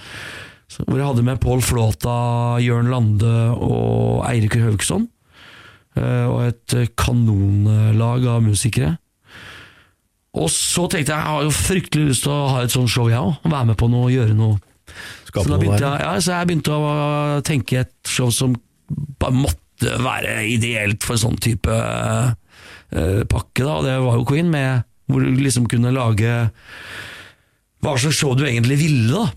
Så, 0.72 0.86
hvor 0.88 0.98
jeg 0.98 1.08
hadde 1.10 1.26
med 1.28 1.42
Pål 1.44 1.62
Flåta, 1.66 2.16
Jørn 2.64 2.90
Lande 2.94 3.36
og 3.58 4.24
Eirik 4.30 4.56
Haugsson. 4.62 5.10
Uh, 5.92 6.28
og 6.32 6.38
et 6.46 6.74
eh, 6.80 6.92
kanonlag 6.96 8.24
av 8.32 8.40
musikere. 8.46 8.94
Og 10.40 10.48
så 10.48 10.86
tenkte 10.88 11.12
jeg 11.12 11.20
jeg 11.20 11.28
har 11.28 11.44
jo 11.44 11.52
fryktelig 11.52 12.06
lyst 12.14 12.24
til 12.24 12.32
å 12.32 12.52
ha 12.54 12.62
et 12.64 12.72
sånt 12.72 12.92
show, 12.94 13.10
jeg 13.12 13.20
òg. 13.20 13.42
Være 13.44 13.68
med 13.74 13.78
på 13.82 13.90
noe 13.92 14.08
og 14.08 14.14
gjøre 14.16 14.38
noe. 14.38 14.62
Så, 15.28 15.44
jeg, 15.44 15.82
ja, 15.84 16.14
så 16.24 16.38
jeg 16.38 16.48
begynte 16.48 16.76
å 16.76 16.94
tenke 17.48 17.84
et 17.84 17.92
show 18.08 18.32
som 18.36 18.56
bare 19.20 19.36
måtte 19.36 19.61
være 19.82 20.42
ideelt 20.52 21.06
for 21.06 21.20
sånn 21.20 21.40
type 21.42 21.72
uh, 21.72 22.34
pakke, 22.92 23.64
da, 23.64 23.76
det 23.86 23.98
var 24.04 24.20
jo 24.20 24.28
Queen, 24.30 24.52
med, 24.52 24.86
hvor 25.10 25.24
du 25.24 25.42
liksom 25.42 25.68
kunne 25.72 25.94
lage 25.96 26.32
hva 27.82 27.98
slags 27.98 28.20
show 28.20 28.36
du 28.38 28.46
egentlig 28.46 28.78
ville, 28.82 29.10
da. 29.10 29.28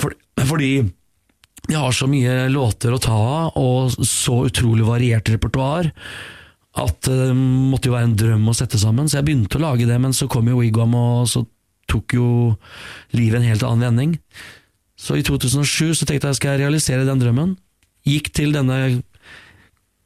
For, 0.00 0.14
fordi 0.48 0.74
de 1.68 1.78
har 1.78 1.92
så 1.94 2.08
mye 2.10 2.48
låter 2.50 2.94
å 2.94 3.00
ta 3.02 3.14
av, 3.14 3.58
og 3.60 4.06
så 4.08 4.42
utrolig 4.48 4.86
variert 4.86 5.28
repertoar, 5.30 5.90
at 6.82 7.08
eh, 7.10 7.26
det 7.28 7.36
måtte 7.36 7.90
jo 7.90 7.96
være 7.96 8.10
en 8.10 8.18
drøm 8.18 8.48
å 8.48 8.56
sette 8.56 8.80
sammen. 8.80 9.08
Så 9.08 9.20
jeg 9.20 9.28
begynte 9.28 9.60
å 9.60 9.66
lage 9.66 9.86
det, 9.88 9.98
men 10.02 10.16
så 10.16 10.28
kom 10.30 10.48
jo 10.48 10.58
Wigwam, 10.62 10.96
og 10.96 11.28
så 11.30 11.44
tok 11.90 12.16
jo 12.16 12.26
livet 13.12 13.40
en 13.40 13.48
helt 13.50 13.64
annen 13.68 13.86
vending. 13.90 14.16
Så 14.98 15.18
i 15.18 15.24
2007 15.26 15.98
så 15.98 16.06
tenkte 16.08 16.30
jeg 16.30 16.38
skal 16.38 16.54
jeg 16.54 16.64
realisere 16.64 17.06
den 17.06 17.20
drømmen. 17.20 17.56
Gikk 18.08 18.32
til 18.34 18.54
denne 18.54 19.02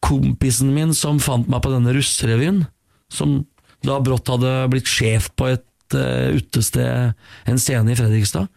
kompisen 0.04 0.72
min 0.74 0.94
som 0.96 1.20
fant 1.22 1.48
meg 1.50 1.62
på 1.64 1.72
denne 1.72 1.94
russerevyen, 1.96 2.64
som 3.12 3.40
da 3.86 3.98
brått 4.02 4.30
hadde 4.32 4.52
blitt 4.72 4.90
sjef 4.90 5.30
på 5.38 5.50
et 5.54 5.96
uh, 5.96 6.34
utested, 6.36 7.14
en 7.46 7.60
scene 7.60 7.92
i 7.92 7.98
Fredrikstad, 7.98 8.48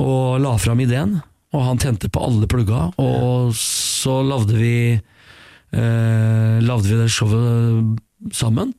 og 0.00 0.40
la 0.42 0.56
fram 0.60 0.82
ideen. 0.84 1.20
Og 1.52 1.66
han 1.66 1.80
tente 1.80 2.08
på 2.08 2.20
alle 2.24 2.48
plugga, 2.48 2.86
og 3.00 3.52
så 3.58 4.22
lagde 4.24 4.56
vi 4.56 4.76
uh, 4.96 6.56
lagde 6.64 6.88
vi 6.88 6.96
det 6.96 7.10
showet 7.12 8.32
sammen. 8.32 8.72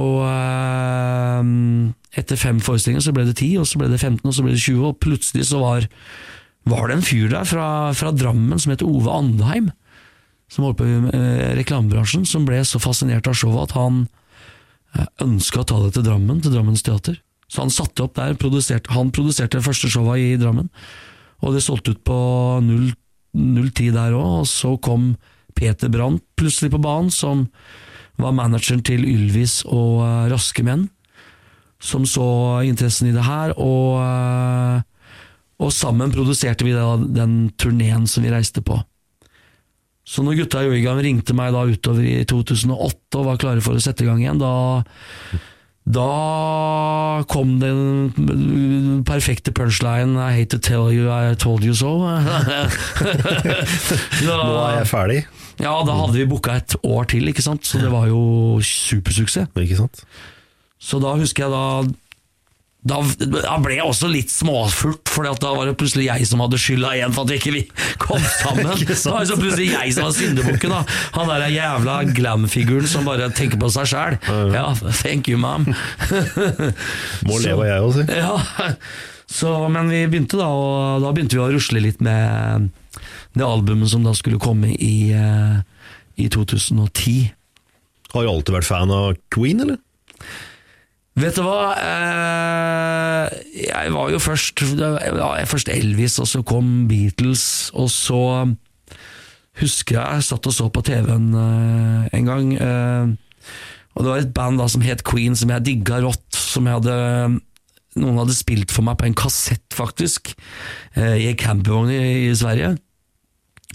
Og 0.00 0.22
uh, 0.24 1.44
etter 2.16 2.40
fem 2.40 2.60
forestillinger 2.64 3.04
så 3.04 3.12
ble 3.12 3.26
det 3.28 3.36
ti, 3.40 3.50
og 3.60 3.68
så 3.68 3.80
ble 3.80 3.90
det 3.92 4.00
15, 4.00 4.24
og 4.24 4.36
så 4.36 4.44
ble 4.44 4.56
det 4.56 4.64
20, 4.64 4.80
og 4.88 5.00
plutselig 5.04 5.48
så 5.50 5.60
var, 5.60 5.86
var 6.68 6.88
det 6.88 6.98
en 6.98 7.06
fyr 7.06 7.28
der 7.32 7.48
fra, 7.48 7.66
fra 7.96 8.12
Drammen 8.16 8.60
som 8.60 8.72
heter 8.72 8.88
Ove 8.88 9.12
Andheim, 9.12 9.70
som 10.52 10.66
holdt 10.66 10.82
på 10.82 10.86
i 10.88 10.96
eh, 11.16 11.52
reklamebransjen, 11.56 12.26
som 12.28 12.44
ble 12.48 12.60
så 12.68 12.80
fascinert 12.82 13.28
av 13.28 13.36
showet 13.38 13.70
at 13.70 13.76
han 13.78 14.02
eh, 14.98 15.08
ønska 15.24 15.62
å 15.62 15.68
ta 15.68 15.78
det 15.80 15.94
til 15.96 16.04
Drammen, 16.10 16.42
til 16.44 16.52
Drammens 16.52 16.84
teater. 16.84 17.16
Så 17.48 17.64
han 17.64 17.72
satte 17.72 18.04
opp 18.04 18.18
der, 18.18 18.36
produserte, 18.40 18.92
han 18.92 19.12
produserte 19.14 19.58
det 19.58 19.64
første 19.64 19.88
showet 19.92 20.20
i 20.20 20.34
Drammen, 20.40 20.68
og 21.42 21.56
det 21.56 21.64
solgte 21.64 21.96
ut 21.96 22.02
på 22.06 22.18
0-10 22.64 23.94
der 23.96 24.16
òg, 24.18 24.42
og 24.42 24.50
så 24.50 24.74
kom 24.84 25.14
Peter 25.56 25.90
Brandt 25.92 26.24
plutselig 26.38 26.72
på 26.74 26.82
banen, 26.84 27.10
som 27.12 27.46
var 28.20 28.36
manageren 28.36 28.84
til 28.84 29.06
Ylvis 29.08 29.62
og 29.64 30.04
eh, 30.04 30.28
Raske 30.32 30.64
Menn, 30.68 30.90
som 31.82 32.04
så 32.06 32.28
interessen 32.68 33.08
i 33.08 33.16
det 33.16 33.24
her, 33.26 33.56
og, 33.58 34.84
og 35.58 35.72
sammen 35.74 36.12
produserte 36.14 36.62
vi 36.62 36.76
da 36.76 36.92
den 37.00 37.48
turneen 37.58 38.04
som 38.06 38.22
vi 38.22 38.30
reiste 38.30 38.62
på. 38.62 38.76
Så 40.02 40.24
når 40.26 40.42
gutta 40.42 40.64
i 40.64 40.70
Wigan 40.72 40.98
ringte 41.04 41.34
meg 41.36 41.52
da 41.54 41.62
utover 41.68 42.02
i 42.02 42.24
2008 42.26 43.20
og 43.20 43.26
var 43.28 43.40
klare 43.40 43.62
for 43.62 43.78
å 43.78 43.82
sette 43.82 44.02
i 44.02 44.08
gang 44.08 44.20
igjen, 44.22 44.42
da 44.42 44.52
da 45.82 47.22
kom 47.26 47.56
den 47.58 49.02
perfekte 49.02 49.50
punchline 49.50 50.14
I 50.14 50.30
hate 50.36 50.54
to 50.54 50.58
tell 50.62 50.92
you 50.94 51.10
I 51.10 51.34
told 51.34 51.64
you 51.66 51.74
so. 51.74 51.98
da, 52.06 52.68
Nå 54.22 54.36
er 54.62 54.76
jeg 54.78 54.86
ferdig. 54.86 55.18
Ja, 55.58 55.74
da 55.86 55.96
hadde 55.98 56.14
vi 56.20 56.28
booka 56.30 56.54
et 56.60 56.76
år 56.86 57.04
til, 57.10 57.26
ikke 57.30 57.42
sant? 57.42 57.66
så 57.66 57.82
det 57.82 57.90
var 57.90 58.06
jo 58.10 58.60
supersuksess. 58.62 59.50
Ikke 59.58 59.80
sant? 59.82 60.04
Så 60.82 61.02
da 61.02 61.16
husker 61.18 61.48
jeg 61.48 61.52
da 61.52 61.82
da, 62.82 62.96
da 62.98 63.56
ble 63.62 63.76
jeg 63.76 63.86
også 63.86 64.08
litt 64.10 64.32
småfurt, 64.32 65.06
for 65.06 65.28
da 65.28 65.50
var 65.54 65.68
det 65.68 65.76
plutselig 65.78 66.08
jeg 66.08 66.26
som 66.26 66.40
hadde 66.42 66.58
skylda 66.58 66.96
igjen 66.96 67.14
for 67.14 67.28
at 67.28 67.30
vi 67.30 67.38
ikke 67.38 67.84
kom 68.02 68.22
sammen. 68.40 68.72
Ikke 68.82 68.96
da 68.96 69.12
var 69.14 69.28
det 69.28 69.38
plutselig 69.38 69.68
jeg 69.70 69.94
som 69.94 70.08
var 70.08 70.16
syndebukken. 70.16 70.74
Han 71.14 71.30
der 71.30 71.46
jævla 71.54 71.96
glam-figuren 72.10 72.90
som 72.90 73.06
bare 73.06 73.30
tenker 73.38 73.60
på 73.62 73.70
seg 73.70 73.86
sjæl. 73.92 74.18
Ja, 74.50 74.66
thank 74.98 75.30
you, 75.30 75.38
ma'am. 75.38 75.68
Må 77.28 77.38
leve, 77.44 77.68
jeg 77.70 77.86
også, 77.86 78.02
si. 78.02 78.18
Ja, 78.22 78.34
så, 79.32 79.54
men 79.72 79.88
vi 79.88 80.02
begynte 80.10 80.40
da, 80.40 80.50
og 80.50 81.04
da 81.06 81.12
begynte 81.14 81.38
vi 81.38 81.44
å 81.44 81.52
rusle 81.54 81.80
litt 81.84 82.02
med 82.04 82.72
det 83.38 83.46
albumet 83.46 83.88
som 83.94 84.02
da 84.04 84.12
skulle 84.16 84.42
komme 84.42 84.74
i, 84.74 85.12
eh, 85.14 85.62
i 86.20 86.26
2010. 86.28 87.30
Har 88.12 88.26
du 88.26 88.32
alltid 88.34 88.58
vært 88.58 88.68
fan 88.68 88.90
av 88.92 89.14
Queen, 89.32 89.62
eller? 89.64 89.78
Vet 91.12 91.36
du 91.36 91.42
hva? 91.44 91.74
Eh, 91.76 93.40
jeg 93.66 93.92
var 93.92 94.12
jo 94.14 94.20
først 94.22 94.62
Først 94.64 95.68
Elvis, 95.68 96.16
og 96.22 96.28
så 96.30 96.40
kom 96.46 96.86
Beatles, 96.88 97.70
og 97.76 97.90
så 97.92 98.20
husker 99.60 99.98
jeg 99.98 100.24
satt 100.24 100.48
og 100.48 100.54
så 100.56 100.70
på 100.72 100.80
TV-en 100.86 101.34
eh, 101.36 102.06
en 102.16 102.30
gang. 102.30 102.54
eh, 102.56 103.12
og 103.92 104.04
det 104.04 104.08
var 104.08 104.22
et 104.22 104.32
band 104.32 104.62
da 104.62 104.68
som 104.72 104.80
het 104.80 105.04
Queen, 105.04 105.36
som 105.36 105.50
jeg 105.52 105.66
digga 105.66 106.00
rått. 106.00 106.24
Som 106.32 106.68
jeg 106.68 106.80
hadde 106.80 107.40
Noen 108.00 108.16
hadde 108.16 108.32
spilt 108.32 108.72
for 108.72 108.80
meg 108.86 108.96
på 108.96 109.04
en 109.04 109.16
kassett, 109.16 109.66
faktisk, 109.76 110.30
i 110.96 111.26
en 111.28 111.36
campingvogn 111.36 111.90
i, 111.92 112.30
Sverige. 112.32 112.70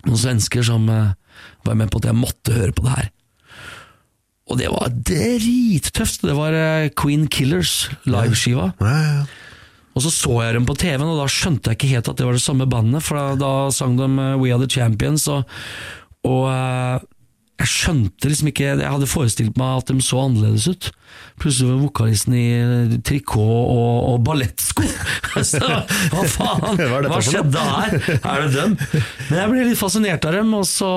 Noen 0.07 0.17
svensker 0.17 0.65
som 0.65 0.87
var 0.89 1.77
med 1.77 1.91
på 1.93 2.01
at 2.01 2.07
jeg 2.09 2.17
måtte 2.17 2.55
høre 2.55 2.73
på 2.73 2.87
det 2.87 2.95
her. 2.95 3.11
Og 4.47 4.59
det 4.61 4.69
var 4.71 4.93
drittøft. 5.09 6.23
Det 6.23 6.35
var 6.37 6.55
eh, 6.55 6.89
Queen 6.95 7.27
Killers, 7.27 7.89
liveskiva. 8.07 8.71
Og 9.97 10.03
så 10.05 10.11
så 10.13 10.33
jeg 10.45 10.53
dem 10.53 10.65
på 10.69 10.75
TV-en, 10.77 11.09
og 11.09 11.19
da 11.23 11.27
skjønte 11.31 11.71
jeg 11.71 11.79
ikke 11.79 11.91
helt 11.95 12.09
at 12.11 12.19
det 12.19 12.25
var 12.27 12.37
det 12.37 12.43
samme 12.43 12.67
bandet, 12.69 13.01
for 13.03 13.17
da, 13.17 13.37
da 13.41 13.51
sang 13.73 13.97
de 13.97 14.05
eh, 14.07 14.35
We 14.37 14.51
Are 14.53 14.61
The 14.61 14.69
Champions, 14.69 15.25
og, 15.33 15.49
og 16.27 16.43
eh, 16.51 17.07
jeg 17.57 17.69
skjønte 17.71 18.29
liksom 18.29 18.51
ikke 18.51 18.65
Jeg 18.67 18.85
hadde 18.85 19.09
forestilt 19.09 19.55
meg 19.57 19.79
at 19.81 19.89
de 19.89 20.03
så 20.05 20.19
annerledes 20.27 20.67
ut. 20.69 20.89
Plutselig 21.41 21.71
var 21.71 21.79
vokalisten 21.81 22.35
i 22.37 22.45
eh, 22.57 22.93
trikot 23.05 23.41
og, 23.41 23.95
og 24.11 24.19
ballettsko! 24.27 24.85
Så, 25.47 25.61
hva 25.61 26.23
faen? 26.29 26.79
Hva 27.11 27.19
skjedde 27.21 27.61
her? 27.61 27.97
Er 28.17 28.43
det 28.43 28.47
dem? 28.55 28.71
Men 29.29 29.35
jeg 29.37 29.51
ble 29.51 29.65
litt 29.69 29.79
fascinert 29.79 30.25
av 30.25 30.33
dem, 30.33 30.53
og 30.57 30.63
så 30.65 30.89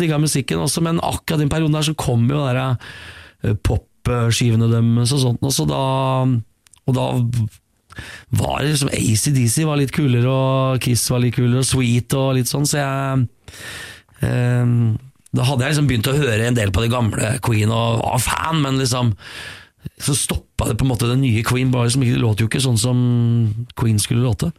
digga 0.00 0.16
musikken 0.20 0.62
også, 0.64 0.80
men 0.84 1.00
akkurat 1.04 1.42
den 1.42 1.50
perioden 1.52 1.76
der 1.76 1.84
så 1.90 1.92
kom 1.98 2.24
jo 2.30 2.40
de 2.40 2.62
eh, 2.64 3.58
popskivene 3.68 4.70
deres 4.72 5.12
og 5.16 5.24
sånt, 5.26 5.44
og 5.44 5.52
så 5.52 5.68
da 5.68 5.82
Og 6.88 6.96
da 6.96 7.10
var 8.32 8.62
det 8.62 8.72
liksom 8.72 8.92
ACDC 8.96 9.58
var 9.68 9.80
litt 9.80 9.92
kulere, 9.92 10.30
og 10.30 10.80
Kiss 10.80 11.04
var 11.12 11.20
litt 11.20 11.36
kulere, 11.36 11.60
og 11.60 11.68
Sweet 11.68 12.16
og 12.16 12.34
litt 12.38 12.48
sånn, 12.48 12.68
så 12.68 12.80
jeg 12.80 13.28
eh, 14.24 14.74
Da 15.36 15.44
hadde 15.46 15.62
jeg 15.66 15.74
liksom 15.76 15.88
begynt 15.90 16.08
å 16.10 16.16
høre 16.18 16.46
en 16.48 16.56
del 16.58 16.72
på 16.74 16.82
de 16.82 16.88
gamle 16.90 17.28
Queen 17.46 17.70
og 17.70 18.00
var 18.02 18.18
fan, 18.24 18.62
men 18.64 18.78
liksom 18.80 19.12
så 20.00 20.12
stoppa 20.16 20.66
det 20.68 20.74
på 20.76 20.84
en 20.84 20.90
måte 20.90 21.08
det 21.08 21.18
nye 21.20 21.42
Queen. 21.46 21.70
Bare 21.72 21.86
liksom, 21.88 22.02
ikke- 22.02 22.16
det 22.18 22.24
låt 22.24 22.40
jo 22.42 22.48
ikke 22.48 22.60
sånn 22.60 22.78
som 22.78 23.66
Queen 23.78 23.98
skulle 23.98 24.24
låte. 24.26 24.50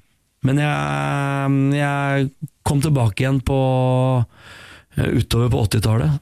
Men 0.43 0.57
jeg, 0.57 1.77
jeg 1.77 2.31
kom 2.65 2.81
tilbake 2.81 3.21
igjen 3.21 3.41
på 3.45 3.57
eh, 4.97 5.11
utover 5.19 5.51
på 5.53 5.61
80-tallet, 5.67 6.17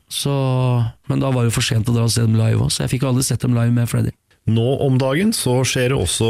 men 1.10 1.20
da 1.24 1.32
var 1.32 1.45
det 1.47 1.54
for 1.56 1.62
sent 1.66 1.88
å 1.88 1.95
dra 1.95 2.04
og 2.04 2.12
se 2.12 2.22
dem 2.26 2.36
live 2.36 2.60
òg, 2.60 2.70
så 2.74 2.84
jeg 2.84 2.91
fikk 3.00 3.08
aldri 3.08 3.24
sett 3.24 3.39
dem 3.45 3.56
live 3.56 3.72
med 3.72 3.88
Freddy. 3.89 4.12
Nå 4.50 4.66
om 4.84 4.97
dagen 5.00 5.32
så 5.36 5.60
skjer 5.64 5.93
det 5.93 5.97
også 6.00 6.30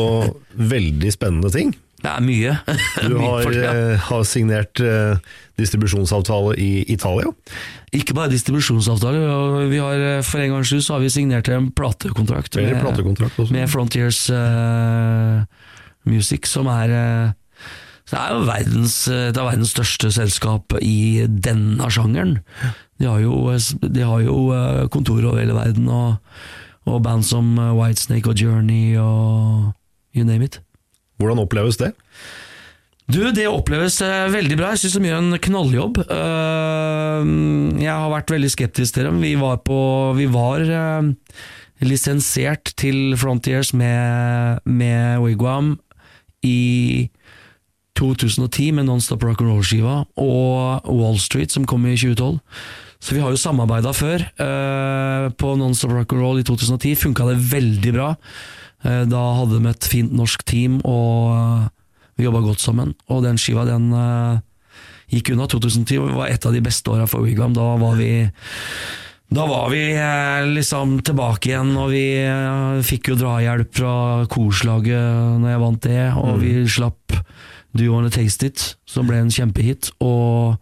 veldig 0.59 1.11
spennende 1.15 1.51
ting. 1.53 1.73
Det 1.99 2.09
er 2.09 2.23
mye. 2.23 2.55
Du 3.09 3.17
har, 3.19 3.49
eh, 3.51 3.95
har 4.09 4.23
signert 4.27 4.79
eh, 4.83 5.19
distribusjonsavtale 5.59 6.55
i 6.59 6.85
Italia. 6.91 7.31
Ikke 7.95 8.15
bare 8.15 8.31
distribusjonsavtale, 8.31 9.67
vi 9.71 9.81
har, 9.81 10.05
eh, 10.11 10.21
for 10.25 10.43
en 10.43 10.55
gangs 10.55 10.71
skyld 10.71 10.85
så 10.85 10.95
har 10.95 11.03
vi 11.03 11.11
signert 11.13 11.49
en 11.51 11.71
platekontrakt 11.75 12.55
med, 12.59 12.77
platekontrakt 12.83 13.51
med 13.51 13.69
Frontiers 13.71 14.21
uh, 14.31 15.43
Music, 16.07 16.47
som 16.47 16.69
er 16.71 16.95
det 18.09 18.17
er 18.17 18.31
jo 18.33 18.45
verdens, 18.47 18.93
det 19.05 19.37
er 19.37 19.45
verdens 19.45 19.69
største 19.75 20.09
selskap 20.09 20.73
i 20.81 21.27
denne 21.29 21.91
sjangeren. 21.93 22.39
De 22.97 23.05
har 23.05 23.19
jo, 23.21 23.35
de 23.85 24.01
har 24.01 24.23
jo 24.25 24.87
kontor 24.89 25.27
over 25.29 25.43
hele 25.43 25.53
verden, 25.53 25.85
og, 25.93 26.15
og 26.89 27.03
band 27.05 27.27
som 27.27 27.53
Whitesnake 27.77 28.31
og 28.31 28.41
Journey 28.41 28.97
og 28.97 29.75
you 30.17 30.25
name 30.25 30.49
it. 30.49 30.57
Hvordan 31.19 31.43
oppleves 31.43 31.79
det? 31.79 31.93
Du, 33.09 33.23
det 33.33 33.47
oppleves 33.49 33.97
eh, 34.05 34.27
veldig 34.29 34.55
bra. 34.59 34.73
Jeg 34.75 34.83
syns 34.83 34.97
de 34.99 35.09
gjør 35.09 35.23
en 35.23 35.37
knalljobb. 35.41 35.95
Eh, 36.13 37.29
jeg 37.81 37.89
har 37.89 38.11
vært 38.13 38.33
veldig 38.35 38.51
skeptisk 38.53 38.99
til 38.99 39.07
dem. 39.09 39.17
Vi 39.23 39.33
var, 39.39 39.63
på, 39.65 39.79
vi 40.13 40.27
var 40.29 40.61
eh, 40.61 41.07
lisensiert 41.89 42.75
til 42.77 43.17
Frontiers 43.17 43.73
med, 43.73 44.61
med 44.69 45.23
Wigwam 45.25 45.73
i 46.45 47.09
2010 47.97 48.69
med 48.77 48.85
Nonstop 48.87 49.25
Rock'n'Roll-skiva 49.25 50.03
og 50.21 50.85
Wall 50.93 51.17
Street, 51.19 51.51
som 51.51 51.65
kom 51.67 51.89
i 51.89 51.97
2012. 51.97 52.37
Så 53.01 53.15
vi 53.15 53.23
har 53.23 53.33
jo 53.33 53.41
samarbeida 53.41 53.91
før. 53.95 54.23
På 55.39 55.51
Nonstop 55.59 55.97
Rock'n'Roll 55.97 56.39
i 56.43 56.47
2010 56.47 56.95
funka 56.99 57.27
det 57.31 57.41
veldig 57.49 57.93
bra. 57.97 58.13
Eh, 58.85 59.03
da 59.09 59.23
hadde 59.39 59.59
de 59.59 59.71
et 59.71 59.89
fint 59.91 60.13
norsk 60.15 60.45
team, 60.47 60.79
og 60.87 61.33
eh, 61.35 61.67
vi 62.19 62.27
jobba 62.27 62.43
godt 62.45 62.63
sammen. 62.63 62.95
Og 63.11 63.23
den 63.25 63.39
skiva 63.41 63.65
den 63.67 63.91
eh, 63.95 64.39
gikk 65.15 65.33
unna. 65.35 65.49
2010 65.51 66.15
var 66.15 66.31
et 66.31 66.47
av 66.47 66.55
de 66.55 66.63
beste 66.63 66.91
åra 66.91 67.07
for 67.09 67.25
Wigwam. 67.25 67.55
Da 67.57 67.75
var 67.81 67.99
vi 67.99 68.11
da 69.29 69.43
var 69.45 69.67
vi 69.69 69.83
liksom 70.55 71.03
tilbake 71.05 71.51
igjen, 71.51 71.75
og 71.77 71.91
vi 71.93 72.01
fikk 72.81 73.11
jo 73.11 73.17
drahjelp 73.19 73.75
fra 73.77 73.91
korslaget 74.25 75.37
når 75.43 75.51
jeg 75.51 75.61
vant 75.61 75.83
det, 75.85 76.05
og 76.17 76.39
vi 76.41 76.53
slapp 76.65 77.13
Do 77.77 77.85
You 77.85 77.93
Wanna 77.93 78.09
Taste 78.09 78.49
It, 78.49 78.63
som 78.89 79.05
ble 79.05 79.19
en 79.21 79.29
kjempehit, 79.29 79.91
og 80.01 80.57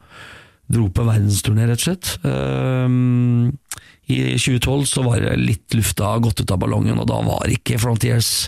dro 0.68 0.90
på 0.92 1.08
verdensturné, 1.08 1.70
rett 1.70 1.80
og 1.80 1.86
slett. 1.88 2.12
I 4.08 4.38
2012 4.40 4.86
så 4.88 5.04
var 5.04 5.20
det 5.20 5.36
litt 5.42 5.76
lufta 5.76 6.14
gått 6.24 6.40
ut 6.42 6.52
av 6.54 6.62
ballongen, 6.62 7.00
og 7.00 7.10
da 7.10 7.20
var 7.26 7.52
ikke 7.52 7.80
Frontiers 7.82 8.48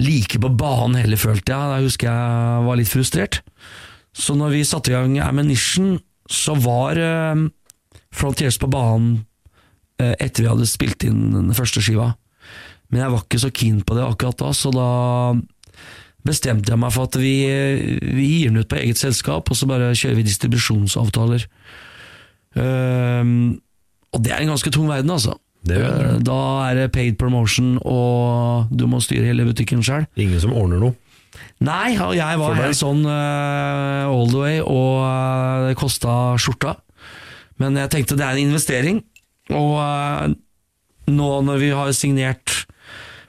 like 0.00 0.40
på 0.40 0.50
banen 0.50 0.96
heller, 0.98 1.20
følte 1.20 1.52
jeg. 1.52 1.70
Da 1.70 1.82
husker 1.84 2.08
jeg 2.08 2.64
var 2.66 2.80
litt 2.80 2.90
frustrert. 2.90 3.42
Så 4.14 4.36
når 4.38 4.54
vi 4.54 4.64
satte 4.66 4.90
i 4.90 4.96
gang 4.96 5.18
Ammunition, 5.22 5.98
så 6.30 6.56
var 6.56 6.98
eh, 6.98 7.44
Frontiers 8.14 8.58
på 8.62 8.70
banen 8.72 9.24
eh, 10.00 10.14
etter 10.16 10.44
vi 10.44 10.50
hadde 10.50 10.70
spilt 10.70 11.04
inn 11.06 11.34
den 11.34 11.54
første 11.56 11.82
skiva. 11.84 12.14
Men 12.88 13.04
jeg 13.04 13.14
var 13.14 13.24
ikke 13.24 13.42
så 13.42 13.50
keen 13.54 13.82
på 13.84 13.96
det 13.98 14.06
akkurat 14.06 14.40
da, 14.40 14.52
så 14.56 14.72
da 14.74 14.88
bestemte 16.24 16.72
jeg 16.72 16.80
meg 16.80 16.94
for 16.94 17.08
at 17.08 17.18
vi, 17.20 17.34
vi 18.00 18.26
gir 18.30 18.52
den 18.52 18.62
ut 18.62 18.70
på 18.70 18.78
eget 18.80 19.00
selskap, 19.00 19.50
og 19.50 19.58
så 19.58 19.68
bare 19.68 19.92
kjører 19.92 20.20
vi 20.20 20.26
distribusjonsavtaler. 20.28 21.44
Ehm, 22.60 23.58
og 24.14 24.22
det 24.24 24.32
er 24.32 24.42
en 24.42 24.52
ganske 24.54 24.72
tung 24.74 24.90
verden, 24.90 25.10
altså. 25.14 25.36
Det 25.64 25.78
er. 25.80 26.10
Eh, 26.14 26.20
da 26.24 26.38
er 26.68 26.78
det 26.78 26.92
paid 26.94 27.18
promotion, 27.20 27.74
og 27.80 28.70
du 28.70 28.86
må 28.90 29.00
styre 29.02 29.30
hele 29.30 29.46
butikken 29.48 29.82
sjøl. 29.84 30.06
Ingen 30.20 30.42
som 30.42 30.54
ordner 30.56 30.82
noe. 30.82 30.98
Nei, 31.64 31.96
og 32.02 32.12
jeg 32.14 32.38
var 32.38 32.58
helt 32.58 32.78
sånn 32.78 33.02
uh, 33.06 34.10
all 34.10 34.28
the 34.30 34.40
way, 34.40 34.60
og 34.60 35.02
eh, 35.06 35.68
det 35.70 35.78
kosta 35.80 36.34
skjorta. 36.38 36.76
Men 37.62 37.78
jeg 37.78 37.90
tenkte 37.92 38.18
det 38.18 38.26
er 38.26 38.36
en 38.36 38.50
investering, 38.50 39.00
og 39.54 39.74
uh, 39.78 40.28
nå 41.10 41.30
når 41.46 41.60
vi 41.62 41.72
har 41.74 41.90
signert 41.96 42.64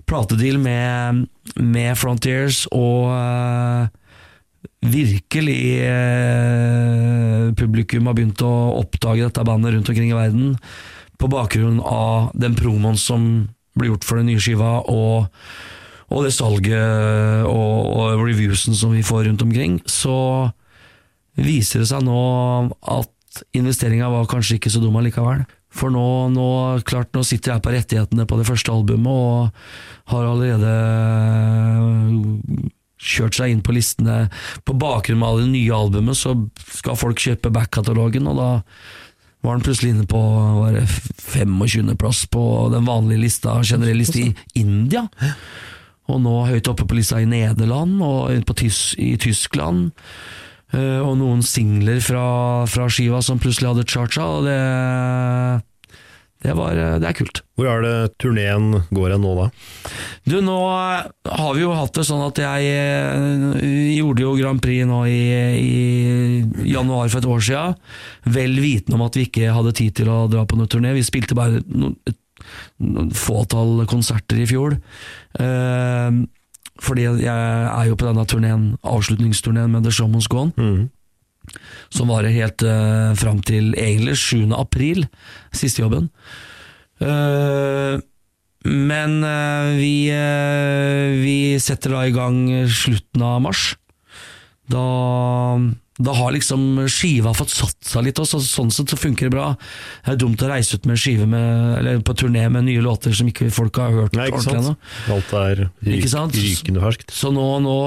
platedeal 0.10 0.60
med, 0.62 1.26
med 1.58 1.98
Frontiers 1.98 2.66
og 2.74 3.10
eh, 3.16 3.88
virkelig 4.86 5.62
eh, 5.86 7.54
publikum 7.58 8.10
har 8.10 8.18
begynt 8.18 8.44
å 8.46 8.54
oppdage 8.82 9.26
dette 9.26 9.46
bandet 9.48 9.76
rundt 9.76 9.92
omkring 9.92 10.12
i 10.12 10.18
verden, 10.18 10.58
på 11.16 11.32
bakgrunn 11.32 11.80
av 11.80 12.32
den 12.36 12.58
promoen 12.58 13.00
som 13.00 13.48
blir 13.76 13.94
gjort 13.94 14.08
for 14.08 14.20
den 14.20 14.32
nye 14.32 14.42
skiva, 14.42 14.78
og 14.88 15.32
og 16.14 16.22
det 16.22 16.36
salget 16.36 17.48
og, 17.50 17.78
og 17.90 18.20
reviewsen 18.28 18.76
som 18.78 18.92
vi 18.94 19.02
får 19.06 19.24
rundt 19.26 19.42
omkring, 19.42 19.80
så 19.90 20.52
viser 21.36 21.82
det 21.82 21.90
seg 21.90 22.06
nå 22.06 22.20
at 22.94 23.42
investeringa 23.58 24.12
var 24.14 24.30
kanskje 24.30 24.60
ikke 24.60 24.72
så 24.72 24.80
dum 24.84 24.96
allikevel. 25.00 25.44
For 25.76 25.92
nå, 25.92 26.06
nå, 26.32 26.48
klart, 26.88 27.10
nå 27.16 27.26
sitter 27.28 27.56
jeg 27.56 27.64
på 27.66 27.74
rettighetene 27.74 28.28
på 28.30 28.38
det 28.40 28.48
første 28.48 28.72
albumet 28.72 29.12
og 29.12 29.50
har 30.14 30.30
allerede 30.30 30.72
kjørt 33.06 33.38
seg 33.38 33.54
inn 33.54 33.64
på 33.66 33.76
listene. 33.76 34.26
På 34.66 34.76
bakgrunn 34.78 35.24
av 35.26 35.40
det 35.42 35.50
nye 35.52 35.76
albumet 35.76 36.18
så 36.20 36.36
skal 36.74 37.00
folk 37.00 37.22
kjøpe 37.22 37.54
back-katalogen, 37.54 38.30
og 38.32 38.40
da 38.40 38.50
var 39.46 39.60
den 39.60 39.66
plutselig 39.66 39.94
inne 39.94 40.08
på 40.10 40.22
25. 41.30 41.94
plass 42.02 42.24
på 42.34 42.44
den 42.74 42.88
vanlige 42.88 43.22
lista, 43.22 43.60
generell 43.64 44.02
liste 44.02 44.24
i 44.24 44.34
India. 44.58 45.06
og 46.06 46.20
nå 46.22 46.34
høyt 46.50 46.68
oppe 46.70 46.86
på 46.86 46.98
lista 46.98 47.18
i 47.22 47.30
Nederland 47.30 48.02
og 48.06 48.54
Tys 48.58 48.94
i 49.02 49.16
Tyskland. 49.22 49.92
Eh, 50.74 51.00
og 51.02 51.16
noen 51.20 51.42
singler 51.46 52.02
fra, 52.04 52.66
fra 52.70 52.90
skiva 52.90 53.22
som 53.26 53.40
plutselig 53.42 53.72
hadde 53.72 53.88
charcha, 53.90 54.26
og 54.26 54.46
det, 54.48 54.60
det, 56.46 56.54
var, 56.58 56.78
det 57.02 57.10
er 57.10 57.18
kult. 57.18 57.42
Hvor 57.58 57.70
er 57.72 57.84
det 57.84 57.94
turneen 58.22 58.82
går 58.94 59.16
hen 59.16 59.24
nå, 59.26 59.34
da? 59.40 59.48
Du, 60.28 60.38
nå 60.44 60.58
har 60.66 61.56
vi 61.56 61.64
jo 61.64 61.74
hatt 61.76 61.96
det 61.98 62.06
sånn 62.08 62.24
at 62.26 62.42
jeg 62.42 62.70
eh, 62.72 63.64
gjorde 63.98 64.26
jo 64.26 64.36
Grand 64.40 64.62
Prix 64.64 64.86
nå 64.90 65.02
i, 65.10 65.22
i 65.60 66.70
januar 66.72 67.10
for 67.10 67.22
et 67.22 67.30
år 67.36 67.46
siden, 67.50 67.80
vel 68.38 68.58
vitende 68.62 69.00
om 69.00 69.06
at 69.08 69.18
vi 69.18 69.28
ikke 69.30 69.54
hadde 69.56 69.76
tid 69.78 69.98
til 70.02 70.12
å 70.12 70.26
dra 70.32 70.46
på 70.46 70.60
noen 70.60 70.72
turné. 70.72 70.94
Vi 70.98 71.06
spilte 71.08 71.38
bare 71.38 71.64
noen 71.66 73.14
fåtall 73.16 73.86
konserter 73.90 74.42
i 74.42 74.50
fjor. 74.50 74.78
Eh, 75.40 76.24
fordi 76.84 77.06
jeg 77.08 77.32
er 77.32 77.88
jo 77.88 77.96
på 77.96 78.08
denne 78.10 78.26
turneen, 78.28 78.68
avslutningsturneen 78.84 79.72
med 79.72 79.86
The 79.88 79.94
Show 79.96 80.12
Must 80.12 80.30
Go 80.30 80.46
On. 80.46 80.54
Mm. 80.60 80.90
Som 81.94 82.12
varer 82.14 82.34
helt 82.36 82.66
uh, 82.66 83.14
fram 83.20 83.42
til 83.46 83.74
egentlig 83.74 84.18
7. 84.22 84.52
april, 84.58 85.06
siste 85.56 85.84
jobben. 85.84 86.10
Uh, 87.02 88.02
men 88.66 89.20
uh, 89.22 89.76
vi, 89.78 90.10
uh, 90.10 91.16
vi 91.22 91.38
setter 91.62 91.96
da 91.96 92.06
i 92.08 92.14
gang 92.16 92.46
slutten 92.72 93.26
av 93.26 93.42
mars. 93.46 93.74
Da 94.72 94.86
da 95.98 96.12
har 96.12 96.34
liksom 96.36 96.88
skiva 96.92 97.32
fått 97.36 97.54
satt 97.56 97.88
seg 97.88 98.04
litt, 98.04 98.20
og 98.20 98.28
så, 98.28 98.42
sånn 98.44 98.72
sett 98.74 98.92
så 98.92 98.98
funker 99.00 99.30
det 99.30 99.36
bra. 99.38 99.54
Det 100.04 100.12
er 100.12 100.18
dumt 100.20 100.42
å 100.44 100.50
reise 100.52 100.76
ut 100.76 100.88
med 100.90 101.00
skive 101.00 101.28
med, 101.30 101.78
eller 101.80 102.02
på 102.04 102.16
turné 102.20 102.44
med 102.52 102.68
nye 102.68 102.84
låter 102.84 103.16
som 103.16 103.30
ikke 103.32 103.48
folk 103.56 103.80
har 103.80 103.96
hørt 103.96 104.18
Nei, 104.18 104.28
ikke 104.28 104.42
ordentlig 104.42 104.66
sant? 104.66 104.76
ennå. 104.76 105.16
Alt 105.16 105.32
er 105.40 105.62
ryk, 105.88 106.10
rykende 106.36 106.84
ferskt. 106.84 107.16
Så 107.16 107.32
nå, 107.36 107.46
nå 107.64 107.78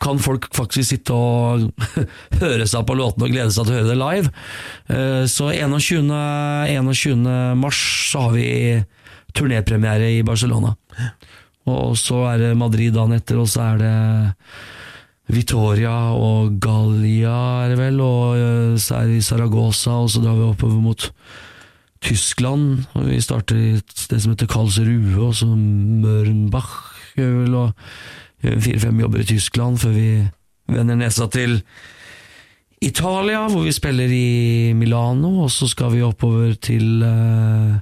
kan 0.00 0.20
folk 0.22 0.48
faktisk 0.56 0.94
sitte 0.94 1.14
og 1.16 1.68
høre 2.42 2.66
seg 2.68 2.86
på 2.88 2.96
låtene 2.96 3.28
og 3.28 3.34
glede 3.34 3.52
seg 3.54 3.66
til 3.68 3.74
å 3.74 3.78
høre 3.78 3.90
det 3.90 3.98
live. 4.00 4.32
Eh, 4.88 5.24
Så 5.30 5.50
21. 5.52 6.08
21. 6.72 7.28
mars 7.60 7.80
så 8.10 8.26
har 8.26 8.36
vi 8.36 8.48
turnépremiere 9.36 10.08
i 10.16 10.22
Barcelona. 10.26 10.74
Og 11.70 11.94
så 12.00 12.24
er 12.32 12.40
det 12.40 12.58
Madrid 12.58 12.94
dagen 12.96 13.14
etter, 13.14 13.38
og 13.38 13.48
så 13.50 13.62
er 13.68 13.82
det 13.82 13.94
Vitoria 15.30 16.10
og 16.16 16.56
Gallia, 16.62 17.36
er 17.64 17.74
det 17.74 17.78
vel, 17.78 18.00
og 18.02 18.40
eh, 18.40 18.78
så 18.80 19.00
er 19.00 19.10
det 19.10 19.20
i 19.20 19.24
Saragossa, 19.24 20.00
og 20.02 20.10
så 20.10 20.22
drar 20.24 20.38
vi 20.38 20.48
oppover 20.48 20.80
mot 20.82 21.10
Tyskland. 22.02 22.86
og 22.96 23.06
Vi 23.10 23.20
starter 23.22 23.60
i 23.60 23.68
det 23.78 24.18
som 24.22 24.32
heter 24.32 24.50
Karlsruhe, 24.50 25.20
og 25.20 25.36
så 25.38 25.46
Mørnbach, 25.52 26.72
er 27.14 27.28
det 27.28 27.36
vel, 27.44 27.54
og 27.60 27.86
fire-fem 28.40 29.00
jobber 29.02 29.22
i 29.22 29.28
Tyskland 29.28 29.80
før 29.82 29.96
vi 29.96 30.10
vender 30.70 30.98
nesa 30.98 31.26
til 31.32 31.60
Italia, 32.80 33.44
hvor 33.52 33.66
vi 33.66 33.74
spiller 33.76 34.08
i 34.08 34.72
Milano, 34.72 35.42
og 35.44 35.50
så 35.52 35.68
skal 35.68 35.92
vi 35.92 36.04
oppover 36.04 36.54
til 36.56 37.02
eh, 37.04 37.76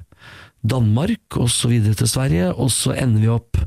Danmark, 0.67 1.39
og 1.39 1.51
så 1.55 1.71
videre 1.71 1.95
til 1.95 2.11
Sverige, 2.11 2.51
og 2.51 2.73
så 2.75 2.97
ender 2.99 3.23
vi 3.23 3.31
opp 3.31 3.61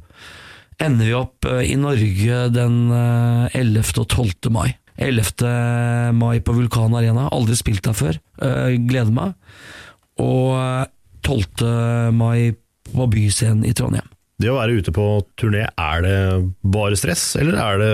ender 0.81 1.07
vi 1.07 1.15
opp 1.15 1.47
eh, 1.47 1.63
i 1.71 1.77
Norge 1.79 2.41
den 2.51 2.77
eh, 2.91 3.59
11. 3.61 3.93
og 4.03 4.07
12. 4.09 4.51
mai. 4.51 4.73
11. 5.01 6.13
mai 6.13 6.41
på 6.43 6.53
Vulkan 6.53 6.93
Arena, 6.99 7.29
aldri 7.31 7.55
spilt 7.57 7.85
der 7.87 7.95
før, 7.95 8.19
eh, 8.43 8.75
gleder 8.75 9.13
meg. 9.15 9.37
Og 10.19 10.57
eh, 10.59 10.89
12. 11.23 12.11
mai 12.17 12.51
på 12.91 13.07
Byscenen 13.07 13.63
i 13.63 13.71
Trondheim. 13.77 14.09
Det 14.41 14.49
å 14.49 14.57
være 14.57 14.79
ute 14.81 14.93
på 14.95 15.05
turné, 15.37 15.67
er 15.77 16.03
det 16.05 16.17
bare 16.73 16.97
stress, 16.97 17.35
eller 17.39 17.59
er 17.61 17.81
det 17.81 17.91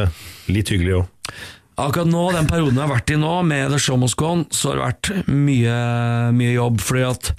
litt 0.54 0.70
hyggelig 0.72 1.02
òg? 1.02 1.34
Akkurat 1.78 2.10
nå, 2.10 2.22
den 2.34 2.48
perioden 2.50 2.80
jeg 2.80 2.86
har 2.88 2.94
vært 2.96 3.12
i 3.14 3.18
nå, 3.22 3.34
med 3.46 3.70
The 3.74 3.78
Show 3.82 4.00
Must 4.02 4.18
Go 4.18 4.32
On, 4.34 4.46
så 4.50 4.72
har 4.72 4.80
det 4.80 4.86
vært 4.88 5.28
mye, 5.30 5.76
mye 6.34 6.54
jobb. 6.56 6.80
Fordi 6.82 7.04
at 7.06 7.30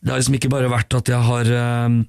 det 0.00 0.10
har 0.10 0.18
liksom 0.22 0.38
ikke 0.40 0.50
bare 0.50 0.72
vært 0.72 0.96
at 0.96 1.10
jeg 1.12 1.20
har 1.26 1.50
eh, 1.52 2.00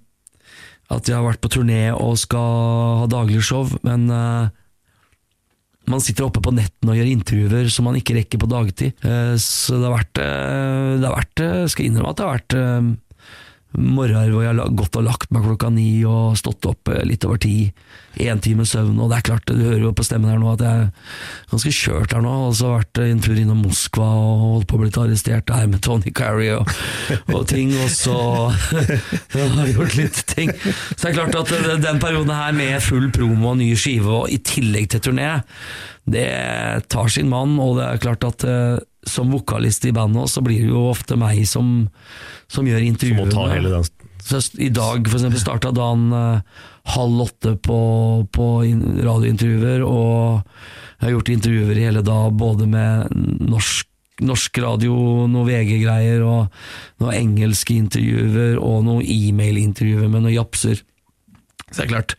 At 0.96 1.08
jeg 1.08 1.16
har 1.18 1.26
vært 1.28 1.44
på 1.44 1.52
turné 1.54 1.84
og 1.92 2.16
skal 2.20 3.04
ha 3.04 3.06
daglig 3.12 3.44
show, 3.46 3.68
men 3.86 4.08
eh, 4.16 4.50
man 5.92 6.02
sitter 6.04 6.30
oppe 6.30 6.42
på 6.46 6.54
netten 6.56 6.90
og 6.90 6.98
gjør 6.98 7.12
intervjuer 7.12 7.70
som 7.74 7.90
man 7.90 7.98
ikke 8.00 8.16
rekker 8.22 8.40
på 8.42 8.50
dagtid. 8.50 8.98
Eh, 9.06 9.36
Så 9.42 9.78
det 9.78 9.86
har 9.90 9.98
vært, 10.00 10.16
det 10.18 11.06
har 11.06 11.18
vært 11.20 11.46
Skal 11.74 11.84
jeg 11.86 11.92
innrømme 11.92 12.16
at 12.16 12.22
det 12.22 12.26
har 12.26 12.38
vært 12.40 12.60
morgener 13.78 14.32
hvor 14.34 14.44
jeg 14.44 14.52
har 14.58 14.74
gått 14.76 14.98
og 15.00 15.06
lagt 15.06 15.32
meg 15.32 15.46
klokka 15.46 15.70
ni 15.72 16.04
og 16.08 16.36
stått 16.40 16.66
opp 16.68 16.92
eh, 16.92 17.04
litt 17.08 17.24
over 17.28 17.40
ti. 17.42 17.72
Én 18.20 18.42
time 18.44 18.66
søvn, 18.68 18.98
og 19.00 19.08
det 19.08 19.22
er 19.22 19.26
klart, 19.30 19.48
du 19.48 19.62
hører 19.64 19.86
jo 19.86 19.94
på 19.96 20.04
stemmen 20.04 20.28
her 20.28 20.40
nå 20.42 20.50
at 20.52 20.64
jeg 20.66 20.82
er 20.82 20.90
ganske 21.54 21.72
kjørt 21.78 22.16
her 22.16 22.26
nå. 22.26 22.34
Og 22.50 22.58
så 22.58 22.68
jeg 22.68 22.82
vært 22.82 23.02
en 23.06 23.24
tur 23.24 23.40
innom 23.40 23.64
Moskva 23.64 24.10
og 24.20 24.44
holdt 24.44 24.68
på 24.68 24.78
å 24.78 24.82
bli 24.84 24.92
arrestert 25.06 25.48
der 25.48 25.72
med 25.72 25.84
Tony 25.86 26.12
Carey 26.12 26.52
og, 26.58 26.68
og 27.32 27.48
ting, 27.48 27.72
og 27.80 27.88
så 27.94 28.18
har 29.38 29.72
gjort 29.72 29.98
litt 30.00 30.22
ting. 30.34 30.52
Så 30.58 31.00
det 31.06 31.14
er 31.14 31.18
klart 31.22 31.40
at 31.46 31.56
eh, 31.56 31.72
den 31.88 32.04
perioden 32.04 32.36
her 32.36 32.52
med 32.58 32.84
full 32.84 33.08
promo 33.16 33.54
og 33.54 33.62
ny 33.64 33.72
skive, 33.80 34.22
og 34.22 34.36
i 34.36 34.42
tillegg 34.44 34.92
til 34.92 35.08
turné, 35.08 35.32
det 36.12 36.28
tar 36.92 37.12
sin 37.14 37.30
mann, 37.32 37.56
og 37.62 37.78
det 37.80 37.88
er 37.88 38.04
klart 38.04 38.28
at 38.28 38.44
eh, 38.48 38.80
som 39.08 39.32
vokalist 39.34 39.86
i 39.90 39.94
bandet 39.96 40.22
også, 40.22 40.40
så 40.40 40.46
blir 40.46 40.62
det 40.62 40.70
jo 40.70 40.86
ofte 40.92 41.18
meg 41.20 41.42
som, 41.50 41.90
som 42.52 42.68
gjør 42.68 42.84
Som 42.84 42.92
intervjuene. 42.94 43.26
må 43.26 43.34
ta 43.34 43.48
hele 43.50 43.72
den 43.74 43.88
Så 44.22 44.42
I 44.62 44.70
dag 44.70 45.08
for 45.08 45.18
eksempel 45.18 45.42
starta 45.42 45.72
dagen 45.74 46.12
eh, 46.14 46.60
halv 46.96 47.24
åtte 47.26 47.56
på, 47.58 47.80
på 48.34 48.50
radiointervjuer, 48.62 49.86
og 49.86 50.44
jeg 51.02 51.08
har 51.08 51.16
gjort 51.16 51.34
intervjuer 51.34 51.78
i 51.78 51.88
hele 51.88 52.04
dag, 52.06 52.34
både 52.38 52.68
med 52.70 53.16
norsk, 53.50 53.88
norsk 54.22 54.62
radio, 54.62 54.96
noe 55.30 55.48
VG-greier, 55.50 56.22
og 56.22 57.02
noen 57.02 57.18
engelske 57.18 57.74
intervjuer, 57.74 58.60
og 58.62 58.84
noen 58.86 59.02
e-mail-intervjuer 59.02 60.10
med 60.10 60.28
noen 60.28 60.36
japser. 60.36 60.84
Så 61.72 61.80
det 61.80 61.88
er 61.88 61.94
klart. 61.96 62.18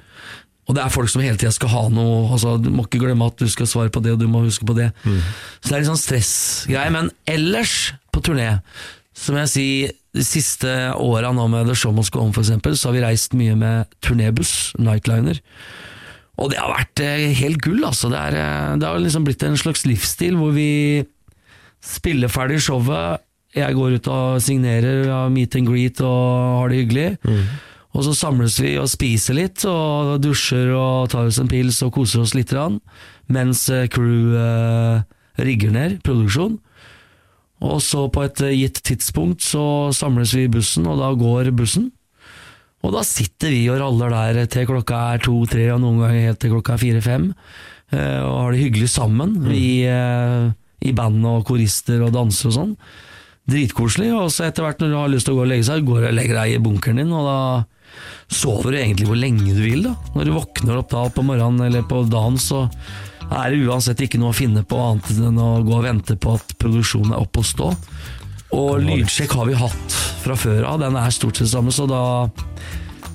Og 0.73 0.77
det 0.79 0.87
er 0.87 0.93
folk 0.95 1.11
som 1.13 1.21
hele 1.21 1.37
tida 1.37 1.53
skal 1.53 1.69
ha 1.69 1.83
noe 1.93 2.31
altså, 2.33 2.55
Du 2.57 2.71
må 2.73 2.87
ikke 2.87 3.03
glemme 3.03 3.27
at 3.29 3.37
du 3.37 3.45
skal 3.53 3.69
svare 3.69 3.93
på 3.93 4.01
det, 4.01 4.15
og 4.17 4.23
du 4.23 4.25
må 4.31 4.41
huske 4.47 4.65
på 4.65 4.73
det. 4.79 4.89
Så 5.61 5.69
det 5.69 5.75
er 5.75 5.83
litt 5.83 5.91
sånn 5.91 6.01
stressgreie. 6.01 6.93
Men 6.95 7.11
ellers, 7.29 7.93
på 8.09 8.23
turné, 8.25 8.55
som 9.13 9.37
jeg 9.37 9.51
sier, 9.53 9.93
de 10.17 10.25
siste 10.25 10.71
åra 10.97 11.31
nå 11.37 11.45
med 11.53 11.69
The 11.69 11.77
Show 11.77 11.93
Must 11.93 12.13
Go 12.13 12.23
On, 12.25 12.33
for 12.33 12.41
eksempel, 12.45 12.75
så 12.77 12.89
har 12.89 12.97
vi 12.97 13.05
reist 13.05 13.37
mye 13.37 13.57
med 13.57 13.93
turnébuss, 14.05 14.73
Nightliner. 14.81 15.41
Og 16.41 16.49
det 16.53 16.61
har 16.61 16.73
vært 16.73 17.03
eh, 17.05 17.27
helt 17.37 17.61
gull, 17.65 17.83
altså. 17.85 18.09
Det, 18.13 18.21
er, 18.21 18.39
eh, 18.41 18.77
det 18.81 18.89
har 18.89 19.01
liksom 19.01 19.29
blitt 19.29 19.45
en 19.45 19.61
slags 19.61 19.85
livsstil 19.89 20.41
hvor 20.41 20.55
vi 20.57 21.05
spiller 21.85 22.33
ferdig 22.33 22.63
showet, 22.65 23.21
jeg 23.53 23.77
går 23.77 23.99
ut 24.01 24.09
og 24.09 24.41
signerer, 24.41 25.05
har 25.13 25.33
meet 25.33 25.59
and 25.59 25.69
greet 25.69 26.01
og 26.01 26.63
har 26.63 26.73
det 26.73 26.81
hyggelig. 26.81 27.09
Og 27.93 28.07
så 28.07 28.15
samles 28.17 28.57
vi 28.63 28.75
og 28.81 28.89
spiser 28.89 29.37
litt, 29.37 29.65
og 29.69 30.17
dusjer 30.25 30.73
og 30.73 31.11
tar 31.13 31.29
oss 31.29 31.41
en 31.43 31.51
pils 31.51 31.83
og 31.85 31.93
koser 31.99 32.23
oss 32.25 32.33
litt, 32.37 32.55
mens 33.33 33.67
eh, 33.69 33.89
crew 33.93 34.33
eh, 34.39 35.03
rigger 35.43 35.75
ned 35.75 35.99
produksjon. 36.07 36.57
Og 37.63 37.83
så 37.85 38.07
på 38.13 38.25
et 38.27 38.41
eh, 38.47 38.57
gitt 38.65 38.81
tidspunkt 38.87 39.45
så 39.45 39.65
samles 39.95 40.33
vi 40.35 40.47
i 40.47 40.53
bussen, 40.53 40.89
og 40.89 41.03
da 41.03 41.13
går 41.19 41.53
bussen. 41.57 41.91
Og 42.83 42.97
da 42.97 43.05
sitter 43.07 43.53
vi 43.55 43.69
og 43.71 43.79
raller 43.79 44.11
der 44.11 44.49
til 44.51 44.67
klokka 44.67 45.05
er 45.13 45.23
to-tre, 45.23 45.69
og 45.75 45.85
noen 45.85 46.01
ganger 46.03 46.27
helt 46.31 46.43
til 46.43 46.57
klokka 46.57 46.75
er 46.75 46.83
fire-fem, 46.83 47.29
eh, 47.95 48.19
og 48.25 48.39
har 48.41 48.57
det 48.57 48.65
hyggelig 48.65 48.91
sammen. 48.97 49.37
Vi 49.47 49.85
eh, 49.87 50.51
i 50.83 50.95
band 50.97 51.23
og 51.29 51.45
korister 51.47 52.03
og 52.03 52.15
danser 52.17 52.51
og 52.51 52.57
sånn. 52.57 52.75
Dritkoselig. 53.53 54.11
Og 54.17 54.33
så 54.35 54.49
etter 54.49 54.67
hvert 54.67 54.83
når 54.83 54.91
du 54.91 54.99
har 54.99 55.13
lyst 55.13 55.29
til 55.29 55.37
å 55.37 55.41
gå 55.41 55.47
og 55.47 55.53
legge 55.53 55.69
seg, 55.69 55.87
går 55.87 56.03
du 56.03 56.09
og 56.11 56.19
legger 56.19 56.41
deg 56.41 56.57
i 56.57 56.63
bunkeren 56.63 57.03
din, 57.03 57.15
og 57.15 57.29
da 57.29 57.39
sover 58.33 58.73
du 58.73 58.81
egentlig 58.81 59.09
hvor 59.11 59.19
lenge 59.21 59.55
du 59.55 59.63
vil. 59.63 59.87
da. 59.89 59.95
Når 60.17 60.29
du 60.29 60.35
våkner 60.37 60.81
opp 60.81 60.93
da 60.93 61.07
på 61.13 61.25
morgenen 61.27 61.67
eller 61.67 61.87
på 61.89 62.05
dagen, 62.11 62.39
så 62.41 62.67
er 63.33 63.53
det 63.53 63.63
uansett 63.67 64.03
ikke 64.05 64.21
noe 64.21 64.33
å 64.33 64.37
finne 64.37 64.65
på 64.67 64.81
annet 64.81 65.13
enn 65.17 65.41
å 65.41 65.53
gå 65.65 65.79
og 65.79 65.87
vente 65.87 66.19
på 66.21 66.37
at 66.37 66.57
produksjonen 66.61 67.15
er 67.15 67.25
oppe 67.25 67.43
og 67.43 67.49
stå. 67.49 67.71
Og 68.53 68.83
lydsjekk 68.85 69.33
har 69.39 69.49
vi 69.49 69.57
hatt 69.57 69.99
fra 70.23 70.37
før 70.37 70.67
av, 70.69 70.83
den 70.83 70.97
er 71.01 71.15
stort 71.15 71.41
sett 71.41 71.51
samme, 71.51 71.73
så 71.73 71.87
da, 71.89 72.03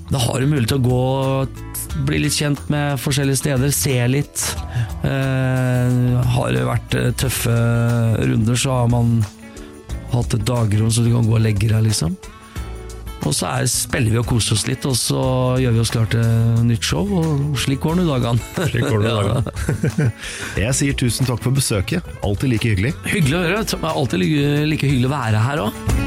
da 0.10 0.22
har 0.24 0.42
du 0.42 0.50
mulighet 0.50 0.74
til 0.74 0.82
å 0.82 0.88
gå 0.88 1.68
bli 2.08 2.22
litt 2.22 2.36
kjent 2.36 2.62
med 2.74 3.00
forskjellige 3.02 3.40
steder, 3.42 3.74
se 3.74 3.96
litt. 4.12 4.44
Eh, 5.08 6.28
har 6.36 6.54
det 6.54 6.66
vært 6.68 6.98
eh, 6.98 7.14
tøffe 7.18 7.54
runder, 8.22 8.58
så 8.60 8.82
har 8.82 8.92
man 8.92 9.20
hatt 10.14 10.36
et 10.36 10.46
dagrom 10.48 10.92
så 10.94 11.06
du 11.06 11.12
kan 11.14 11.28
gå 11.28 11.38
og 11.38 11.44
legge 11.44 11.70
deg, 11.72 11.88
liksom. 11.88 12.18
Og 13.28 13.34
så 13.36 13.50
er, 13.50 13.66
spiller 13.68 14.14
vi 14.14 14.20
og 14.22 14.28
koser 14.30 14.56
oss 14.56 14.64
litt, 14.70 14.86
og 14.88 14.96
så 14.96 15.20
gjør 15.60 15.74
vi 15.76 15.82
oss 15.84 15.92
klar 15.92 16.08
til 16.14 16.64
nytt 16.64 16.86
show, 16.88 17.04
og 17.20 17.58
slik 17.60 17.82
går 17.84 18.00
nå 18.00 18.06
dagene. 18.08 18.40
Slik 18.72 18.88
går 18.88 19.04
Ja. 19.04 19.18
dagene. 19.20 20.10
Jeg 20.64 20.78
sier 20.80 20.96
tusen 20.98 21.28
takk 21.28 21.44
for 21.44 21.52
besøket. 21.52 22.08
Alltid 22.24 22.54
like 22.56 22.72
hyggelig. 22.72 22.94
Hyggelig 23.12 23.36
å 23.42 23.44
høre. 23.50 23.64
Det 23.68 23.82
er 23.84 23.90
alltid 23.92 24.28
like 24.72 24.88
hyggelig 24.94 25.12
å 25.12 25.16
være 25.18 25.44
her 25.50 25.66
òg. 25.68 26.07